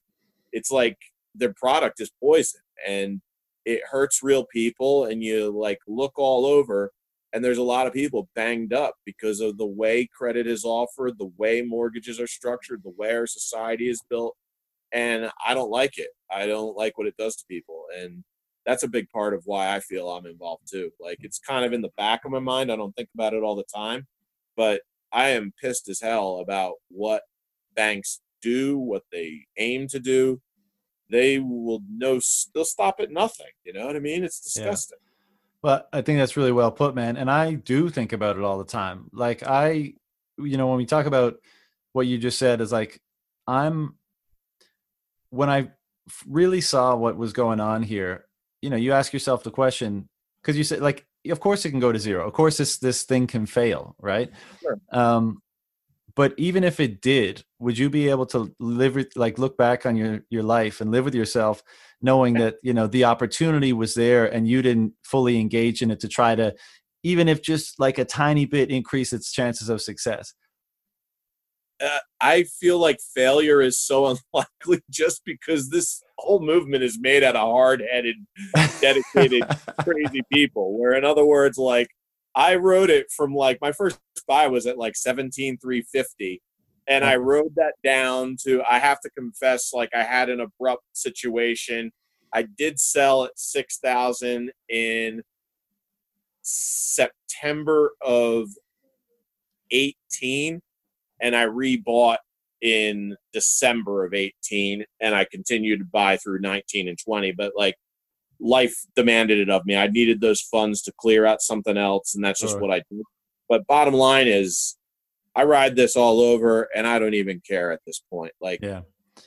it's 0.52 0.72
like 0.72 0.98
their 1.34 1.54
product 1.54 2.00
is 2.00 2.12
poison 2.22 2.62
and 2.88 3.22
it 3.66 3.82
hurts 3.92 4.24
real 4.24 4.46
people 4.46 5.06
and 5.06 5.24
you 5.24 5.52
like 5.52 5.80
look 5.88 6.18
all 6.18 6.46
over 6.46 6.92
and 7.34 7.44
there's 7.44 7.58
a 7.58 7.64
lot 7.64 7.86
of 7.86 7.92
people 7.92 8.30
banged 8.34 8.72
up 8.72 8.96
because 9.06 9.42
of 9.42 9.58
the 9.58 9.66
way 9.66 10.08
credit 10.18 10.48
is 10.48 10.64
offered 10.64 11.18
the 11.18 11.32
way 11.38 11.62
mortgages 11.62 12.20
are 12.20 12.28
structured 12.28 12.82
the 12.84 12.94
way 12.98 13.14
our 13.14 13.28
society 13.28 13.90
is 13.90 14.02
built 14.10 14.36
and 14.92 15.30
i 15.46 15.54
don't 15.54 15.72
like 15.72 15.98
it 15.98 16.10
i 16.32 16.46
don't 16.46 16.76
like 16.78 16.98
what 16.98 17.08
it 17.08 17.18
does 17.18 17.36
to 17.36 17.46
people 17.48 17.86
and 17.98 18.24
that's 18.66 18.84
a 18.84 18.88
big 18.88 19.10
part 19.10 19.34
of 19.34 19.44
why 19.46 19.76
I 19.76 19.80
feel 19.80 20.10
I'm 20.10 20.26
involved 20.26 20.64
too. 20.70 20.92
Like 21.00 21.20
it's 21.22 21.40
kind 21.40 21.66
of 21.66 21.74
in 21.74 21.82
the 21.82 21.92
back 21.98 22.26
of 22.26 22.32
my 22.32 22.40
mind. 22.40 22.72
I 22.72 22.76
don't 22.76 22.96
think 22.96 23.10
about 23.14 23.34
it 23.34 23.44
all 23.44 23.56
the 23.56 23.64
time, 23.74 24.08
but 24.58 24.82
I 25.14 25.30
am 25.30 25.54
pissed 25.62 25.88
as 25.88 26.02
hell 26.02 26.40
about 26.40 26.74
what 26.90 27.22
banks 27.76 28.22
do, 28.42 28.78
what 28.78 29.04
they 29.12 29.46
aim 29.58 29.88
to 29.90 30.00
do. 30.00 30.42
They 31.10 31.38
will 31.40 31.82
no, 31.90 32.20
they'll 32.54 32.66
stop 32.66 32.96
at 33.00 33.12
nothing. 33.12 33.46
You 33.64 33.74
know 33.74 33.86
what 33.86 33.96
I 33.96 34.00
mean? 34.00 34.24
It's 34.24 34.40
disgusting. 34.40 34.98
Yeah. 35.00 35.12
Well, 35.62 35.88
I 35.94 36.02
think 36.02 36.20
that's 36.20 36.38
really 36.38 36.52
well 36.52 36.72
put, 36.72 36.96
man. 36.96 37.18
And 37.18 37.30
I 37.30 37.54
do 37.54 37.90
think 37.90 38.14
about 38.14 38.38
it 38.38 38.44
all 38.44 38.58
the 38.58 38.66
time. 38.66 39.10
Like 39.14 39.44
I, 39.44 39.94
you 40.38 40.58
know, 40.58 40.68
when 40.68 40.78
we 40.78 40.86
talk 40.86 41.06
about 41.06 41.36
what 41.94 42.08
you 42.08 42.18
just 42.18 42.40
said 42.40 42.62
is 42.62 42.72
like, 42.72 43.00
I'm, 43.48 43.96
when 45.30 45.50
I 45.50 45.72
really 46.28 46.62
saw 46.62 46.96
what 46.96 47.18
was 47.18 47.34
going 47.34 47.60
on 47.60 47.84
here, 47.84 48.26
you 48.62 48.70
know 48.70 48.78
you 48.78 48.94
ask 48.94 49.14
yourself 49.14 49.44
the 49.44 49.52
question 49.52 50.10
because 50.42 50.58
you 50.58 50.64
said 50.64 50.82
like 50.82 51.06
of 51.30 51.40
course 51.40 51.66
it 51.66 51.72
can 51.72 51.80
go 51.80 51.92
to 51.92 52.00
zero. 52.00 52.28
Of 52.28 52.34
course 52.34 52.58
this 52.58 52.78
this 52.78 53.04
thing 53.04 53.28
can 53.28 53.46
fail 53.46 53.96
right? 54.00 54.32
Sure. 54.62 54.80
um 54.92 55.42
but 56.16 56.34
even 56.38 56.64
if 56.64 56.80
it 56.80 57.02
did 57.02 57.44
would 57.60 57.78
you 57.78 57.90
be 57.90 58.10
able 58.10 58.26
to 58.26 58.54
live 58.60 58.98
like 59.16 59.38
look 59.38 59.58
back 59.58 59.86
on 59.86 59.96
your 59.96 60.22
your 60.30 60.44
life 60.44 60.82
and 60.82 60.92
live 60.92 61.06
with 61.06 61.16
yourself 61.16 61.62
knowing 62.02 62.34
that 62.36 62.56
you 62.64 62.74
know 62.74 62.88
the 62.88 63.04
opportunity 63.04 63.74
was 63.74 63.94
there 63.94 64.26
and 64.26 64.48
you 64.48 64.62
didn't 64.62 64.94
fully 65.04 65.40
engage 65.40 65.82
in 65.82 65.92
it 65.92 66.00
to 66.00 66.08
try 66.08 66.36
to 66.36 66.54
even 67.04 67.28
if 67.28 67.42
just 67.42 67.80
like 67.80 67.98
a 67.98 68.06
tiny 68.06 68.46
bit 68.46 68.72
increase 68.72 69.14
its 69.14 69.32
chances 69.32 69.70
of 69.70 69.82
success 69.82 70.34
uh, 71.82 72.00
I 72.22 72.44
feel 72.44 72.80
like 72.80 73.00
failure 73.14 73.62
is 73.62 73.80
so 73.80 74.06
unlikely 74.34 74.84
just 74.90 75.22
because 75.26 75.70
this 75.70 76.04
whole 76.18 76.40
movement 76.40 76.84
is 76.84 77.00
made 77.00 77.24
out 77.24 77.36
of 77.36 77.48
hard-headed, 77.48 78.16
dedicated, 78.82 79.44
crazy 79.82 80.22
people. 80.32 80.78
Where, 80.78 80.94
in 80.94 81.06
other 81.06 81.26
words, 81.26 81.58
like 81.58 81.90
I 82.36 82.56
wrote 82.56 82.90
it 82.90 83.08
from 83.12 83.34
like 83.34 83.60
my 83.62 83.72
first 83.72 84.00
buy 84.28 84.48
was 84.48 84.66
at 84.66 84.78
like 84.78 84.96
seventeen 84.96 85.58
three 85.58 85.82
fifty, 85.82 86.42
and 86.88 87.04
I 87.04 87.18
wrote 87.18 87.54
that 87.56 87.74
down 87.84 88.38
to. 88.44 88.62
I 88.70 88.80
have 88.80 89.00
to 89.02 89.10
confess, 89.12 89.74
like 89.74 89.90
I 89.94 90.04
had 90.04 90.30
an 90.30 90.40
abrupt 90.40 90.84
situation. 90.94 91.92
I 92.34 92.44
did 92.58 92.80
sell 92.80 93.26
at 93.26 93.32
six 93.38 93.78
thousand 93.78 94.52
in 94.70 95.22
September 96.42 97.92
of 98.02 98.50
eighteen 99.72 100.62
and 101.22 101.36
I 101.36 101.46
rebought 101.46 102.18
in 102.62 103.16
December 103.34 104.06
of 104.06 104.14
18 104.14 104.84
and 105.02 105.16
I 105.16 105.26
continued 105.26 105.80
to 105.80 105.86
buy 105.86 106.18
through 106.18 106.40
19 106.40 106.88
and 106.88 106.98
20 106.98 107.32
but 107.34 107.54
like 107.56 107.76
life 108.40 108.76
demanded 108.96 109.40
it 109.40 109.50
of 109.50 109.66
me. 109.66 109.76
I 109.76 109.88
needed 109.88 110.20
those 110.22 110.42
funds 110.42 110.82
to 110.84 110.94
clear 110.98 111.26
out 111.26 111.42
something 111.42 111.78
else 111.78 112.16
and 112.16 112.24
that's 112.24 112.42
just 112.42 112.54
sure. 112.54 112.62
what 112.62 112.72
I 112.72 112.82
do. 112.90 113.04
But 113.48 113.68
bottom 113.68 113.94
line 113.94 114.28
is 114.28 114.78
I 115.36 115.44
ride 115.44 115.76
this 115.76 115.96
all 115.96 116.22
over 116.22 116.70
and 116.76 116.88
I 116.88 116.98
don't 116.98 117.14
even 117.14 117.42
care 117.48 117.72
at 117.72 117.82
this 117.86 118.02
point 118.10 118.34
like 118.42 118.62
yeah. 118.62 118.82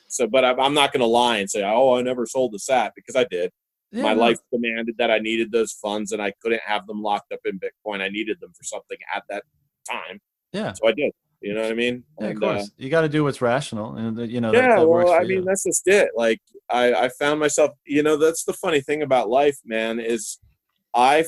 so 0.08 0.26
but 0.26 0.44
I'm 0.44 0.74
not 0.74 0.92
going 0.92 1.00
to 1.00 1.06
lie 1.06 1.38
and 1.38 1.50
say 1.50 1.62
oh 1.62 1.96
I 1.96 2.02
never 2.02 2.26
sold 2.26 2.52
the 2.52 2.58
SAT 2.58 2.92
because 2.96 3.14
I 3.14 3.24
did. 3.24 3.50
Yeah, 3.90 4.02
my 4.02 4.14
no. 4.14 4.20
life 4.20 4.38
demanded 4.52 4.96
that 4.98 5.10
I 5.10 5.18
needed 5.18 5.50
those 5.50 5.72
funds 5.72 6.12
and 6.12 6.20
I 6.20 6.32
couldn't 6.42 6.60
have 6.66 6.86
them 6.86 7.02
locked 7.02 7.32
up 7.32 7.40
in 7.46 7.58
Bitcoin. 7.58 8.02
I 8.02 8.08
needed 8.08 8.38
them 8.40 8.52
for 8.54 8.64
something 8.64 8.98
at 9.14 9.22
that 9.30 9.44
time. 9.88 10.20
Yeah. 10.52 10.72
So 10.72 10.88
I 10.88 10.92
did 10.92 11.12
you 11.40 11.54
know 11.54 11.62
what 11.62 11.70
I 11.70 11.74
mean? 11.74 12.04
Yeah, 12.20 12.26
and, 12.26 12.36
of 12.36 12.40
course. 12.40 12.62
Uh, 12.64 12.66
you 12.76 12.90
got 12.90 13.02
to 13.02 13.08
do 13.08 13.24
what's 13.24 13.40
rational, 13.40 13.94
and 13.94 14.30
you 14.30 14.40
know. 14.40 14.52
Yeah, 14.52 14.68
that, 14.68 14.76
that 14.80 14.88
well, 14.88 15.12
I 15.12 15.24
mean, 15.24 15.44
that's 15.44 15.64
just 15.64 15.86
it. 15.86 16.10
Like, 16.16 16.40
I, 16.70 16.92
I 16.92 17.08
found 17.10 17.40
myself. 17.40 17.70
You 17.86 18.02
know, 18.02 18.16
that's 18.16 18.44
the 18.44 18.52
funny 18.52 18.80
thing 18.80 19.02
about 19.02 19.28
life, 19.28 19.58
man. 19.64 20.00
Is 20.00 20.38
I, 20.94 21.24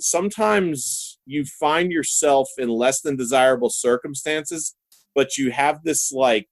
sometimes 0.00 1.18
you 1.24 1.44
find 1.44 1.92
yourself 1.92 2.48
in 2.58 2.68
less 2.68 3.00
than 3.00 3.16
desirable 3.16 3.70
circumstances, 3.70 4.74
but 5.14 5.36
you 5.36 5.50
have 5.50 5.82
this 5.84 6.10
like 6.10 6.48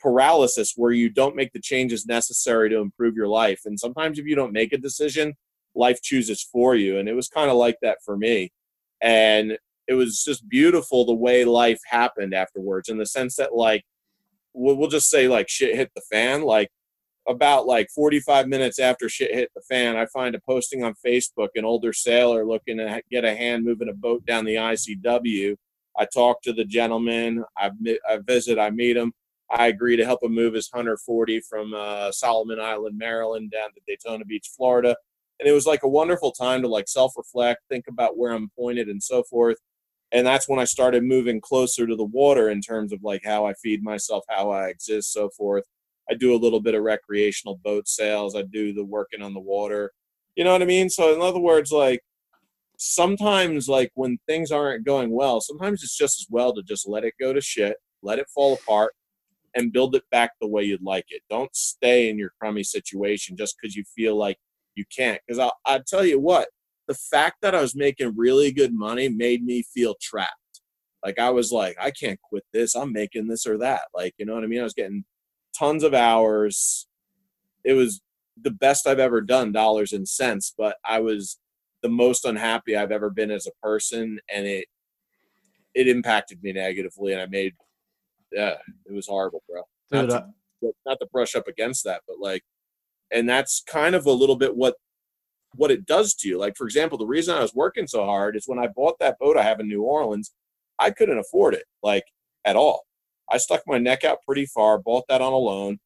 paralysis 0.00 0.74
where 0.76 0.92
you 0.92 1.08
don't 1.10 1.36
make 1.36 1.52
the 1.52 1.60
changes 1.60 2.06
necessary 2.06 2.70
to 2.70 2.78
improve 2.78 3.14
your 3.14 3.28
life. 3.28 3.62
And 3.64 3.78
sometimes 3.78 4.18
if 4.18 4.26
you 4.26 4.34
don't 4.34 4.52
make 4.52 4.72
a 4.72 4.78
decision, 4.78 5.34
life 5.74 6.00
chooses 6.02 6.42
for 6.42 6.74
you. 6.74 6.98
And 6.98 7.08
it 7.08 7.14
was 7.14 7.28
kind 7.28 7.50
of 7.50 7.56
like 7.56 7.76
that 7.82 7.98
for 8.04 8.16
me. 8.16 8.52
And 9.02 9.58
it 9.88 9.94
was 9.94 10.24
just 10.24 10.48
beautiful 10.48 11.04
the 11.04 11.14
way 11.14 11.44
life 11.44 11.80
happened 11.86 12.34
afterwards 12.34 12.88
in 12.88 12.98
the 12.98 13.06
sense 13.06 13.36
that 13.36 13.54
like 13.54 13.84
we'll 14.52 14.88
just 14.88 15.10
say 15.10 15.28
like 15.28 15.48
shit 15.48 15.76
hit 15.76 15.90
the 15.94 16.02
fan 16.10 16.42
like 16.42 16.70
about 17.28 17.66
like 17.66 17.90
45 17.90 18.48
minutes 18.48 18.78
after 18.78 19.08
shit 19.08 19.34
hit 19.34 19.50
the 19.54 19.62
fan 19.62 19.96
i 19.96 20.06
find 20.06 20.34
a 20.34 20.40
posting 20.40 20.82
on 20.82 20.94
facebook 21.06 21.48
an 21.56 21.64
older 21.64 21.92
sailor 21.92 22.46
looking 22.46 22.78
to 22.78 23.02
get 23.10 23.24
a 23.24 23.34
hand 23.34 23.64
moving 23.64 23.88
a 23.88 23.94
boat 23.94 24.24
down 24.24 24.44
the 24.44 24.54
icw 24.54 25.56
i 25.98 26.06
talk 26.06 26.40
to 26.42 26.52
the 26.52 26.64
gentleman 26.64 27.44
i, 27.58 27.70
I 28.08 28.18
visit 28.18 28.58
i 28.58 28.70
meet 28.70 28.96
him. 28.96 29.12
I 29.48 29.68
agree 29.68 29.96
to 29.96 30.04
help 30.04 30.24
him 30.24 30.34
move 30.34 30.54
his 30.54 30.70
hunter 30.72 30.96
40 30.96 31.40
from 31.40 31.74
uh, 31.74 32.10
solomon 32.12 32.60
island 32.60 32.96
maryland 32.96 33.50
down 33.50 33.70
to 33.74 33.80
daytona 33.86 34.24
beach 34.24 34.50
florida. 34.56 34.96
And 35.38 35.46
it 35.46 35.52
was 35.52 35.66
like 35.66 35.82
a 35.82 35.88
wonderful 35.88 36.32
time 36.32 36.62
to 36.62 36.68
like 36.68 36.88
self-reflect 36.88 37.60
think 37.68 37.86
about 37.88 38.16
where 38.16 38.32
i'm 38.32 38.50
pointed 38.56 38.88
and 38.88 39.02
so 39.02 39.22
forth 39.22 39.58
and 40.12 40.26
that's 40.26 40.48
when 40.48 40.58
i 40.58 40.64
started 40.64 41.02
moving 41.02 41.40
closer 41.40 41.86
to 41.86 41.96
the 41.96 42.04
water 42.04 42.50
in 42.50 42.60
terms 42.60 42.92
of 42.92 43.02
like 43.02 43.22
how 43.24 43.46
i 43.46 43.52
feed 43.54 43.82
myself 43.82 44.24
how 44.28 44.50
i 44.50 44.68
exist 44.68 45.12
so 45.12 45.28
forth. 45.30 45.64
I 46.08 46.14
do 46.14 46.34
a 46.34 46.38
little 46.38 46.60
bit 46.60 46.76
of 46.76 46.84
recreational 46.84 47.58
boat 47.64 47.88
sales. 47.88 48.36
I 48.36 48.42
do 48.42 48.72
the 48.72 48.84
working 48.84 49.22
on 49.22 49.34
the 49.34 49.40
water. 49.40 49.90
You 50.36 50.44
know 50.44 50.52
what 50.52 50.62
i 50.62 50.66
mean? 50.66 50.88
So 50.88 51.14
in 51.14 51.20
other 51.20 51.40
words 51.40 51.72
like 51.72 52.02
sometimes 52.78 53.68
like 53.68 53.90
when 53.94 54.18
things 54.26 54.52
aren't 54.52 54.84
going 54.84 55.10
well 55.10 55.40
sometimes 55.40 55.82
it's 55.82 55.96
just 55.96 56.20
as 56.20 56.26
well 56.28 56.52
to 56.52 56.62
just 56.62 56.86
let 56.86 57.04
it 57.04 57.14
go 57.18 57.32
to 57.32 57.40
shit 57.40 57.78
let 58.02 58.18
it 58.18 58.28
fall 58.28 58.52
apart 58.52 58.92
and 59.56 59.72
build 59.72 59.94
it 59.96 60.04
back 60.10 60.32
the 60.40 60.46
way 60.46 60.62
you'd 60.62 60.82
like 60.82 61.06
it. 61.08 61.22
Don't 61.28 61.54
stay 61.56 62.10
in 62.10 62.18
your 62.18 62.32
crummy 62.38 62.62
situation 62.62 63.36
just 63.36 63.56
because 63.60 63.74
you 63.74 63.84
feel 63.84 64.14
like 64.14 64.38
you 64.74 64.84
can't. 64.94 65.20
Because 65.26 65.38
I'll, 65.38 65.54
I'll 65.64 65.82
tell 65.82 66.04
you 66.04 66.20
what 66.20 66.48
the 66.86 66.94
fact 66.94 67.36
that 67.42 67.54
I 67.54 67.60
was 67.60 67.74
making 67.74 68.14
really 68.16 68.52
good 68.52 68.72
money 68.72 69.08
made 69.08 69.44
me 69.44 69.62
feel 69.62 69.96
trapped. 70.00 70.32
Like 71.04 71.18
I 71.18 71.30
was 71.30 71.52
like, 71.52 71.76
I 71.80 71.90
can't 71.90 72.20
quit 72.20 72.44
this. 72.52 72.74
I'm 72.74 72.92
making 72.92 73.28
this 73.28 73.46
or 73.46 73.58
that. 73.58 73.82
Like, 73.94 74.14
you 74.18 74.26
know 74.26 74.34
what 74.34 74.44
I 74.44 74.46
mean? 74.46 74.60
I 74.60 74.64
was 74.64 74.74
getting 74.74 75.04
tons 75.56 75.82
of 75.82 75.94
hours. 75.94 76.86
It 77.64 77.74
was 77.74 78.00
the 78.40 78.50
best 78.50 78.86
I've 78.86 78.98
ever 78.98 79.20
done, 79.20 79.52
dollars 79.52 79.92
and 79.92 80.08
cents, 80.08 80.54
but 80.56 80.76
I 80.84 81.00
was 81.00 81.38
the 81.82 81.88
most 81.88 82.24
unhappy 82.24 82.76
I've 82.76 82.92
ever 82.92 83.10
been 83.10 83.30
as 83.30 83.46
a 83.46 83.66
person 83.66 84.18
and 84.32 84.46
it 84.46 84.66
it 85.74 85.86
impacted 85.86 86.42
me 86.42 86.52
negatively 86.52 87.12
and 87.12 87.20
I 87.20 87.26
made 87.26 87.54
yeah, 88.32 88.54
it 88.86 88.92
was 88.92 89.06
horrible, 89.06 89.42
bro. 89.48 89.62
Dude, 89.92 90.10
not, 90.10 90.26
to, 90.62 90.72
not 90.84 90.98
to 91.00 91.06
brush 91.12 91.36
up 91.36 91.46
against 91.46 91.84
that, 91.84 92.02
but 92.08 92.18
like 92.18 92.42
and 93.12 93.28
that's 93.28 93.62
kind 93.68 93.94
of 93.94 94.06
a 94.06 94.12
little 94.12 94.36
bit 94.36 94.56
what 94.56 94.74
what 95.56 95.70
it 95.70 95.86
does 95.86 96.14
to 96.14 96.28
you. 96.28 96.38
Like, 96.38 96.56
for 96.56 96.64
example, 96.64 96.98
the 96.98 97.06
reason 97.06 97.34
I 97.34 97.42
was 97.42 97.54
working 97.54 97.86
so 97.86 98.04
hard 98.04 98.36
is 98.36 98.44
when 98.46 98.58
I 98.58 98.68
bought 98.68 98.98
that 99.00 99.18
boat 99.18 99.36
I 99.36 99.42
have 99.42 99.60
in 99.60 99.68
New 99.68 99.82
Orleans, 99.82 100.32
I 100.78 100.90
couldn't 100.90 101.18
afford 101.18 101.54
it, 101.54 101.64
like, 101.82 102.04
at 102.44 102.56
all. 102.56 102.82
I 103.30 103.38
stuck 103.38 103.62
my 103.66 103.78
neck 103.78 104.04
out 104.04 104.18
pretty 104.26 104.46
far, 104.46 104.78
bought 104.78 105.04
that 105.08 105.20
on 105.20 105.32
a 105.32 105.38
loan, 105.38 105.78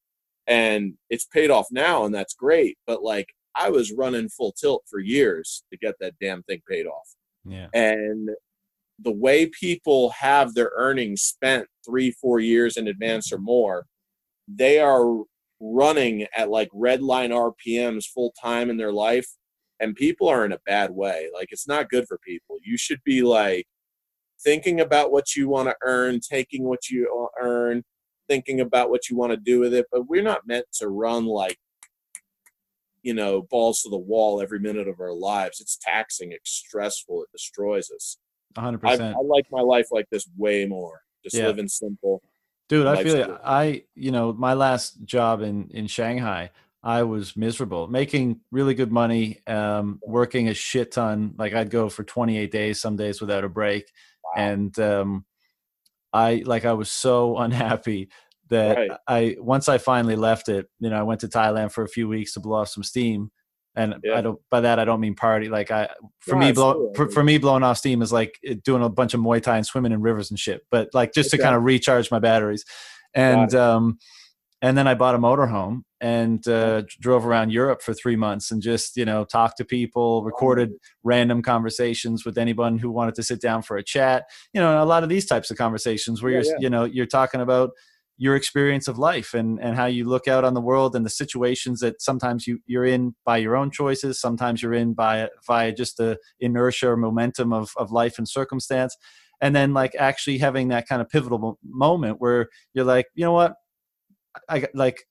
and 0.47 0.95
it's 1.09 1.25
paid 1.27 1.51
off 1.51 1.69
now, 1.71 2.05
and 2.05 2.15
that's 2.15 2.35
great. 2.35 2.77
But, 2.87 3.03
like, 3.03 3.29
I 3.55 3.71
was 3.71 3.93
running 3.93 4.29
full 4.29 4.53
tilt 4.53 4.85
for 4.89 5.01
years 5.01 5.63
to 5.73 5.79
get 5.79 5.95
that 6.01 6.15
damn 6.21 6.43
thing 6.43 6.61
paid 6.69 6.87
off. 6.87 7.09
Yeah. 7.45 7.69
And 7.73 8.31
the 8.99 9.13
way 9.13 9.47
people 9.47 10.11
have 10.11 10.55
their 10.55 10.73
earnings 10.77 11.23
spent 11.23 11.67
three, 11.85 12.11
four 12.11 12.41
years 12.41 12.77
in 12.77 12.89
advance 12.89 13.33
or 13.33 13.39
more, 13.39 13.87
they 14.47 14.79
are 14.79 15.23
running 15.61 16.27
at 16.35 16.51
like 16.51 16.69
red 16.73 17.03
line 17.03 17.31
RPMs 17.31 18.07
full 18.07 18.33
time 18.43 18.71
in 18.71 18.77
their 18.77 18.93
life 18.93 19.27
and 19.81 19.97
people 19.97 20.29
are 20.29 20.45
in 20.45 20.53
a 20.53 20.61
bad 20.67 20.91
way. 20.91 21.29
Like 21.35 21.49
it's 21.51 21.67
not 21.67 21.89
good 21.89 22.07
for 22.07 22.19
people. 22.19 22.57
You 22.63 22.77
should 22.77 23.01
be 23.05 23.23
like 23.23 23.67
thinking 24.43 24.81
about 24.81 25.11
what 25.11 25.35
you 25.35 25.49
want 25.49 25.69
to 25.69 25.77
earn, 25.83 26.21
taking 26.21 26.65
what 26.65 26.89
you 26.89 27.29
earn, 27.41 27.83
thinking 28.29 28.61
about 28.61 28.91
what 28.91 29.09
you 29.09 29.17
want 29.17 29.33
to 29.33 29.37
do 29.37 29.59
with 29.59 29.75
it. 29.75 29.87
But 29.91 30.09
we're 30.09 30.23
not 30.23 30.47
meant 30.47 30.67
to 30.75 30.89
run 30.89 31.27
like 31.27 31.59
you 33.03 33.15
know 33.15 33.43
balls 33.43 33.81
to 33.83 33.89
the 33.89 33.99
wall 33.99 34.43
every 34.43 34.61
minute 34.61 34.87
of 34.87 35.01
our 35.01 35.13
lives. 35.13 35.61
It's 35.61 35.79
taxing. 35.81 36.33
It's 36.33 36.51
stressful. 36.51 37.23
It 37.23 37.33
destroys 37.33 37.91
us. 37.91 38.19
100. 38.55 38.79
percent 38.79 39.17
I 39.17 39.21
like 39.23 39.47
my 39.51 39.61
life 39.61 39.89
like 39.91 40.07
this 40.11 40.29
way 40.37 40.67
more. 40.67 41.01
Just 41.23 41.37
yeah. 41.37 41.47
living 41.47 41.69
simple. 41.69 42.23
Dude, 42.69 42.87
I 42.87 43.03
feel 43.03 43.17
it. 43.17 43.41
I 43.45 43.85
you 43.95 44.11
know 44.11 44.33
my 44.33 44.55
last 44.55 45.03
job 45.05 45.43
in 45.43 45.69
in 45.71 45.87
Shanghai. 45.87 46.51
I 46.83 47.03
was 47.03 47.37
miserable, 47.37 47.89
making 47.89 48.41
really 48.51 48.75
good 48.75 48.91
money, 48.91 49.41
um, 49.47 50.01
working 50.03 50.49
a 50.49 50.55
shit 50.55 50.93
ton. 50.93 51.35
Like 51.37 51.53
I'd 51.53 51.71
go 51.71 51.89
for 51.91 52.05
28 52.05 52.51
days, 52.51 52.81
some 52.81 52.97
days 52.97 53.21
without 53.21 53.45
a 53.45 53.49
break, 53.49 53.91
wow. 54.25 54.43
and 54.43 54.79
um, 54.79 55.25
I 56.13 56.43
like 56.47 56.65
I 56.65 56.73
was 56.73 56.91
so 56.91 57.37
unhappy 57.39 58.09
that 58.49 58.77
right. 58.77 58.91
I 59.07 59.37
once 59.39 59.69
I 59.69 59.79
finally 59.79 60.17
left 60.17 60.49
it. 60.49 60.69
You 60.79 60.91
know, 60.91 60.99
I 60.99 61.03
went 61.03 61.21
to 61.21 61.29
Thailand 61.29 61.73
for 61.73 61.85
a 61.85 61.89
few 61.89 62.09
weeks 62.09 62.33
to 62.35 62.41
blow 62.41 62.61
off 62.61 62.69
some 62.69 62.83
steam, 62.83 63.31
and 63.77 63.97
yeah. 64.03 64.17
I 64.17 64.23
don't 64.23 64.41
by 64.51 64.61
that 64.61 64.79
I 64.79 64.87
don't 64.87 65.01
mean 65.01 65.15
party. 65.15 65.51
Like 65.51 65.71
I 65.71 65.91
for 66.21 66.37
me 66.37 66.51
blow 66.51 66.93
for, 66.97 67.11
for, 67.11 67.23
me 67.23 67.37
blowing 67.37 67.63
off 67.63 67.77
steam 67.77 68.01
is 68.01 68.11
like 68.11 68.39
eh, 68.47 68.55
doing 68.65 68.83
a 68.83 68.89
bunch 68.89 69.13
of 69.13 69.21
Muay 69.21 69.43
Thai 69.43 69.59
and 69.59 69.67
swimming 69.67 69.93
in 69.93 70.01
rivers 70.01 70.31
and 70.31 70.39
shit. 70.39 70.63
But 70.71 70.89
like 70.95 71.13
just 71.13 71.29
okay. 71.29 71.37
to 71.37 71.43
kind 71.43 71.55
of 71.55 71.63
recharge 71.63 72.11
my 72.11 72.21
batteries, 72.21 72.65
and 73.13 73.55
um, 73.55 73.99
and 74.63 74.79
then 74.79 74.89
I 74.89 74.95
bought 74.95 75.15
a 75.15 75.19
motorhome 75.19 75.83
and 76.01 76.47
uh, 76.49 76.83
drove 76.99 77.27
around 77.27 77.51
Europe 77.51 77.83
for 77.83 77.93
three 77.93 78.17
months 78.17 78.51
and 78.51 78.63
just 78.63 78.97
you 78.97 79.05
know 79.05 79.25
talked 79.25 79.57
to 79.59 79.65
people, 79.65 80.25
recorded 80.25 80.73
random 81.03 81.43
conversations 81.43 82.25
with 82.25 82.39
anyone 82.39 82.79
who 82.79 82.91
wanted 82.91 83.15
to 83.15 83.23
sit 83.23 83.41
down 83.41 83.63
for 83.63 83.77
a 83.77 83.83
chat. 83.83 84.25
You 84.53 84.61
know, 84.61 84.83
a 84.83 84.85
lot 84.85 85.03
of 85.03 85.09
these 85.09 85.27
types 85.27 85.51
of 85.51 85.59
conversations 85.59 86.23
where 86.23 86.33
yeah, 86.33 86.39
you're 86.39 86.53
yeah. 86.53 86.59
you 86.61 86.71
know 86.71 86.85
you're 86.85 87.07
talking 87.07 87.41
about 87.41 87.71
your 88.17 88.37
experience 88.37 88.87
of 88.87 88.99
life 88.99 89.33
and 89.33 89.59
and 89.61 89.77
how 89.77 89.87
you 89.87 90.05
look 90.09 90.29
out 90.29 90.45
on 90.45 90.55
the 90.55 90.61
world 90.61 90.95
and 90.95 91.07
the 91.07 91.11
situations 91.11 91.81
that 91.81 92.01
sometimes 92.03 92.47
you 92.47 92.59
you're 92.67 92.85
in 92.85 93.15
by 93.25 93.37
your 93.37 93.57
own 93.57 93.71
choices, 93.71 94.21
sometimes 94.21 94.63
you're 94.63 94.75
in 94.75 94.95
by 94.95 95.29
via 95.47 95.73
just 95.73 95.97
the 95.97 96.19
inertia 96.39 96.91
or 96.91 96.97
momentum 96.97 97.53
of 97.53 97.73
of 97.77 97.91
life 97.91 98.19
and 98.19 98.29
circumstance. 98.29 98.97
And 99.43 99.57
then, 99.57 99.73
like, 99.73 99.95
actually 99.99 100.37
having 100.37 100.69
that 100.69 100.87
kind 100.87 101.01
of 101.01 101.09
pivotal 101.09 101.59
moment 101.65 102.21
where 102.21 102.49
you're 102.75 102.85
like, 102.85 103.07
you 103.15 103.25
know 103.25 103.33
what, 103.33 103.55
I 104.49 104.67
like 104.75 105.05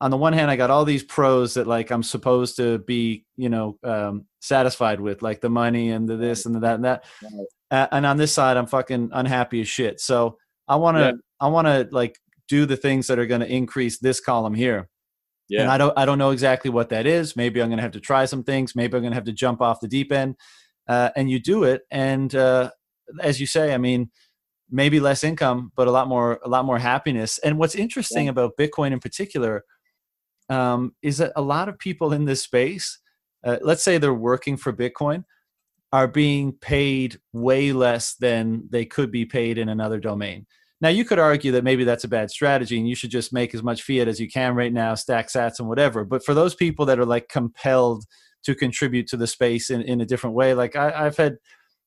on 0.00 0.10
the 0.10 0.16
one 0.16 0.32
hand, 0.32 0.50
I 0.50 0.56
got 0.56 0.70
all 0.70 0.84
these 0.84 1.02
pros 1.02 1.54
that 1.54 1.66
like 1.66 1.90
I'm 1.90 2.02
supposed 2.02 2.56
to 2.56 2.78
be, 2.78 3.24
you 3.36 3.48
know, 3.48 3.78
um, 3.84 4.26
satisfied 4.40 5.00
with, 5.00 5.22
like 5.22 5.40
the 5.40 5.50
money 5.50 5.90
and 5.90 6.08
the 6.08 6.16
this 6.16 6.46
and 6.46 6.54
the 6.54 6.60
that 6.60 6.74
and 6.76 6.84
that. 6.84 7.04
Uh, 7.70 7.86
and 7.92 8.06
on 8.06 8.16
this 8.16 8.32
side, 8.32 8.56
I'm 8.56 8.66
fucking 8.66 9.10
unhappy 9.12 9.60
as 9.60 9.68
shit. 9.68 10.00
So 10.00 10.38
I 10.66 10.76
want 10.76 10.96
to, 10.96 11.00
yeah. 11.00 11.12
I 11.40 11.48
want 11.48 11.66
to 11.66 11.88
like 11.92 12.18
do 12.48 12.66
the 12.66 12.76
things 12.76 13.06
that 13.08 13.18
are 13.18 13.26
going 13.26 13.42
to 13.42 13.52
increase 13.52 13.98
this 13.98 14.20
column 14.20 14.54
here. 14.54 14.88
Yeah. 15.48 15.62
And 15.62 15.70
I 15.70 15.78
don't, 15.78 15.98
I 15.98 16.04
don't 16.04 16.18
know 16.18 16.30
exactly 16.30 16.70
what 16.70 16.88
that 16.90 17.06
is. 17.06 17.36
Maybe 17.36 17.60
I'm 17.60 17.68
going 17.68 17.78
to 17.78 17.82
have 17.82 17.92
to 17.92 18.00
try 18.00 18.24
some 18.24 18.44
things. 18.44 18.74
Maybe 18.74 18.96
I'm 18.96 19.02
going 19.02 19.12
to 19.12 19.16
have 19.16 19.24
to 19.24 19.32
jump 19.32 19.60
off 19.60 19.80
the 19.80 19.88
deep 19.88 20.12
end. 20.12 20.36
Uh, 20.88 21.10
and 21.14 21.30
you 21.30 21.38
do 21.38 21.62
it, 21.62 21.82
and 21.92 22.34
uh, 22.34 22.68
as 23.22 23.40
you 23.40 23.46
say, 23.46 23.72
I 23.72 23.78
mean, 23.78 24.10
maybe 24.68 24.98
less 24.98 25.22
income, 25.22 25.70
but 25.76 25.86
a 25.86 25.90
lot 25.92 26.08
more 26.08 26.40
a 26.44 26.48
lot 26.48 26.64
more 26.64 26.78
happiness. 26.78 27.38
And 27.38 27.58
what's 27.58 27.76
interesting 27.76 28.24
yeah. 28.24 28.30
about 28.30 28.56
Bitcoin 28.58 28.92
in 28.92 28.98
particular 28.98 29.64
um, 30.50 30.94
is 31.00 31.18
that 31.18 31.32
a 31.36 31.42
lot 31.42 31.68
of 31.68 31.78
people 31.78 32.12
in 32.12 32.26
this 32.26 32.42
space, 32.42 32.98
uh, 33.44 33.56
let's 33.62 33.82
say 33.82 33.96
they're 33.96 34.12
working 34.12 34.56
for 34.56 34.72
Bitcoin, 34.72 35.24
are 35.92 36.08
being 36.08 36.52
paid 36.52 37.18
way 37.32 37.72
less 37.72 38.14
than 38.14 38.68
they 38.70 38.84
could 38.84 39.10
be 39.10 39.24
paid 39.24 39.58
in 39.58 39.68
another 39.68 39.98
domain. 39.98 40.46
Now 40.80 40.88
you 40.88 41.04
could 41.04 41.18
argue 41.18 41.52
that 41.52 41.64
maybe 41.64 41.84
that's 41.84 42.04
a 42.04 42.08
bad 42.08 42.30
strategy 42.30 42.78
and 42.78 42.88
you 42.88 42.94
should 42.94 43.10
just 43.10 43.32
make 43.32 43.54
as 43.54 43.62
much 43.62 43.82
fiat 43.82 44.08
as 44.08 44.20
you 44.20 44.28
can 44.28 44.54
right 44.54 44.72
now, 44.72 44.94
stack 44.94 45.28
sats 45.28 45.58
and 45.58 45.68
whatever. 45.68 46.04
But 46.04 46.24
for 46.24 46.32
those 46.32 46.54
people 46.54 46.86
that 46.86 46.98
are 46.98 47.06
like 47.06 47.28
compelled 47.28 48.04
to 48.44 48.54
contribute 48.54 49.06
to 49.08 49.16
the 49.16 49.26
space 49.26 49.68
in, 49.70 49.82
in 49.82 50.00
a 50.00 50.06
different 50.06 50.36
way, 50.36 50.54
like 50.54 50.76
I, 50.76 51.06
I've 51.06 51.16
had 51.16 51.36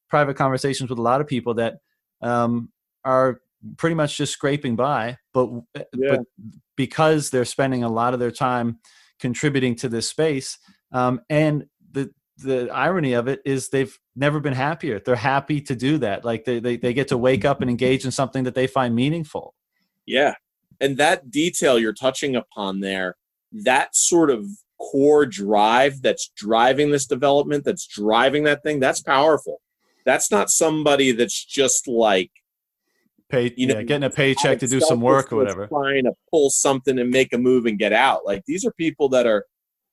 private 0.09 0.35
conversations 0.35 0.89
with 0.89 0.99
a 0.99 1.03
lot 1.03 1.21
of 1.21 1.27
people 1.27 1.55
that 1.55 1.77
um, 2.21 2.69
are 3.03 3.39
pretty 3.77 3.95
much 3.95 4.17
just 4.17 4.33
scraping 4.33 4.75
by, 4.75 5.17
but 5.33 5.49
eh, 5.75 5.83
yeah. 5.95 6.17
but 6.17 6.19
because 6.75 7.29
they're 7.29 7.45
spending 7.45 7.83
a 7.83 7.89
lot 7.89 8.13
of 8.13 8.19
their 8.19 8.31
time 8.31 8.79
contributing 9.19 9.75
to 9.75 9.89
this 9.89 10.09
space, 10.09 10.57
um, 10.91 11.21
and 11.29 11.65
the 11.91 12.11
the 12.37 12.69
irony 12.69 13.13
of 13.13 13.27
it 13.27 13.41
is 13.45 13.69
they've 13.69 13.97
never 14.15 14.39
been 14.39 14.53
happier. 14.53 14.99
They're 14.99 15.15
happy 15.15 15.61
to 15.61 15.75
do 15.75 15.97
that. 15.99 16.25
Like 16.25 16.45
they, 16.45 16.59
they 16.59 16.77
they 16.77 16.93
get 16.93 17.07
to 17.09 17.17
wake 17.17 17.45
up 17.45 17.61
and 17.61 17.69
engage 17.69 18.05
in 18.05 18.11
something 18.11 18.43
that 18.43 18.55
they 18.55 18.67
find 18.67 18.95
meaningful. 18.95 19.53
Yeah, 20.05 20.35
and 20.79 20.97
that 20.97 21.31
detail 21.31 21.79
you're 21.79 21.93
touching 21.93 22.35
upon 22.35 22.81
there, 22.81 23.15
that 23.51 23.95
sort 23.95 24.29
of 24.29 24.45
core 24.79 25.25
drive 25.25 26.01
that's 26.01 26.29
driving 26.35 26.91
this 26.91 27.05
development, 27.05 27.63
that's 27.63 27.87
driving 27.87 28.43
that 28.43 28.63
thing, 28.63 28.79
that's 28.79 29.01
powerful. 29.01 29.61
That's 30.05 30.29
not 30.29 30.49
somebody 30.49 31.13
that's 31.13 31.45
just 31.45 31.87
like 31.87 32.31
pay 33.33 33.53
you 33.57 33.67
know 33.67 33.75
yeah, 33.75 33.83
getting 33.83 34.05
a 34.05 34.09
paycheck 34.09 34.59
to 34.59 34.67
do 34.67 34.79
some 34.79 35.01
work 35.01 35.31
or 35.31 35.37
whatever. 35.37 35.67
trying 35.67 36.03
to 36.03 36.13
pull 36.29 36.49
something 36.49 36.99
and 36.99 37.09
make 37.09 37.33
a 37.33 37.37
move 37.37 37.65
and 37.65 37.79
get 37.79 37.93
out. 37.93 38.25
Like 38.25 38.43
these 38.45 38.65
are 38.65 38.71
people 38.73 39.09
that 39.09 39.25
are 39.25 39.45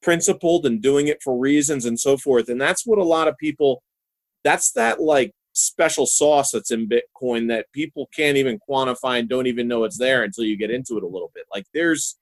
principled 0.03 0.66
and 0.66 0.80
doing 0.80 1.09
it 1.09 1.22
for 1.22 1.36
reasons 1.36 1.84
and 1.84 2.01
so 2.01 2.16
forth 2.16 2.49
and 2.49 2.59
that's 2.59 2.86
what 2.86 2.99
a 2.99 3.05
lot 3.05 3.28
of 3.28 3.36
people 3.36 3.82
that's 4.45 4.72
that 4.72 4.99
like 5.01 5.32
special 5.53 6.07
sauce 6.07 6.53
that's 6.53 6.70
in 6.70 6.88
bitcoin 6.88 7.49
that 7.49 7.66
people 7.72 8.09
can't 8.14 8.36
even 8.36 8.59
quantify 8.68 9.18
and 9.18 9.28
don't 9.28 9.47
even 9.47 9.68
know 9.68 9.84
it's 9.84 9.99
there 9.99 10.22
until 10.22 10.45
you 10.45 10.57
get 10.57 10.70
into 10.70 10.97
it 10.97 11.03
a 11.03 11.07
little 11.09 11.30
bit. 11.34 11.45
Like 11.53 11.66
there's 11.74 12.18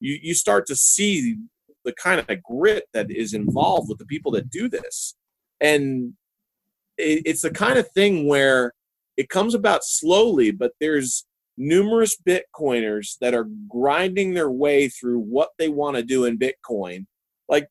you 0.00 0.18
you 0.22 0.34
start 0.34 0.66
to 0.66 0.76
see 0.76 1.36
the 1.84 1.92
kind 1.92 2.24
of 2.26 2.42
grit 2.42 2.84
that 2.92 3.10
is 3.10 3.34
involved 3.34 3.88
with 3.88 3.98
the 3.98 4.06
people 4.06 4.32
that 4.32 4.50
do 4.50 4.68
this. 4.68 5.14
And 5.60 6.14
it, 6.96 7.22
it's 7.24 7.42
the 7.42 7.50
kind 7.50 7.78
of 7.78 7.90
thing 7.92 8.26
where 8.26 8.72
it 9.18 9.28
comes 9.28 9.54
about 9.54 9.84
slowly, 9.84 10.52
but 10.52 10.72
there's 10.80 11.26
numerous 11.56 12.16
Bitcoiners 12.16 13.18
that 13.20 13.34
are 13.34 13.48
grinding 13.68 14.32
their 14.32 14.50
way 14.50 14.88
through 14.88 15.18
what 15.18 15.50
they 15.58 15.68
want 15.68 15.96
to 15.96 16.04
do 16.04 16.24
in 16.24 16.38
Bitcoin. 16.38 17.04
Like, 17.48 17.66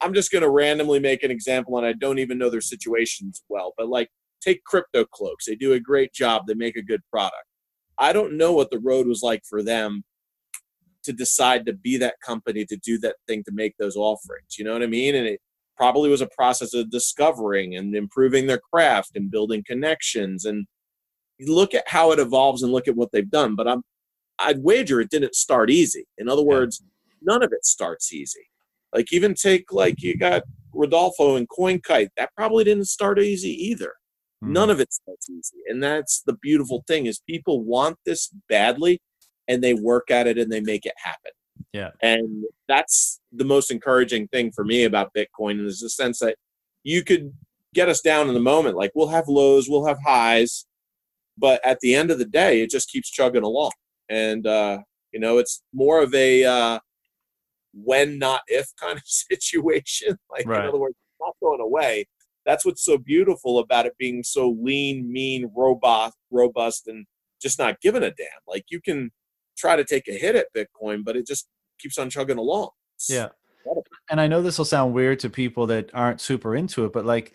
I'm 0.00 0.14
just 0.14 0.32
going 0.32 0.42
to 0.42 0.48
randomly 0.48 0.98
make 0.98 1.22
an 1.22 1.30
example, 1.30 1.76
and 1.76 1.86
I 1.86 1.92
don't 1.92 2.18
even 2.18 2.38
know 2.38 2.48
their 2.48 2.62
situations 2.62 3.44
well, 3.50 3.74
but 3.76 3.88
like, 3.88 4.08
take 4.40 4.62
CryptoCloaks. 4.64 5.44
They 5.46 5.54
do 5.54 5.74
a 5.74 5.80
great 5.80 6.14
job, 6.14 6.46
they 6.46 6.54
make 6.54 6.76
a 6.76 6.82
good 6.82 7.02
product. 7.10 7.44
I 7.98 8.14
don't 8.14 8.38
know 8.38 8.52
what 8.52 8.70
the 8.70 8.78
road 8.78 9.06
was 9.06 9.22
like 9.22 9.42
for 9.46 9.62
them 9.62 10.02
to 11.02 11.12
decide 11.12 11.66
to 11.66 11.74
be 11.74 11.98
that 11.98 12.14
company 12.24 12.64
to 12.64 12.76
do 12.78 12.98
that 13.00 13.16
thing 13.28 13.44
to 13.44 13.52
make 13.52 13.74
those 13.78 13.96
offerings. 13.96 14.58
You 14.58 14.64
know 14.64 14.72
what 14.72 14.82
I 14.82 14.86
mean? 14.86 15.14
And 15.14 15.26
it 15.26 15.40
probably 15.76 16.08
was 16.08 16.22
a 16.22 16.28
process 16.34 16.72
of 16.72 16.90
discovering 16.90 17.76
and 17.76 17.94
improving 17.94 18.46
their 18.46 18.60
craft 18.72 19.12
and 19.14 19.30
building 19.30 19.62
connections 19.66 20.46
and 20.46 20.66
look 21.46 21.74
at 21.74 21.88
how 21.88 22.12
it 22.12 22.18
evolves 22.18 22.62
and 22.62 22.72
look 22.72 22.88
at 22.88 22.96
what 22.96 23.10
they've 23.12 23.30
done 23.30 23.54
but 23.54 23.68
i'm 23.68 23.82
i'd 24.40 24.62
wager 24.62 25.00
it 25.00 25.10
didn't 25.10 25.34
start 25.34 25.70
easy 25.70 26.06
in 26.18 26.28
other 26.28 26.42
words 26.42 26.82
none 27.22 27.42
of 27.42 27.52
it 27.52 27.64
starts 27.64 28.12
easy 28.12 28.48
like 28.94 29.12
even 29.12 29.34
take 29.34 29.72
like 29.72 30.02
you 30.02 30.16
got 30.16 30.42
rodolfo 30.72 31.36
and 31.36 31.48
coinkite 31.48 32.08
that 32.16 32.30
probably 32.36 32.64
didn't 32.64 32.86
start 32.86 33.18
easy 33.18 33.50
either 33.50 33.92
mm-hmm. 34.42 34.52
none 34.52 34.70
of 34.70 34.80
it 34.80 34.92
starts 34.92 35.28
easy 35.28 35.58
and 35.68 35.82
that's 35.82 36.22
the 36.26 36.34
beautiful 36.34 36.84
thing 36.86 37.06
is 37.06 37.20
people 37.28 37.62
want 37.62 37.96
this 38.06 38.32
badly 38.48 39.00
and 39.48 39.62
they 39.62 39.74
work 39.74 40.10
at 40.10 40.26
it 40.26 40.38
and 40.38 40.50
they 40.50 40.60
make 40.60 40.86
it 40.86 40.94
happen 41.02 41.32
yeah. 41.72 41.90
And 42.02 42.44
that's 42.68 43.20
the 43.32 43.44
most 43.44 43.70
encouraging 43.70 44.28
thing 44.28 44.50
for 44.52 44.64
me 44.64 44.84
about 44.84 45.12
Bitcoin 45.14 45.64
is 45.64 45.80
the 45.80 45.90
sense 45.90 46.18
that 46.20 46.36
you 46.82 47.04
could 47.04 47.32
get 47.74 47.88
us 47.88 48.00
down 48.00 48.28
in 48.28 48.34
the 48.34 48.40
moment. 48.40 48.76
Like 48.76 48.92
we'll 48.94 49.08
have 49.08 49.28
lows, 49.28 49.68
we'll 49.68 49.86
have 49.86 49.98
highs, 50.04 50.66
but 51.40 51.64
at 51.64 51.80
the 51.80 51.94
end 51.94 52.10
of 52.10 52.18
the 52.18 52.24
day, 52.24 52.60
it 52.60 52.70
just 52.70 52.90
keeps 52.90 53.10
chugging 53.10 53.42
along. 53.42 53.72
And 54.08 54.46
uh, 54.46 54.78
you 55.12 55.20
know, 55.20 55.38
it's 55.38 55.62
more 55.72 56.02
of 56.02 56.14
a 56.14 56.44
uh, 56.44 56.78
when 57.72 58.18
not 58.18 58.42
if 58.46 58.68
kind 58.80 58.96
of 58.96 59.04
situation. 59.06 60.18
Like 60.30 60.46
right. 60.46 60.62
in 60.62 60.68
other 60.68 60.78
words, 60.78 60.94
it's 60.94 61.20
not 61.20 61.34
going 61.40 61.60
away. 61.60 62.06
That's 62.46 62.64
what's 62.64 62.84
so 62.84 62.96
beautiful 62.98 63.58
about 63.58 63.86
it 63.86 63.96
being 63.98 64.22
so 64.22 64.56
lean, 64.60 65.12
mean, 65.12 65.50
robust, 65.54 66.16
robust, 66.30 66.88
and 66.88 67.06
just 67.42 67.58
not 67.58 67.80
giving 67.80 68.02
a 68.02 68.10
damn. 68.10 68.28
Like 68.46 68.64
you 68.70 68.80
can 68.80 69.10
try 69.58 69.76
to 69.76 69.84
take 69.84 70.08
a 70.08 70.12
hit 70.12 70.36
at 70.36 70.46
Bitcoin, 70.56 71.04
but 71.04 71.16
it 71.16 71.26
just 71.26 71.48
keeps 71.78 71.98
on 71.98 72.10
chugging 72.10 72.38
along. 72.38 72.70
It's 72.96 73.10
yeah. 73.10 73.28
Incredible. 73.58 73.84
And 74.08 74.20
I 74.20 74.26
know 74.26 74.40
this 74.40 74.56
will 74.56 74.64
sound 74.64 74.94
weird 74.94 75.20
to 75.20 75.30
people 75.30 75.66
that 75.66 75.90
aren't 75.92 76.20
super 76.20 76.56
into 76.56 76.84
it, 76.86 76.92
but 76.92 77.04
like 77.04 77.34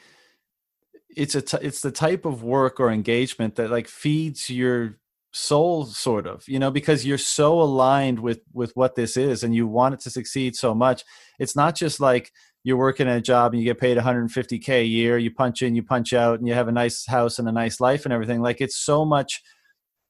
it's 1.16 1.36
a 1.36 1.42
t- 1.42 1.58
it's 1.62 1.82
the 1.82 1.92
type 1.92 2.26
of 2.26 2.44
work 2.44 2.80
or 2.80 2.90
engagement 2.90 3.56
that 3.56 3.70
like 3.72 3.88
feeds 3.88 4.50
your 4.50 4.98
soul 5.34 5.86
sort 5.86 6.26
of 6.26 6.48
you 6.48 6.58
know 6.58 6.72
because 6.72 7.06
you're 7.06 7.18
so 7.18 7.62
aligned 7.62 8.20
with 8.20 8.40
with 8.54 8.72
what 8.76 8.96
this 8.96 9.18
is 9.18 9.44
and 9.44 9.54
you 9.54 9.68
want 9.68 9.94
it 9.94 10.00
to 10.00 10.10
succeed 10.10 10.56
so 10.56 10.74
much 10.74 11.04
it's 11.40 11.58
not 11.58 11.76
just 11.76 12.00
like 12.00 12.32
you're 12.64 12.78
working 12.78 13.08
at 13.08 13.18
a 13.18 13.22
job 13.22 13.52
and 13.52 13.62
you 13.62 13.68
get 13.68 13.78
paid 13.78 13.98
150k 13.98 14.70
a 14.70 14.86
year 14.86 15.18
you 15.18 15.30
punch 15.30 15.62
in 15.62 15.76
you 15.76 15.84
punch 15.84 16.14
out 16.14 16.40
and 16.40 16.48
you 16.48 16.54
have 16.54 16.70
a 16.70 16.72
nice 16.72 17.06
house 17.06 17.38
and 17.38 17.50
a 17.50 17.52
nice 17.52 17.82
life 17.82 18.06
and 18.06 18.14
everything 18.14 18.42
like 18.42 18.62
it's 18.62 18.78
so 18.78 19.04
much 19.04 19.42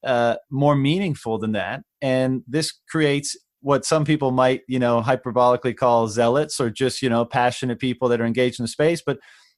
uh, 0.05 0.35
more 0.51 0.75
meaningful 0.75 1.37
than 1.37 1.53
that. 1.53 1.81
And 2.01 2.43
this 2.47 2.73
creates 2.89 3.35
what 3.61 3.83
some 3.83 4.05
people 4.05 4.31
might, 4.31 4.61
you 4.67 4.77
know, 4.77 5.01
hyperbolically 5.01 5.75
call 5.75 6.07
zealots 6.07 6.61
or 6.61 6.69
just, 6.69 7.01
you 7.01 7.09
know, 7.09 7.25
passionate 7.25 7.79
people 7.79 8.07
that 8.09 8.21
are 8.21 8.25
engaged 8.25 8.59
in 8.59 8.63
the 8.63 8.69
space. 8.69 9.01
But 9.03 9.17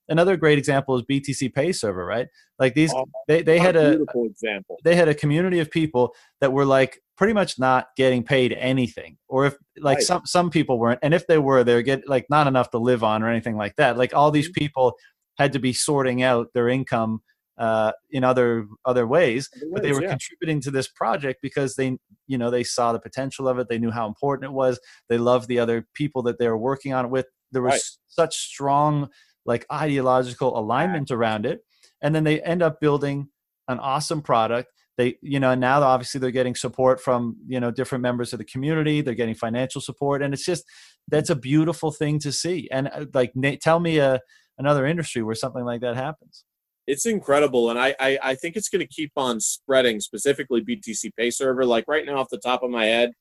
another 0.10 0.38
great 0.38 0.58
example 0.58 0.96
is 0.96 1.04
BTCPay 1.04 1.76
Server, 1.76 2.06
right? 2.06 2.28
Like 2.60 2.74
these, 2.74 2.94
oh, 2.94 3.06
they, 3.28 3.42
they 3.42 3.60
had 3.60 3.76
a 3.76 3.92
beautiful 3.92 4.26
example. 4.26 4.78
They 4.84 4.96
had 4.96 5.08
a 5.08 5.14
community 5.14 5.60
of 5.60 5.70
people 5.70 6.16
that 6.42 6.54
were 6.54 6.66
like 6.66 7.02
pretty 7.18 7.34
much 7.34 7.60
not 7.60 7.88
getting 7.98 8.24
paid 8.24 8.54
anything, 8.54 9.18
or 9.28 9.48
if 9.48 9.56
like 9.80 9.98
right. 9.98 10.04
some 10.04 10.22
some 10.26 10.50
people 10.50 10.80
weren't, 10.80 11.00
and 11.02 11.14
if 11.14 11.28
they 11.28 11.38
were, 11.38 11.64
they're 11.64 11.82
get 11.82 12.08
like 12.08 12.26
not 12.30 12.48
enough 12.48 12.72
to 12.72 12.78
live 12.78 13.04
on 13.04 13.24
or 13.24 13.30
anything 13.30 13.58
like 13.58 13.76
that. 13.76 13.98
Like 13.98 14.14
all 14.14 14.32
these 14.32 14.48
mm-hmm. 14.48 14.60
people 14.60 14.94
had 15.38 15.54
to 15.54 15.60
be 15.60 15.74
sorting 15.74 16.24
out 16.24 16.48
their 16.54 16.68
income 16.68 17.22
uh, 17.58 17.92
in 18.12 18.24
other 18.24 18.68
other 18.86 19.08
ways, 19.08 19.50
ways 19.54 19.72
but 19.74 19.84
they 19.84 19.92
were 19.92 20.04
yeah. 20.04 20.10
contributing 20.10 20.62
to 20.62 20.72
this 20.72 20.88
project 20.88 21.40
because 21.42 21.76
they 21.76 21.98
you 22.28 22.38
know 22.38 22.52
they 22.52 22.64
saw 22.64 22.92
the 22.92 23.00
potential 23.00 23.48
of 23.48 23.58
it 23.58 23.68
they 23.68 23.80
knew 23.80 23.92
how 23.92 24.08
important 24.08 24.46
it 24.46 24.54
was 24.54 24.80
they 25.10 25.18
loved 25.18 25.48
the 25.48 25.60
other 25.60 25.88
people 25.94 26.22
that 26.22 26.38
they 26.38 26.48
were 26.48 26.58
working 26.58 26.94
on 26.94 27.06
it 27.06 27.12
with 27.12 27.26
there 27.52 27.62
was 27.62 27.74
right. 27.74 27.82
such 28.08 28.36
strong 28.36 29.10
like 29.48 29.66
ideological 29.72 30.58
alignment 30.58 31.10
around 31.10 31.46
it 31.46 31.62
and 32.02 32.14
then 32.14 32.24
they 32.24 32.42
end 32.42 32.62
up 32.62 32.80
building 32.80 33.30
an 33.68 33.80
awesome 33.80 34.22
product. 34.22 34.72
They 34.98 35.18
you 35.22 35.40
know 35.40 35.54
now 35.56 35.82
obviously 35.82 36.20
they're 36.20 36.32
getting 36.32 36.56
support 36.56 37.02
from 37.02 37.38
you 37.48 37.60
know 37.60 37.72
different 37.72 38.02
members 38.02 38.34
of 38.34 38.40
the 38.40 38.46
community. 38.46 39.02
They're 39.02 39.14
getting 39.14 39.36
financial 39.36 39.82
support 39.82 40.22
and 40.22 40.34
it's 40.34 40.46
just 40.46 40.64
that's 41.08 41.30
a 41.30 41.36
beautiful 41.36 41.92
thing 41.92 42.20
to 42.20 42.32
see. 42.32 42.68
And 42.72 42.90
uh, 42.92 43.06
like 43.14 43.34
tell 43.62 43.80
me 43.80 43.98
a 43.98 44.16
uh, 44.16 44.18
another 44.58 44.88
industry 44.88 45.22
where 45.22 45.36
something 45.36 45.64
like 45.64 45.82
that 45.82 45.96
happens. 45.96 46.44
It's 46.88 47.06
incredible 47.06 47.70
and 47.70 47.78
I, 47.78 47.96
I, 48.00 48.20
I 48.24 48.36
think 48.36 48.56
it's 48.56 48.70
going 48.70 48.80
to 48.80 48.88
keep 48.88 49.12
on 49.18 49.40
spreading 49.40 50.00
specifically 50.00 50.62
btcpay 50.62 51.34
server. 51.34 51.66
Like 51.66 51.86
right 51.88 52.06
now 52.06 52.18
off 52.18 52.30
the 52.30 52.40
top 52.40 52.64
of 52.64 52.72
my 52.72 52.86
head 52.86 53.12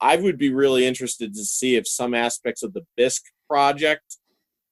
i 0.00 0.16
would 0.16 0.36
be 0.36 0.52
really 0.52 0.84
interested 0.84 1.32
to 1.32 1.42
see 1.42 1.76
if 1.76 1.88
some 1.88 2.12
aspects 2.12 2.62
of 2.62 2.74
the 2.74 2.82
bisq 2.98 3.22
project 3.48 4.18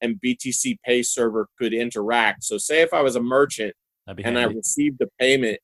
and 0.00 0.20
btcpay 0.24 1.04
server 1.04 1.48
could 1.58 1.72
interact 1.72 2.44
so 2.44 2.58
say 2.58 2.82
if 2.82 2.92
i 2.92 3.00
was 3.00 3.16
a 3.16 3.22
merchant 3.22 3.74
and 4.06 4.38
i 4.38 4.44
received 4.44 5.00
a 5.00 5.06
payment 5.18 5.58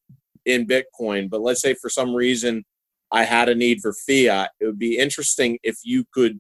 in 0.47 0.67
bitcoin 0.67 1.29
but 1.29 1.41
let's 1.41 1.61
say 1.61 1.75
for 1.75 1.89
some 1.91 2.15
reason 2.15 2.65
i 3.13 3.25
had 3.25 3.49
a 3.49 3.55
need 3.55 3.79
for 3.81 3.93
fiat 3.93 4.51
it 4.61 4.67
would 4.67 4.79
be 4.79 4.97
interesting 4.99 5.59
if 5.63 5.77
you 5.85 6.05
could 6.13 6.39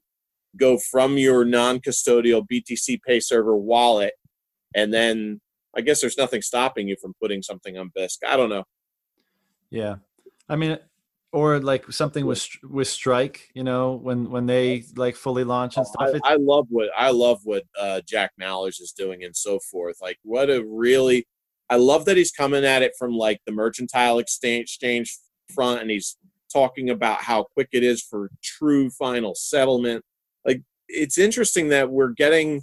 go 0.57 0.78
from 0.91 1.18
your 1.18 1.45
non-custodial 1.45 2.45
btcpay 2.51 3.22
server 3.22 3.57
wallet 3.57 4.14
and 4.74 4.93
then 4.93 5.41
I 5.76 5.80
guess 5.82 6.01
there's 6.01 6.18
nothing 6.18 6.43
stopping 6.43 6.88
you 6.88 6.97
from 7.01 7.14
putting 7.20 7.43
something 7.43 7.78
on 7.78 7.91
Bisq. 7.97 8.18
I 8.26 8.36
don't 8.36 8.49
know. 8.49 8.64
Yeah, 9.70 9.97
I 10.49 10.57
mean, 10.57 10.78
or 11.32 11.60
like 11.60 11.90
something 11.92 12.26
with 12.26 12.46
with 12.64 12.88
Strike, 12.88 13.50
you 13.54 13.62
know, 13.62 13.94
when 13.94 14.30
when 14.30 14.46
they 14.46 14.84
like 14.96 15.16
fully 15.16 15.44
launch 15.44 15.76
and 15.76 15.86
stuff. 15.86 16.10
I, 16.24 16.32
I 16.32 16.36
love 16.36 16.66
what 16.70 16.88
I 16.96 17.10
love 17.10 17.40
what 17.44 17.64
uh, 17.78 18.00
Jack 18.06 18.32
Mallers 18.40 18.80
is 18.80 18.92
doing 18.96 19.22
and 19.24 19.36
so 19.36 19.58
forth. 19.70 19.98
Like, 20.02 20.18
what 20.22 20.50
a 20.50 20.64
really, 20.66 21.26
I 21.68 21.76
love 21.76 22.04
that 22.06 22.16
he's 22.16 22.32
coming 22.32 22.64
at 22.64 22.82
it 22.82 22.92
from 22.98 23.12
like 23.12 23.40
the 23.46 23.52
mercantile 23.52 24.18
exchange 24.18 24.62
exchange 24.62 25.18
front, 25.54 25.80
and 25.80 25.90
he's 25.90 26.16
talking 26.52 26.90
about 26.90 27.22
how 27.22 27.44
quick 27.54 27.68
it 27.72 27.84
is 27.84 28.02
for 28.02 28.30
true 28.42 28.90
final 28.90 29.34
settlement. 29.36 30.04
Like, 30.44 30.62
it's 30.88 31.18
interesting 31.18 31.68
that 31.68 31.90
we're 31.90 32.08
getting 32.08 32.62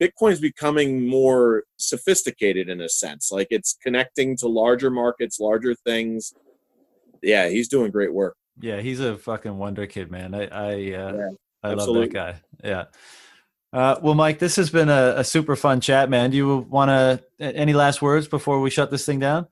Bitcoin's 0.00 0.40
becoming 0.40 1.06
more 1.06 1.64
sophisticated 1.78 2.68
in 2.68 2.80
a 2.80 2.88
sense. 2.88 3.30
Like 3.32 3.48
it's 3.50 3.76
connecting 3.82 4.36
to 4.38 4.48
larger 4.48 4.90
markets, 4.90 5.40
larger 5.40 5.74
things. 5.74 6.32
Yeah, 7.26 7.48
he's 7.48 7.68
doing 7.68 7.90
great 7.90 8.14
work. 8.14 8.36
Yeah, 8.60 8.80
he's 8.80 9.00
a 9.00 9.18
fucking 9.18 9.58
wonder 9.58 9.86
kid, 9.86 10.10
man. 10.10 10.34
I 10.34 10.46
I 10.46 10.72
uh, 10.72 10.76
yeah, 10.76 11.28
I 11.62 11.74
love 11.74 11.94
that 11.94 12.12
guy. 12.12 12.36
Yeah. 12.62 12.84
Uh, 13.72 13.96
well, 14.00 14.14
Mike, 14.14 14.38
this 14.38 14.56
has 14.56 14.70
been 14.70 14.88
a, 14.88 15.14
a 15.16 15.24
super 15.24 15.56
fun 15.56 15.80
chat, 15.80 16.08
man. 16.08 16.30
Do 16.30 16.36
you 16.36 16.58
want 16.58 16.88
to 16.88 17.22
any 17.38 17.74
last 17.74 18.00
words 18.00 18.28
before 18.28 18.60
we 18.60 18.70
shut 18.70 18.90
this 18.90 19.04
thing 19.04 19.18
down? 19.18 19.48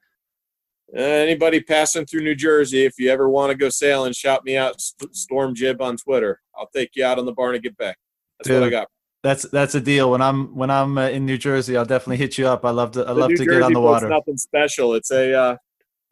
Uh, 0.97 1.01
anybody 1.01 1.61
passing 1.61 2.07
through 2.07 2.23
New 2.23 2.37
Jersey, 2.37 2.85
if 2.85 2.95
you 2.99 3.11
ever 3.11 3.29
want 3.29 3.51
to 3.51 3.57
go 3.57 3.69
sailing, 3.69 4.13
shout 4.13 4.45
me 4.45 4.57
out, 4.57 4.81
Storm 4.81 5.55
Jib 5.55 5.83
on 5.83 5.97
Twitter. 5.97 6.41
I'll 6.57 6.71
take 6.75 6.91
you 6.95 7.05
out 7.05 7.19
on 7.19 7.27
the 7.27 7.33
Barnegat 7.33 7.77
Bay. 7.77 7.95
That's 8.39 8.49
Dude, 8.49 8.61
what 8.61 8.67
I 8.69 8.71
got. 8.71 8.89
That's 9.25 9.43
that's 9.51 9.75
a 9.75 9.81
deal. 9.81 10.11
When 10.13 10.23
I'm 10.23 10.55
when 10.55 10.71
I'm 10.71 10.97
uh, 10.97 11.09
in 11.09 11.27
New 11.27 11.39
Jersey, 11.39 11.77
I'll 11.77 11.85
definitely 11.85 12.19
hit 12.19 12.39
you 12.39 12.47
up. 12.47 12.65
I 12.65 12.71
love 12.71 12.93
to 12.93 13.05
I 13.05 13.11
love 13.13 13.31
to 13.31 13.37
Jersey 13.37 13.51
get 13.51 13.63
on 13.63 13.73
the 13.73 13.81
water. 13.81 14.09
Nothing 14.09 14.37
special. 14.37 14.95
It's 14.95 15.11
a 15.11 15.35
uh, 15.35 15.57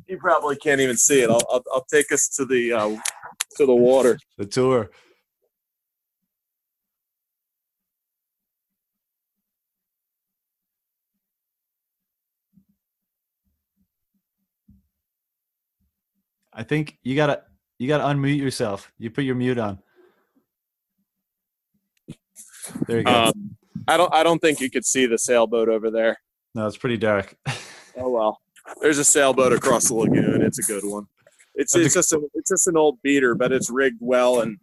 you 0.06 0.18
probably 0.18 0.56
can't 0.56 0.80
even 0.80 0.96
see 0.96 1.22
it. 1.22 1.30
I'll, 1.30 1.42
I'll, 1.50 1.62
I'll 1.72 1.84
take 1.90 2.12
us 2.12 2.28
to 2.36 2.44
the 2.44 2.72
uh, 2.72 2.96
to 3.56 3.66
the 3.66 3.74
water. 3.74 4.18
The 4.38 4.46
tour. 4.46 4.90
I 16.52 16.62
think 16.62 16.98
you 17.02 17.16
gotta 17.16 17.42
you 17.78 17.88
gotta 17.88 18.04
unmute 18.04 18.38
yourself. 18.38 18.92
You 18.98 19.10
put 19.10 19.24
your 19.24 19.34
mute 19.34 19.58
on. 19.58 19.78
There 22.86 22.98
you 22.98 23.04
go. 23.04 23.24
Um, 23.24 23.56
I 23.88 23.96
don't 23.96 24.12
I 24.14 24.22
don't 24.22 24.38
think 24.38 24.60
you 24.60 24.70
could 24.70 24.84
see 24.84 25.06
the 25.06 25.18
sailboat 25.18 25.68
over 25.68 25.90
there. 25.90 26.18
No, 26.54 26.66
it's 26.66 26.76
pretty 26.76 26.98
dark. 26.98 27.34
oh 27.96 28.10
well. 28.10 28.38
There's 28.80 28.98
a 28.98 29.04
sailboat 29.04 29.52
across 29.52 29.88
the 29.88 29.94
lagoon. 29.94 30.42
It's 30.42 30.58
a 30.58 30.62
good 30.62 30.84
one. 30.84 31.06
It's 31.54 31.76
it's 31.76 31.92
just 31.94 32.12
a, 32.12 32.20
it's 32.34 32.48
just 32.50 32.66
an 32.66 32.76
old 32.76 33.00
beater, 33.02 33.34
but 33.34 33.52
it's 33.52 33.68
rigged 33.70 33.98
well, 34.00 34.40
and 34.40 34.58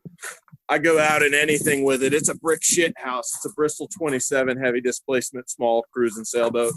I 0.70 0.80
go 0.80 0.98
out 1.00 1.22
in 1.22 1.34
anything 1.36 1.84
with 1.84 2.02
it. 2.04 2.14
It's 2.14 2.30
a 2.30 2.36
brick 2.36 2.64
shit 2.64 2.94
house. 2.98 3.32
It's 3.36 3.46
a 3.46 3.50
Bristol 3.54 3.88
27 3.96 4.58
heavy 4.58 4.82
displacement 4.82 5.50
small 5.50 5.86
cruising 5.94 6.26
sailboat. 6.26 6.74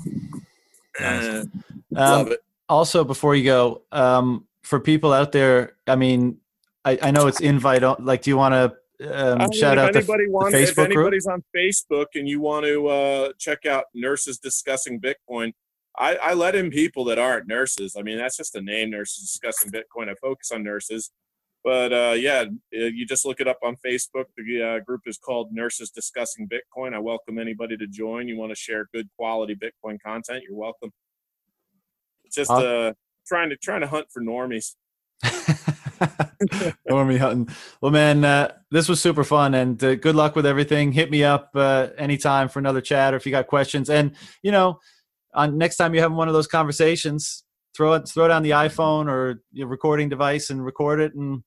Nice. 1.00 1.24
Uh, 1.24 1.44
Um, 1.94 1.96
love 1.96 2.28
it. 2.32 2.40
also, 2.68 3.04
before 3.04 3.34
you 3.34 3.44
go, 3.44 3.82
um, 3.92 4.46
for 4.62 4.80
people 4.80 5.12
out 5.12 5.32
there, 5.32 5.76
I 5.86 5.96
mean, 5.96 6.38
I, 6.84 6.98
I 7.02 7.10
know 7.10 7.26
it's 7.26 7.40
invite. 7.40 7.82
on- 7.82 8.04
Like, 8.04 8.22
do 8.22 8.30
you 8.30 8.36
want 8.36 8.52
to 9.00 9.40
um, 9.42 9.50
shout 9.52 9.78
out 9.78 9.88
if 9.88 9.92
the, 9.94 9.98
anybody 10.12 10.26
the 10.26 10.30
wants, 10.32 10.54
if 10.54 10.70
Facebook 10.70 10.86
group? 10.86 10.90
anybody's 10.98 11.26
on 11.26 11.42
Facebook 11.56 12.06
and 12.14 12.28
you 12.28 12.40
want 12.40 12.64
to 12.66 12.86
uh, 12.88 13.32
check 13.38 13.66
out 13.66 13.84
nurses 13.94 14.38
discussing 14.38 15.00
Bitcoin, 15.00 15.52
I, 15.98 16.16
I 16.16 16.32
let 16.34 16.54
in 16.54 16.70
people 16.70 17.04
that 17.06 17.18
aren't 17.18 17.48
nurses. 17.48 17.96
I 17.98 18.02
mean, 18.02 18.16
that's 18.16 18.36
just 18.36 18.54
a 18.54 18.62
name, 18.62 18.90
nurses 18.90 19.30
discussing 19.30 19.70
Bitcoin. 19.70 20.08
I 20.08 20.14
focus 20.14 20.50
on 20.50 20.62
nurses, 20.62 21.10
but 21.64 21.92
uh, 21.92 22.14
yeah, 22.16 22.44
uh, 22.74 22.86
you 22.86 23.06
just 23.06 23.24
look 23.24 23.40
it 23.40 23.46
up 23.46 23.58
on 23.62 23.76
Facebook. 23.84 24.24
The 24.36 24.62
uh, 24.62 24.84
group 24.84 25.02
is 25.06 25.18
called 25.18 25.52
Nurses 25.52 25.90
Discussing 25.90 26.48
Bitcoin. 26.48 26.94
I 26.94 26.98
welcome 26.98 27.38
anybody 27.38 27.76
to 27.76 27.86
join. 27.86 28.26
You 28.26 28.36
want 28.36 28.50
to 28.50 28.56
share 28.56 28.88
good 28.92 29.08
quality 29.16 29.54
Bitcoin 29.54 29.98
content? 30.04 30.44
You're 30.48 30.58
welcome. 30.58 30.90
It's 32.24 32.36
just 32.36 32.50
uh, 32.50 32.94
trying 33.26 33.50
to 33.50 33.56
trying 33.56 33.82
to 33.82 33.86
hunt 33.86 34.06
for 34.10 34.22
normies. 34.22 34.74
Normie 36.90 37.18
Hutton. 37.18 37.48
Well, 37.80 37.92
man, 37.92 38.24
uh, 38.24 38.52
this 38.70 38.88
was 38.88 39.00
super 39.00 39.22
fun, 39.22 39.54
and 39.54 39.82
uh, 39.84 39.94
good 39.94 40.16
luck 40.16 40.34
with 40.34 40.46
everything. 40.46 40.90
Hit 40.90 41.10
me 41.10 41.22
up 41.22 41.50
uh, 41.54 41.88
anytime 41.96 42.48
for 42.48 42.58
another 42.58 42.80
chat, 42.80 43.14
or 43.14 43.18
if 43.18 43.26
you 43.26 43.30
got 43.30 43.46
questions. 43.46 43.88
And 43.88 44.12
you 44.42 44.50
know, 44.50 44.80
on 45.34 45.58
next 45.58 45.76
time 45.76 45.94
you 45.94 46.00
have 46.00 46.12
one 46.12 46.28
of 46.28 46.34
those 46.34 46.46
conversations, 46.46 47.44
throw 47.76 47.94
it, 47.94 48.08
throw 48.08 48.28
down 48.28 48.42
the 48.42 48.50
iPhone 48.50 49.06
or 49.08 49.42
your 49.52 49.66
recording 49.68 50.08
device 50.08 50.50
and 50.50 50.64
record 50.64 51.00
it. 51.00 51.14
And 51.14 51.42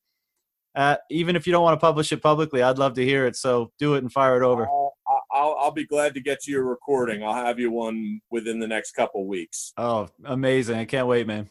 uh, 0.76 0.98
even 1.10 1.36
if 1.36 1.46
you 1.48 1.54
don't 1.54 1.64
want 1.64 1.80
to 1.80 1.86
publish 1.86 2.12
it 2.12 2.22
publicly, 2.22 2.62
I'd 2.62 2.78
love 2.78 2.94
to 2.96 3.06
hear 3.06 3.26
it. 3.28 3.36
So 3.36 3.72
do 3.80 3.96
it 3.96 4.00
and 4.00 4.12
fire 4.12 4.42
it 4.42 4.46
over. 4.46 4.68
I'll, 4.68 4.94
I'll, 5.32 5.56
I'll 5.60 5.72
be 5.72 5.86
glad 5.86 6.14
to 6.16 6.22
get 6.22 6.48
you 6.48 6.60
a 6.60 6.64
recording. 6.64 7.24
I'll 7.24 7.34
have 7.36 7.60
you 7.60 7.72
one 7.72 8.22
within 8.32 8.60
the 8.60 8.68
next 8.68 8.92
couple 8.94 9.26
weeks. 9.28 9.72
Oh, 9.78 10.08
amazing! 10.26 10.78
I 10.78 10.86
can't 10.86 11.08
wait, 11.08 11.28
man. 11.28 11.50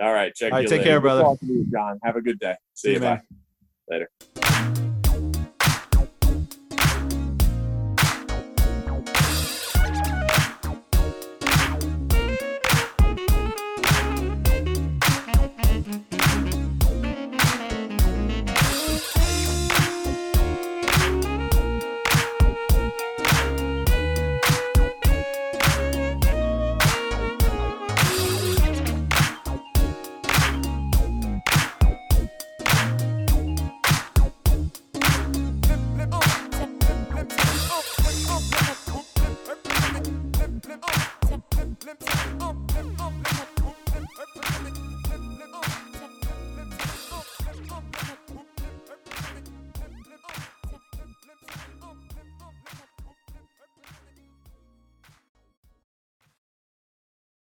All 0.00 0.12
right, 0.12 0.34
check 0.34 0.52
All 0.52 0.58
right, 0.58 0.68
take 0.68 0.78
later. 0.78 0.90
care, 0.90 1.00
brother. 1.00 1.24
you, 1.42 1.66
John. 1.70 1.98
Have 2.04 2.16
a 2.16 2.22
good 2.22 2.38
day. 2.38 2.54
See, 2.74 2.88
See 2.88 2.90
you. 2.90 2.94
you, 2.96 3.00
man. 3.00 3.22
Bye. 3.88 4.06
Later. 4.34 4.47